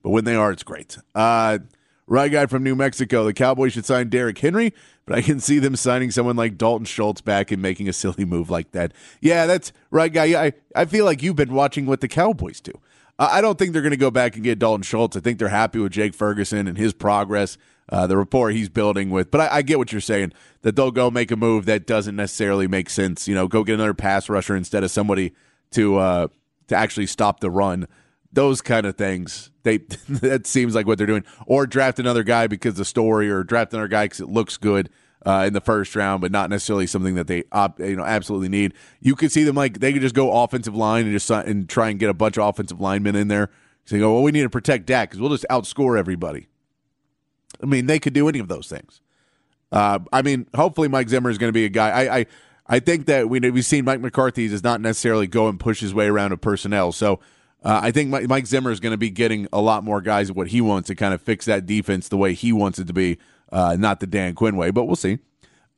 but 0.03 0.11
when 0.11 0.25
they 0.25 0.35
are, 0.35 0.51
it's 0.51 0.63
great. 0.63 0.99
Uh, 1.15 1.59
right 2.07 2.33
guy 2.33 2.47
from 2.47 2.65
New 2.65 2.75
Mexico. 2.75 3.25
The 3.25 3.33
Cowboys 3.33 3.75
should 3.75 3.85
sign 3.85 4.09
Derrick 4.09 4.39
Henry, 4.39 4.73
but 5.07 5.17
I 5.17 5.23
can 5.23 5.39
see 5.39 5.59
them 5.59 5.77
signing 5.77 6.11
someone 6.11 6.37
like 6.37 6.59
Dalton 6.59 6.87
Schultz 6.87 7.21
back 7.21 7.53
and 7.53 7.63
making 7.63 7.89
a 7.89 7.93
silly 7.93 8.25
move 8.25 8.51
like 8.51 8.73
that. 8.73 8.93
Yeah, 9.21 9.47
that's 9.47 9.73
right, 9.91 10.13
guy. 10.13 10.25
Yeah, 10.25 10.41
I 10.41 10.53
I 10.75 10.85
feel 10.87 11.05
like 11.05 11.23
you've 11.23 11.37
been 11.37 11.55
watching 11.55 11.87
what 11.87 12.01
the 12.01 12.09
Cowboys 12.09 12.61
do. 12.61 12.73
I 13.21 13.41
don't 13.43 13.59
think 13.59 13.75
they're 13.75 13.83
going 13.83 13.91
to 13.91 13.99
go 13.99 14.11
back 14.11 14.35
and 14.35 14.43
get 14.43 14.59
Dalton 14.59 14.83
Schultz. 14.83 15.15
I 15.15 15.21
think 15.21 15.39
they're 15.39 15.49
happy 15.49 15.79
with 15.79 15.93
Jake 15.93 16.15
Ferguson 16.15 16.67
and 16.67 16.79
his 16.79 16.95
progress, 16.95 17.59
uh, 17.91 18.07
the 18.07 18.17
rapport 18.17 18.49
he's 18.51 18.71
building 18.71 19.11
with. 19.11 19.31
But 19.31 19.43
I, 19.43 19.57
I 19.57 19.63
get 19.63 19.79
what 19.79 19.93
you're 19.93 20.01
saying 20.01 20.33
that 20.63 20.75
they'll 20.75 20.91
go 20.91 21.11
make 21.11 21.31
a 21.31 21.37
move 21.37 21.67
that 21.67 21.87
doesn't 21.87 22.17
necessarily 22.17 22.67
make 22.67 22.89
sense. 22.89 23.29
You 23.29 23.35
know, 23.35 23.47
go 23.47 23.63
get 23.63 23.75
another 23.75 23.93
pass 23.93 24.31
rusher 24.31 24.57
instead 24.57 24.85
of 24.85 24.91
somebody 24.91 25.35
to 25.73 25.99
uh, 25.99 26.29
to 26.69 26.77
actually 26.77 27.07
stop 27.07 27.41
the 27.41 27.51
run. 27.51 27.87
Those 28.33 28.63
kind 28.63 28.87
of 28.87 28.97
things. 28.97 29.51
They 29.65 29.79
that 30.09 30.47
seems 30.47 30.75
like 30.75 30.87
what 30.87 30.97
they're 30.97 31.07
doing, 31.07 31.25
or 31.47 31.67
draft 31.67 31.99
another 31.99 32.23
guy 32.23 32.47
because 32.47 32.75
the 32.75 32.87
story, 32.87 33.31
or 33.31 33.45
draft 33.45 33.75
another 33.75 33.89
guy 33.89 34.07
because 34.07 34.21
it 34.21 34.31
looks 34.31 34.57
good. 34.57 34.89
Uh, 35.27 35.45
in 35.47 35.53
the 35.53 35.61
first 35.61 35.95
round, 35.95 36.23
but 36.23 36.33
not 36.33 36.49
necessarily 36.49 36.87
something 36.87 37.15
that 37.15 37.27
they 37.27 37.45
op, 37.53 37.79
you 37.79 37.95
know 37.95 38.05
absolutely 38.05 38.49
need. 38.49 38.73
You 39.01 39.15
could 39.15 39.31
see 39.31 39.45
them 39.45 39.55
like 39.55 39.79
they 39.79 39.93
could 39.93 40.01
just 40.01 40.15
go 40.15 40.43
offensive 40.43 40.75
line 40.75 41.05
and 41.05 41.13
just 41.13 41.29
and 41.29 41.69
try 41.69 41.91
and 41.91 41.99
get 41.99 42.09
a 42.09 42.15
bunch 42.15 42.39
of 42.39 42.49
offensive 42.49 42.81
linemen 42.81 43.15
in 43.15 43.29
there. 43.29 43.51
So 43.85 43.97
you 43.97 44.01
go, 44.01 44.15
well, 44.15 44.23
we 44.23 44.33
need 44.33 44.45
to 44.45 44.51
protect 44.51 44.87
Dak 44.87 45.11
because 45.11 45.21
we'll 45.21 45.29
just 45.29 45.45
outscore 45.51 45.99
everybody. 45.99 46.49
I 47.63 47.67
mean, 47.67 47.85
they 47.85 47.99
could 47.99 48.15
do 48.15 48.29
any 48.31 48.39
of 48.39 48.49
those 48.49 48.67
things. 48.67 49.03
Uh, 49.71 49.99
I 50.11 50.23
mean, 50.23 50.47
hopefully 50.55 50.89
Mike 50.89 51.11
Zimmer 51.11 51.29
is 51.29 51.37
going 51.37 51.51
to 51.51 51.53
be 51.53 51.67
a 51.67 51.69
guy. 51.69 51.91
I, 51.91 52.19
I 52.19 52.27
I 52.67 52.79
think 52.79 53.07
that 53.07 53.29
we 53.29 53.41
we've 53.41 53.65
seen 53.65 53.85
Mike 53.85 54.01
McCarthy 54.01 54.49
does 54.49 54.63
not 54.63 54.81
necessarily 54.81 55.27
go 55.27 55.49
and 55.49 55.59
push 55.59 55.81
his 55.81 55.93
way 55.93 56.07
around 56.07 56.31
with 56.31 56.41
personnel. 56.41 56.93
So 56.93 57.21
uh, 57.63 57.81
I 57.83 57.91
think 57.91 58.11
Mike, 58.11 58.29
Mike 58.29 58.47
Zimmer 58.47 58.71
is 58.71 58.81
going 58.81 58.93
to 58.93 58.99
be 58.99 59.11
getting 59.11 59.49
a 59.53 59.61
lot 59.61 59.85
more 59.85 60.01
guys 60.01 60.31
of 60.31 60.37
what 60.37 60.49
he 60.49 60.61
wants 60.61 60.87
to 60.87 60.95
kind 60.95 61.13
of 61.13 61.21
fix 61.21 61.45
that 61.47 61.67
defense 61.67 62.09
the 62.09 62.17
way 62.17 62.33
he 62.33 62.53
wants 62.53 62.79
it 62.79 62.87
to 62.87 62.93
be, 62.93 63.19
uh, 63.53 63.77
not 63.79 64.01
the 64.01 64.07
Dan 64.07 64.35
Quinn 64.35 64.57
way. 64.57 64.71
But 64.71 64.85
we'll 64.85 64.97
see. 64.97 65.19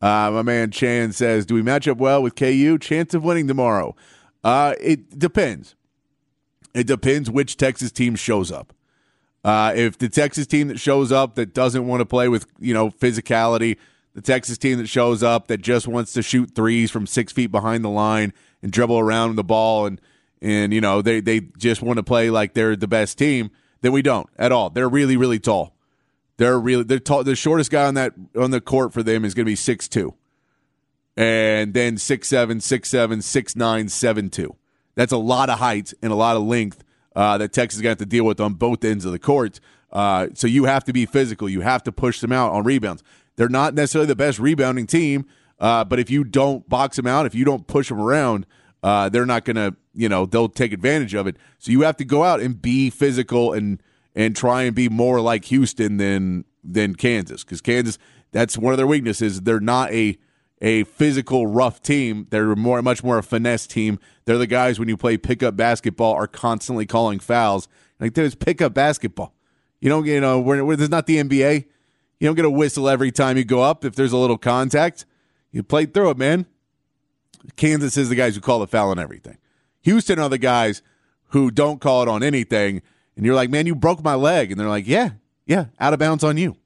Uh, 0.01 0.31
my 0.33 0.43
man 0.43 0.70
Chan 0.70 1.12
says, 1.12 1.47
"Do 1.47 1.55
we 1.55 1.62
match 1.62 1.87
up 1.87 1.99
well 1.99 2.23
with 2.23 2.35
KU? 2.35 2.79
Chance 2.79 3.14
of 3.14 3.25
winning 3.25 3.47
tomorrow? 3.47 3.95
Uh, 4.43 4.75
it 4.81 5.18
depends. 5.18 5.75
It 6.75 6.87
depends 6.87 7.31
which 7.31 7.57
Texas 7.57 7.93
team 7.93 8.16
shows 8.16 8.51
up. 8.51 8.73
Uh, 9.45 9.73
if 9.75 9.99
the 9.99 10.09
Texas 10.09 10.47
team 10.47 10.68
that 10.68 10.79
shows 10.79 11.11
up 11.11 11.35
that 11.35 11.53
doesn't 11.53 11.87
want 11.87 12.01
to 12.01 12.07
play 12.07 12.29
with 12.29 12.47
you 12.59 12.75
know 12.75 12.91
physicality, 12.91 13.77
the 14.14 14.20
Texas 14.23 14.59
team 14.59 14.79
that 14.79 14.89
shows 14.89 15.23
up 15.23 15.49
that 15.49 15.59
just 15.59 15.89
wants 15.89 16.12
to 16.12 16.23
shoot 16.23 16.55
threes 16.55 16.91
from 16.91 17.07
six 17.07 17.33
feet 17.33 17.51
behind 17.51 17.85
the 17.85 17.91
line 17.91 18.33
and 18.62 18.73
dribble 18.73 18.99
around 18.99 19.37
the 19.37 19.45
ball 19.45 19.87
and 19.87 20.01
and 20.41 20.73
you 20.73 20.81
know 20.81 21.03
they 21.03 21.20
they 21.20 21.41
just 21.59 21.83
want 21.83 21.97
to 21.97 22.03
play 22.03 22.31
like 22.31 22.55
they're 22.55 22.77
the 22.77 22.89
best 22.89 23.18
team, 23.18 23.51
then 23.81 23.93
we 23.93 24.03
don't 24.03 24.29
at 24.39 24.53
all. 24.53 24.70
They're 24.70 24.89
really 24.89 25.16
really 25.16 25.39
tall. 25.39 25.75
They're 26.39 26.59
really 26.59 26.83
they're 26.83 26.99
tall. 26.99 27.24
The 27.24 27.37
shortest 27.37 27.70
guy 27.70 27.87
on 27.87 27.95
that 27.95 28.14
on 28.37 28.51
the 28.51 28.61
court 28.61 28.93
for 28.93 29.03
them 29.03 29.24
is 29.24 29.35
going 29.35 29.45
to 29.45 29.51
be 29.51 29.57
six 29.57 29.89
two, 29.89 30.14
and 31.16 31.74
then 31.74 31.99
six 31.99 32.28
seven, 32.28 32.61
six 32.61 32.89
seven, 32.89 33.22
six 33.22 33.55
nine, 33.55 33.89
seven 33.89 34.30
two. 34.30 34.57
That's 34.95 35.12
a 35.12 35.18
lot 35.18 35.51
of 35.51 35.59
height 35.59 35.93
and 36.03 36.12
a 36.12 36.16
lot 36.16 36.37
of 36.37 36.43
length 36.43 36.85
uh, 37.14 37.39
that 37.39 37.53
Texas 37.53 37.83
have 37.83 37.99
to 37.99 38.07
deal 38.07 38.24
with 38.24 38.41
on 38.41 38.55
both 38.55 38.85
ends 38.85 39.05
of 39.05 39.12
the 39.12 39.18
court. 39.18 39.61
Uh, 39.93 40.28
so 40.35 40.47
you 40.47 40.64
have 40.64 40.85
to 40.85 40.93
be 40.93 41.07
physical. 41.07 41.49
You 41.49 41.61
have 41.61 41.83
to 41.85 41.93
push 41.93 42.20
them 42.20 42.33
out 42.33 42.53
on 42.53 42.64
rebounds. 42.64 43.03
They're 43.37 43.49
not 43.49 43.74
necessarily 43.74 44.07
the 44.07 44.16
best 44.16 44.39
rebounding 44.39 44.87
team, 44.87 45.26
uh, 45.59 45.85
but 45.85 45.99
if 45.99 46.11
you 46.11 46.24
don't 46.24 46.68
box 46.68 46.97
them 46.97 47.07
out, 47.07 47.26
if 47.26 47.35
you 47.35 47.45
don't 47.45 47.66
push 47.66 47.89
them 47.89 48.01
around, 48.01 48.47
uh, 48.83 49.09
they're 49.09 49.26
not 49.26 49.45
going 49.45 49.57
to, 49.57 49.76
you 49.95 50.09
know, 50.09 50.26
they'll 50.26 50.49
take 50.49 50.72
advantage 50.72 51.14
of 51.14 51.26
it. 51.26 51.37
So 51.59 51.70
you 51.70 51.83
have 51.83 51.97
to 51.99 52.05
go 52.05 52.24
out 52.24 52.41
and 52.41 52.61
be 52.61 52.91
physical 52.91 53.53
and 53.53 53.83
and 54.14 54.36
try 54.36 54.62
and 54.62 54.74
be 54.74 54.88
more 54.88 55.20
like 55.20 55.46
Houston 55.46 55.96
than 55.96 56.44
than 56.64 56.94
Kansas 56.94 57.44
because 57.44 57.60
Kansas 57.60 57.98
that's 58.30 58.56
one 58.56 58.72
of 58.72 58.76
their 58.76 58.86
weaknesses. 58.86 59.42
They're 59.42 59.60
not 59.60 59.92
a 59.92 60.18
a 60.60 60.84
physical 60.84 61.46
rough 61.46 61.82
team. 61.82 62.26
They're 62.30 62.54
more 62.54 62.80
much 62.82 63.02
more 63.02 63.18
a 63.18 63.22
finesse 63.22 63.66
team. 63.66 63.98
They're 64.24 64.38
the 64.38 64.46
guys 64.46 64.78
when 64.78 64.88
you 64.88 64.96
play 64.96 65.16
pickup 65.16 65.56
basketball 65.56 66.14
are 66.14 66.26
constantly 66.26 66.86
calling 66.86 67.18
fouls. 67.18 67.68
Like 68.00 68.14
there's 68.14 68.34
pickup 68.34 68.74
basketball. 68.74 69.34
You 69.80 69.88
don't 69.88 70.06
you 70.06 70.20
know 70.20 70.74
there's 70.76 70.90
not 70.90 71.06
the 71.06 71.18
NBA. 71.22 71.66
You 72.20 72.28
don't 72.28 72.36
get 72.36 72.44
a 72.44 72.50
whistle 72.50 72.88
every 72.88 73.10
time 73.10 73.36
you 73.36 73.44
go 73.44 73.62
up 73.62 73.84
if 73.84 73.96
there's 73.96 74.12
a 74.12 74.16
little 74.16 74.38
contact. 74.38 75.04
You 75.50 75.62
play 75.62 75.86
through 75.86 76.10
it, 76.10 76.16
man. 76.16 76.46
Kansas 77.56 77.96
is 77.96 78.08
the 78.08 78.14
guys 78.14 78.36
who 78.36 78.40
call 78.40 78.60
the 78.60 78.68
foul 78.68 78.90
on 78.90 78.98
everything. 78.98 79.38
Houston 79.82 80.20
are 80.20 80.28
the 80.28 80.38
guys 80.38 80.82
who 81.30 81.50
don't 81.50 81.80
call 81.80 82.02
it 82.02 82.08
on 82.08 82.22
anything. 82.22 82.82
And 83.16 83.26
you're 83.26 83.34
like, 83.34 83.50
man, 83.50 83.66
you 83.66 83.74
broke 83.74 84.02
my 84.02 84.14
leg. 84.14 84.50
And 84.50 84.58
they're 84.58 84.68
like, 84.68 84.86
yeah, 84.86 85.10
yeah, 85.46 85.66
out 85.78 85.92
of 85.92 85.98
bounds 85.98 86.24
on 86.24 86.36
you. 86.36 86.56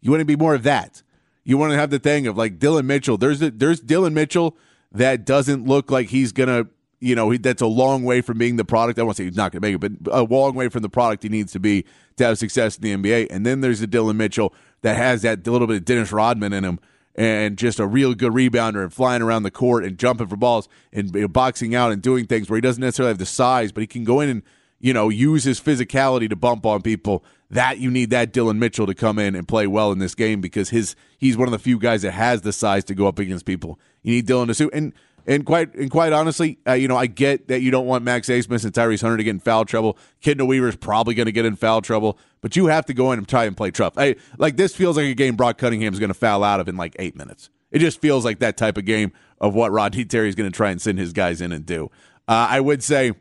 You 0.00 0.10
want 0.10 0.20
to 0.20 0.26
be 0.26 0.36
more 0.36 0.54
of 0.54 0.64
that. 0.64 1.02
You 1.44 1.58
want 1.58 1.72
to 1.72 1.78
have 1.78 1.90
the 1.90 1.98
thing 1.98 2.26
of 2.26 2.36
like 2.36 2.58
Dillon 2.58 2.86
Mitchell. 2.86 3.16
There's 3.16 3.42
a, 3.42 3.50
there's 3.50 3.80
Dillon 3.80 4.14
Mitchell 4.14 4.56
that 4.92 5.24
doesn't 5.24 5.66
look 5.66 5.90
like 5.90 6.08
he's 6.08 6.32
gonna. 6.32 6.66
You 7.00 7.16
know, 7.16 7.30
he, 7.30 7.38
that's 7.38 7.62
a 7.62 7.66
long 7.66 8.04
way 8.04 8.20
from 8.20 8.38
being 8.38 8.54
the 8.54 8.64
product. 8.64 8.96
I 8.96 9.02
won't 9.02 9.16
say 9.16 9.24
he's 9.24 9.36
not 9.36 9.50
to 9.52 9.60
make 9.60 9.74
it, 9.74 9.78
but 9.78 9.92
a 10.12 10.22
long 10.22 10.54
way 10.54 10.68
from 10.68 10.82
the 10.82 10.88
product 10.88 11.24
he 11.24 11.28
needs 11.28 11.50
to 11.50 11.58
be 11.58 11.84
to 12.16 12.24
have 12.24 12.38
success 12.38 12.78
in 12.78 12.82
the 12.82 13.10
NBA. 13.10 13.26
And 13.28 13.44
then 13.44 13.60
there's 13.60 13.80
the 13.80 13.88
Dillon 13.88 14.16
Mitchell 14.16 14.54
that 14.82 14.96
has 14.96 15.22
that 15.22 15.44
little 15.44 15.66
bit 15.66 15.78
of 15.78 15.84
Dennis 15.84 16.12
Rodman 16.12 16.52
in 16.52 16.62
him 16.62 16.78
and 17.16 17.58
just 17.58 17.80
a 17.80 17.86
real 17.86 18.14
good 18.14 18.32
rebounder 18.32 18.82
and 18.82 18.92
flying 18.92 19.20
around 19.20 19.42
the 19.42 19.50
court 19.50 19.84
and 19.84 19.98
jumping 19.98 20.28
for 20.28 20.36
balls 20.36 20.68
and 20.92 21.12
you 21.14 21.22
know, 21.22 21.28
boxing 21.28 21.74
out 21.74 21.90
and 21.90 22.02
doing 22.02 22.26
things 22.26 22.48
where 22.48 22.56
he 22.56 22.60
doesn't 22.60 22.80
necessarily 22.80 23.10
have 23.10 23.18
the 23.18 23.26
size, 23.26 23.72
but 23.72 23.80
he 23.80 23.86
can 23.88 24.04
go 24.04 24.20
in 24.20 24.28
and 24.28 24.42
you 24.82 24.92
know 24.92 25.08
use 25.08 25.44
his 25.44 25.58
physicality 25.58 26.28
to 26.28 26.36
bump 26.36 26.66
on 26.66 26.82
people. 26.82 27.24
That 27.50 27.78
you 27.78 27.90
need 27.90 28.10
that 28.10 28.32
Dillon 28.32 28.58
Mitchell 28.58 28.86
to 28.86 28.94
come 28.94 29.18
in 29.18 29.34
and 29.34 29.46
play 29.46 29.66
well 29.66 29.92
in 29.92 29.98
this 29.98 30.14
game 30.14 30.42
because 30.42 30.68
his 30.68 30.94
he's 31.16 31.38
one 31.38 31.48
of 31.48 31.52
the 31.52 31.58
few 31.58 31.78
guys 31.78 32.02
that 32.02 32.12
has 32.12 32.42
the 32.42 32.52
size 32.52 32.84
to 32.84 32.94
go 32.94 33.06
up 33.06 33.18
against 33.18 33.46
people. 33.46 33.78
You 34.02 34.12
need 34.12 34.26
Dillon 34.26 34.48
to 34.48 34.54
suit 34.54 34.74
and. 34.74 34.92
And 35.24 35.46
quite 35.46 35.72
and 35.76 35.88
quite 35.88 36.12
honestly, 36.12 36.58
uh, 36.66 36.72
you 36.72 36.88
know, 36.88 36.96
I 36.96 37.06
get 37.06 37.46
that 37.46 37.62
you 37.62 37.70
don't 37.70 37.86
want 37.86 38.02
Max 38.02 38.28
Abmas 38.28 38.64
and 38.64 38.72
Tyrese 38.72 39.02
Hunter 39.02 39.18
to 39.18 39.22
get 39.22 39.30
in 39.30 39.38
foul 39.38 39.64
trouble. 39.64 39.96
Kidna 40.20 40.68
is 40.68 40.74
probably 40.74 41.14
going 41.14 41.26
to 41.26 41.32
get 41.32 41.44
in 41.44 41.54
foul 41.54 41.80
trouble, 41.80 42.18
but 42.40 42.56
you 42.56 42.66
have 42.66 42.86
to 42.86 42.92
go 42.92 43.12
in 43.12 43.20
and 43.20 43.28
try 43.28 43.44
and 43.44 43.56
play 43.56 43.70
tough. 43.70 43.92
I, 43.96 44.16
like 44.38 44.56
this 44.56 44.74
feels 44.74 44.96
like 44.96 45.06
a 45.06 45.14
game 45.14 45.36
Brock 45.36 45.58
Cunningham's 45.58 46.00
going 46.00 46.08
to 46.08 46.14
foul 46.14 46.42
out 46.42 46.58
of 46.58 46.68
in 46.68 46.76
like 46.76 46.96
eight 46.98 47.14
minutes. 47.14 47.50
It 47.70 47.78
just 47.78 48.00
feels 48.00 48.24
like 48.24 48.40
that 48.40 48.56
type 48.56 48.76
of 48.76 48.84
game 48.84 49.12
of 49.40 49.54
what 49.54 49.70
Rodney 49.70 50.04
Terry 50.04 50.28
is 50.28 50.34
going 50.34 50.50
to 50.50 50.56
try 50.56 50.72
and 50.72 50.82
send 50.82 50.98
his 50.98 51.12
guys 51.12 51.40
in 51.40 51.52
and 51.52 51.64
do. 51.64 51.88
Uh, 52.26 52.48
I 52.50 52.58
would 52.58 52.82
say 52.82 53.12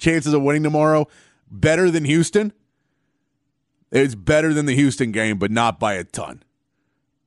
chances 0.00 0.32
of 0.34 0.42
winning 0.42 0.64
tomorrow 0.64 1.06
better 1.50 1.90
than 1.90 2.04
Houston. 2.04 2.52
It's 3.92 4.14
better 4.14 4.54
than 4.54 4.66
the 4.66 4.74
Houston 4.74 5.12
game, 5.12 5.38
but 5.38 5.50
not 5.50 5.78
by 5.78 5.94
a 5.94 6.04
ton. 6.04 6.42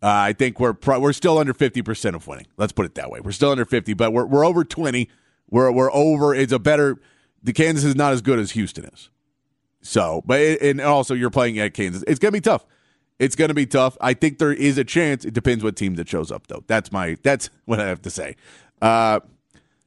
Uh, 0.02 0.08
I 0.08 0.34
think 0.34 0.60
we're 0.60 0.74
pro- 0.74 1.00
we're 1.00 1.14
still 1.14 1.38
under 1.38 1.54
fifty 1.54 1.82
percent 1.82 2.16
of 2.16 2.28
winning. 2.28 2.48
Let's 2.58 2.74
put 2.74 2.86
it 2.86 2.96
that 2.96 3.10
way. 3.10 3.22
We're 3.22 3.32
still 3.32 3.52
under 3.52 3.66
fifty, 3.66 3.94
but 3.94 4.12
we're 4.12 4.26
we're 4.26 4.46
over 4.46 4.66
twenty. 4.66 5.10
We're 5.50 5.72
we're 5.72 5.92
over. 5.94 6.36
It's 6.36 6.52
a 6.52 6.60
better. 6.60 7.00
The 7.42 7.54
Kansas 7.54 7.84
is 7.84 7.96
not 7.96 8.12
as 8.14 8.22
good 8.22 8.40
as 8.40 8.52
Houston 8.52 8.86
is. 8.86 9.10
So, 9.82 10.22
but 10.26 10.40
it, 10.40 10.62
and 10.62 10.82
also 10.82 11.14
you're 11.14 11.30
playing 11.30 11.60
at 11.60 11.74
Kansas. 11.74 12.04
It's 12.08 12.20
gonna 12.20 12.32
be 12.34 12.42
tough. 12.42 12.66
It's 13.20 13.36
gonna 13.36 13.54
be 13.54 13.66
tough. 13.66 13.98
I 14.02 14.14
think 14.14 14.40
there 14.40 14.52
is 14.54 14.78
a 14.78 14.84
chance. 14.84 15.24
It 15.24 15.34
depends 15.34 15.64
what 15.64 15.76
team 15.76 15.96
that 15.96 16.10
shows 16.10 16.32
up, 16.32 16.48
though. 16.48 16.64
That's 16.68 16.92
my 16.92 17.18
that's 17.24 17.50
what 17.66 17.80
I 17.80 17.88
have 17.88 18.02
to 18.02 18.10
say. 18.10 18.36
Uh, 18.82 19.20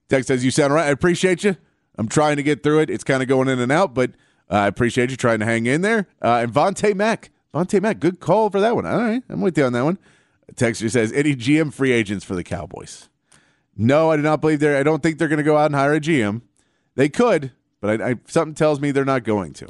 Text 0.08 0.28
says 0.28 0.44
you 0.44 0.50
sound 0.50 0.72
right. 0.72 0.86
I 0.86 0.90
appreciate 0.90 1.44
you. 1.44 1.56
I'm 1.98 2.08
trying 2.08 2.36
to 2.36 2.42
get 2.42 2.62
through 2.62 2.80
it. 2.80 2.90
It's 2.90 3.04
kind 3.04 3.22
of 3.22 3.28
going 3.28 3.48
in 3.48 3.58
and 3.58 3.72
out, 3.72 3.94
but 3.94 4.10
uh, 4.50 4.54
I 4.54 4.66
appreciate 4.66 5.10
you 5.10 5.16
trying 5.16 5.40
to 5.40 5.46
hang 5.46 5.66
in 5.66 5.80
there. 5.80 6.06
Uh, 6.22 6.40
and 6.42 6.52
Vontae 6.52 6.94
Mack, 6.94 7.30
Vontae 7.54 7.80
Mack, 7.80 8.00
good 8.00 8.20
call 8.20 8.50
for 8.50 8.60
that 8.60 8.74
one. 8.74 8.86
All 8.86 8.98
right, 8.98 9.22
I'm 9.28 9.40
with 9.40 9.56
you 9.56 9.64
on 9.64 9.72
that 9.72 9.84
one. 9.84 9.98
Texter 10.54 10.90
says 10.90 11.12
any 11.12 11.34
GM 11.34 11.72
free 11.72 11.92
agents 11.92 12.24
for 12.24 12.34
the 12.34 12.44
Cowboys. 12.44 13.08
No, 13.76 14.10
I 14.10 14.16
do 14.16 14.22
not 14.22 14.40
believe 14.40 14.60
they're. 14.60 14.76
I 14.76 14.82
don't 14.82 15.02
think 15.02 15.18
they're 15.18 15.28
going 15.28 15.38
to 15.38 15.42
go 15.42 15.56
out 15.56 15.66
and 15.66 15.74
hire 15.74 15.94
a 15.94 16.00
GM. 16.00 16.42
They 16.94 17.08
could, 17.08 17.52
but 17.80 18.00
I, 18.00 18.10
I, 18.10 18.14
something 18.26 18.54
tells 18.54 18.80
me 18.80 18.90
they're 18.90 19.04
not 19.04 19.24
going 19.24 19.52
to. 19.54 19.68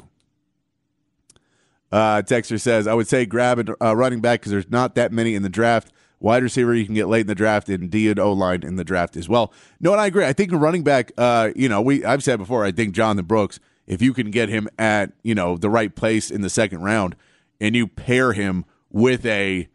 Uh, 1.91 2.21
Texter 2.21 2.59
says, 2.59 2.87
I 2.87 2.93
would 2.93 3.07
say 3.07 3.25
grab 3.25 3.59
a 3.59 3.85
uh, 3.85 3.93
running 3.93 4.21
back 4.21 4.41
because 4.41 4.51
there's 4.51 4.69
not 4.69 4.95
that 4.95 5.11
many 5.11 5.35
in 5.35 5.43
the 5.43 5.49
draft. 5.49 5.91
Wide 6.19 6.41
receiver 6.41 6.73
you 6.73 6.85
can 6.85 6.95
get 6.95 7.07
late 7.07 7.21
in 7.21 7.27
the 7.27 7.35
draft, 7.35 7.69
and 7.69 7.91
D 7.91 8.09
and 8.09 8.19
O 8.19 8.33
line 8.33 8.63
in 8.63 8.75
the 8.75 8.83
draft 8.83 9.15
as 9.15 9.29
well. 9.29 9.53
No, 9.79 9.91
and 9.91 10.01
I 10.01 10.07
agree. 10.07 10.25
I 10.25 10.33
think 10.33 10.51
running 10.51 10.83
back. 10.83 11.11
Uh, 11.17 11.51
you 11.55 11.69
know, 11.69 11.81
we 11.81 12.03
I've 12.03 12.23
said 12.23 12.37
before. 12.39 12.65
I 12.65 12.71
think 12.71 12.95
Jonathan 12.95 13.25
Brooks. 13.25 13.59
If 13.85 14.01
you 14.01 14.13
can 14.13 14.31
get 14.31 14.49
him 14.49 14.67
at 14.77 15.13
you 15.23 15.35
know 15.35 15.57
the 15.57 15.69
right 15.69 15.93
place 15.93 16.31
in 16.31 16.41
the 16.41 16.49
second 16.49 16.81
round, 16.81 17.15
and 17.61 17.75
you 17.75 17.87
pair 17.87 18.33
him 18.33 18.65
with 18.91 19.25
a 19.25 19.67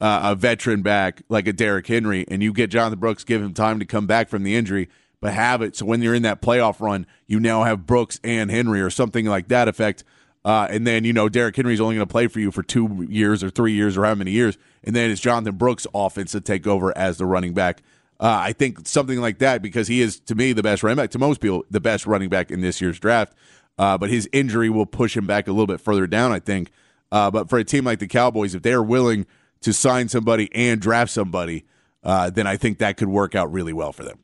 uh, 0.00 0.20
a 0.22 0.34
veteran 0.34 0.82
back 0.82 1.22
like 1.28 1.48
a 1.48 1.52
Derrick 1.52 1.86
Henry, 1.86 2.24
and 2.28 2.42
you 2.42 2.52
get 2.52 2.70
Jonathan 2.70 3.00
Brooks, 3.00 3.24
give 3.24 3.42
him 3.42 3.52
time 3.52 3.78
to 3.80 3.84
come 3.84 4.06
back 4.06 4.28
from 4.28 4.44
the 4.44 4.54
injury, 4.54 4.88
but 5.20 5.34
have 5.34 5.62
it 5.62 5.76
so 5.76 5.84
when 5.84 6.00
you're 6.00 6.14
in 6.14 6.22
that 6.22 6.40
playoff 6.40 6.80
run, 6.80 7.06
you 7.26 7.40
now 7.40 7.64
have 7.64 7.86
Brooks 7.86 8.20
and 8.22 8.50
Henry 8.50 8.80
or 8.80 8.90
something 8.90 9.26
like 9.26 9.48
that 9.48 9.66
effect. 9.66 10.04
Uh, 10.48 10.66
and 10.70 10.86
then 10.86 11.04
you 11.04 11.12
know 11.12 11.28
Derrick 11.28 11.54
Henry's 11.54 11.78
only 11.78 11.96
going 11.96 12.08
to 12.08 12.10
play 12.10 12.26
for 12.26 12.40
you 12.40 12.50
for 12.50 12.62
two 12.62 13.06
years 13.10 13.44
or 13.44 13.50
three 13.50 13.74
years 13.74 13.98
or 13.98 14.06
how 14.06 14.14
many 14.14 14.30
years, 14.30 14.56
and 14.82 14.96
then 14.96 15.10
it's 15.10 15.20
Jonathan 15.20 15.56
Brooks' 15.56 15.86
offense 15.92 16.32
to 16.32 16.40
take 16.40 16.66
over 16.66 16.96
as 16.96 17.18
the 17.18 17.26
running 17.26 17.52
back. 17.52 17.82
Uh, 18.18 18.40
I 18.44 18.54
think 18.54 18.88
something 18.88 19.20
like 19.20 19.40
that 19.40 19.60
because 19.60 19.88
he 19.88 20.00
is 20.00 20.20
to 20.20 20.34
me 20.34 20.54
the 20.54 20.62
best 20.62 20.82
running 20.82 20.96
back 20.96 21.10
to 21.10 21.18
most 21.18 21.42
people 21.42 21.66
the 21.70 21.80
best 21.80 22.06
running 22.06 22.30
back 22.30 22.50
in 22.50 22.62
this 22.62 22.80
year's 22.80 22.98
draft. 22.98 23.34
Uh, 23.76 23.98
but 23.98 24.08
his 24.08 24.26
injury 24.32 24.70
will 24.70 24.86
push 24.86 25.14
him 25.14 25.26
back 25.26 25.48
a 25.48 25.50
little 25.50 25.66
bit 25.66 25.82
further 25.82 26.06
down, 26.06 26.32
I 26.32 26.38
think. 26.38 26.70
Uh, 27.12 27.30
but 27.30 27.50
for 27.50 27.58
a 27.58 27.64
team 27.64 27.84
like 27.84 27.98
the 27.98 28.08
Cowboys, 28.08 28.54
if 28.54 28.62
they're 28.62 28.82
willing 28.82 29.26
to 29.60 29.74
sign 29.74 30.08
somebody 30.08 30.48
and 30.54 30.80
draft 30.80 31.10
somebody, 31.10 31.66
uh, 32.02 32.30
then 32.30 32.46
I 32.46 32.56
think 32.56 32.78
that 32.78 32.96
could 32.96 33.08
work 33.08 33.34
out 33.34 33.52
really 33.52 33.74
well 33.74 33.92
for 33.92 34.04
them. 34.04 34.18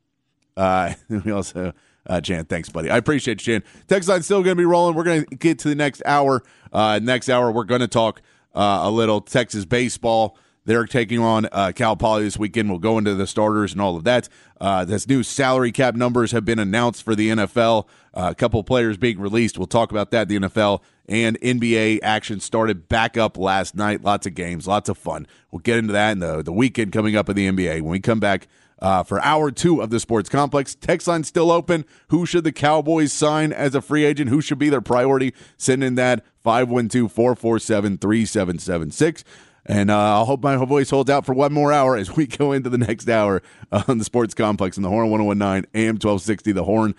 Uh, 0.56 0.94
we 1.10 1.30
also, 1.30 1.74
uh, 2.06 2.20
Jan, 2.20 2.44
thanks, 2.44 2.68
buddy. 2.68 2.90
I 2.90 2.96
appreciate 2.96 3.46
you, 3.46 3.54
Jan. 3.54 3.68
Text 3.86 4.08
line's 4.08 4.24
still 4.24 4.42
going 4.42 4.56
to 4.56 4.60
be 4.60 4.64
rolling. 4.64 4.94
We're 4.94 5.04
going 5.04 5.24
to 5.24 5.36
get 5.36 5.58
to 5.60 5.68
the 5.68 5.74
next 5.74 6.02
hour. 6.04 6.42
Uh, 6.72 7.00
next 7.02 7.28
hour, 7.28 7.50
we're 7.50 7.64
going 7.64 7.80
to 7.80 7.88
talk 7.88 8.20
uh, 8.54 8.80
a 8.82 8.90
little 8.90 9.20
Texas 9.20 9.64
baseball. 9.64 10.36
They're 10.66 10.86
taking 10.86 11.18
on 11.18 11.46
uh, 11.52 11.72
Cal 11.74 11.94
Poly 11.94 12.24
this 12.24 12.38
weekend. 12.38 12.70
We'll 12.70 12.78
go 12.78 12.96
into 12.96 13.14
the 13.14 13.26
starters 13.26 13.72
and 13.72 13.82
all 13.82 13.96
of 13.96 14.04
that. 14.04 14.28
Uh, 14.60 14.84
this 14.84 15.06
new 15.06 15.22
salary 15.22 15.72
cap 15.72 15.94
numbers 15.94 16.32
have 16.32 16.44
been 16.44 16.58
announced 16.58 17.02
for 17.02 17.14
the 17.14 17.28
NFL. 17.30 17.86
Uh, 18.14 18.28
a 18.30 18.34
couple 18.34 18.62
players 18.64 18.96
being 18.96 19.18
released. 19.18 19.58
We'll 19.58 19.66
talk 19.66 19.90
about 19.90 20.10
that. 20.12 20.28
The 20.28 20.38
NFL 20.38 20.80
and 21.06 21.38
NBA 21.40 21.98
action 22.02 22.40
started 22.40 22.88
back 22.88 23.18
up 23.18 23.36
last 23.36 23.74
night. 23.74 24.02
Lots 24.02 24.26
of 24.26 24.34
games, 24.34 24.66
lots 24.66 24.88
of 24.88 24.96
fun. 24.96 25.26
We'll 25.50 25.60
get 25.60 25.76
into 25.76 25.92
that 25.92 26.12
and 26.12 26.22
the, 26.22 26.42
the 26.42 26.52
weekend 26.52 26.92
coming 26.92 27.14
up 27.14 27.28
in 27.28 27.36
the 27.36 27.46
NBA. 27.46 27.82
When 27.82 27.90
we 27.90 28.00
come 28.00 28.20
back 28.20 28.48
uh, 28.84 29.02
for 29.02 29.18
hour 29.22 29.50
two 29.50 29.80
of 29.80 29.88
the 29.88 29.98
sports 29.98 30.28
complex, 30.28 30.74
text 30.74 31.08
line 31.08 31.24
still 31.24 31.50
open. 31.50 31.86
Who 32.08 32.26
should 32.26 32.44
the 32.44 32.52
Cowboys 32.52 33.14
sign 33.14 33.50
as 33.50 33.74
a 33.74 33.80
free 33.80 34.04
agent? 34.04 34.28
Who 34.28 34.42
should 34.42 34.58
be 34.58 34.68
their 34.68 34.82
priority? 34.82 35.32
Send 35.56 35.82
in 35.82 35.94
that 35.94 36.22
512 36.42 37.10
447 37.10 37.96
3776. 37.96 39.24
And 39.64 39.90
uh, 39.90 40.20
I 40.20 40.24
hope 40.26 40.42
my 40.42 40.62
voice 40.66 40.90
holds 40.90 41.08
out 41.08 41.24
for 41.24 41.32
one 41.32 41.54
more 41.54 41.72
hour 41.72 41.96
as 41.96 42.14
we 42.16 42.26
go 42.26 42.52
into 42.52 42.68
the 42.68 42.76
next 42.76 43.08
hour 43.08 43.42
on 43.72 43.96
the 43.96 44.04
Sports 44.04 44.34
Complex 44.34 44.76
in 44.76 44.82
the 44.82 44.90
Horn 44.90 45.10
1019 45.10 45.70
AM 45.74 45.94
1260, 45.94 46.52
the 46.52 46.64
Horn 46.64 46.94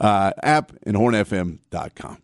uh, 0.00 0.32
app, 0.42 0.72
and 0.84 0.96
hornfm.com. 0.96 2.22